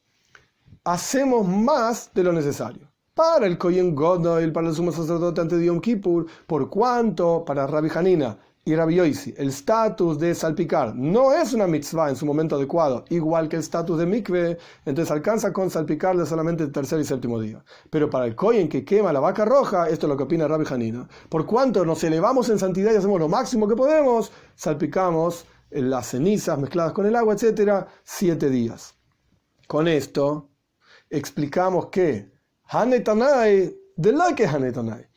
hacemos 0.84 1.48
más 1.48 2.12
de 2.14 2.24
lo 2.24 2.32
necesario. 2.32 2.92
Para 3.14 3.48
el 3.48 3.58
Kohen 3.58 3.96
Godel, 3.96 4.52
para 4.52 4.70
el 4.70 4.76
sumo 4.76 4.92
sacerdote 4.92 5.42
ante 5.42 5.64
Yom 5.64 5.82
Kippur, 5.82 6.28
por 6.46 6.70
cuanto 6.70 7.44
para 7.44 7.66
Rabbi 7.66 7.90
Hanina 7.94 8.38
y 8.68 8.76
Rabbi 8.76 9.00
el 9.00 9.48
estatus 9.48 10.20
de 10.20 10.36
salpicar 10.36 10.94
no 10.94 11.32
es 11.32 11.54
una 11.54 11.68
mitzvah 11.68 12.10
en 12.10 12.18
su 12.18 12.26
momento 12.26 12.58
adecuado, 12.58 13.06
igual 13.08 13.48
que 13.48 13.56
el 13.56 13.62
estatus 13.62 13.98
de 13.98 14.06
mikve, 14.06 14.58
entonces 14.86 15.10
alcanza 15.10 15.54
con 15.54 15.70
salpicarle 15.70 16.26
solamente 16.26 16.66
el 16.66 16.74
tercer 16.74 17.00
y 17.00 17.06
séptimo 17.06 17.40
día. 17.40 17.64
Pero 17.90 18.10
para 18.10 18.26
el 18.26 18.36
Kohen 18.36 18.68
que 18.68 18.84
quema 18.84 19.14
la 19.14 19.22
vaca 19.22 19.46
roja, 19.46 19.88
esto 19.88 20.06
es 20.06 20.10
lo 20.10 20.18
que 20.18 20.24
opina 20.24 20.50
Rabbi 20.50 20.66
Hanina, 20.70 21.08
por 21.30 21.46
cuanto 21.46 21.86
nos 21.86 22.04
elevamos 22.04 22.50
en 22.50 22.60
santidad 22.60 22.92
y 22.92 22.98
hacemos 22.98 23.22
lo 23.22 23.30
máximo 23.30 23.70
que 23.70 23.76
podemos, 23.78 24.34
salpicamos 24.56 25.46
las 25.70 26.08
cenizas 26.08 26.60
mezcladas 26.60 26.92
con 26.92 27.06
el 27.06 27.16
agua, 27.16 27.36
etcétera, 27.36 27.88
siete 28.04 28.50
días. 28.50 28.96
Con 29.66 29.88
esto 29.88 30.50
explicamos 31.10 31.86
que 31.86 32.34
Hanetanai, 32.66 33.74
de 33.96 34.12
la 34.12 34.36
que 34.36 34.46
Hanetanai. 34.46 35.08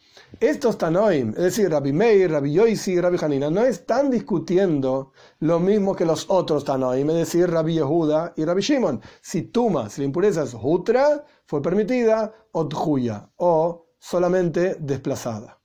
Estos 0.40 0.78
Tanoim, 0.78 1.34
es 1.36 1.42
decir, 1.42 1.70
Rabbi 1.70 1.92
Meir, 1.92 2.30
Rabbi 2.30 2.54
Yoisi 2.54 2.92
y 2.92 3.00
Rabbi 3.00 3.18
Hanina, 3.20 3.50
no 3.50 3.62
están 3.62 4.10
discutiendo 4.10 5.12
lo 5.40 5.60
mismo 5.60 5.94
que 5.94 6.06
los 6.06 6.30
otros 6.30 6.64
Tanoim, 6.64 7.10
es 7.10 7.16
decir, 7.16 7.50
Rabbi 7.50 7.74
Yehuda 7.74 8.32
y 8.36 8.46
Rabbi 8.46 8.62
Shimon. 8.62 9.02
Si 9.20 9.42
Tuma, 9.42 9.90
si 9.90 10.00
la 10.00 10.06
impureza 10.06 10.44
es 10.44 10.56
Hutra, 10.58 11.26
fue 11.44 11.60
permitida, 11.60 12.32
o 12.52 12.66
Tjuya, 12.66 13.28
o 13.36 13.88
solamente 13.98 14.76
desplazada. 14.80 15.59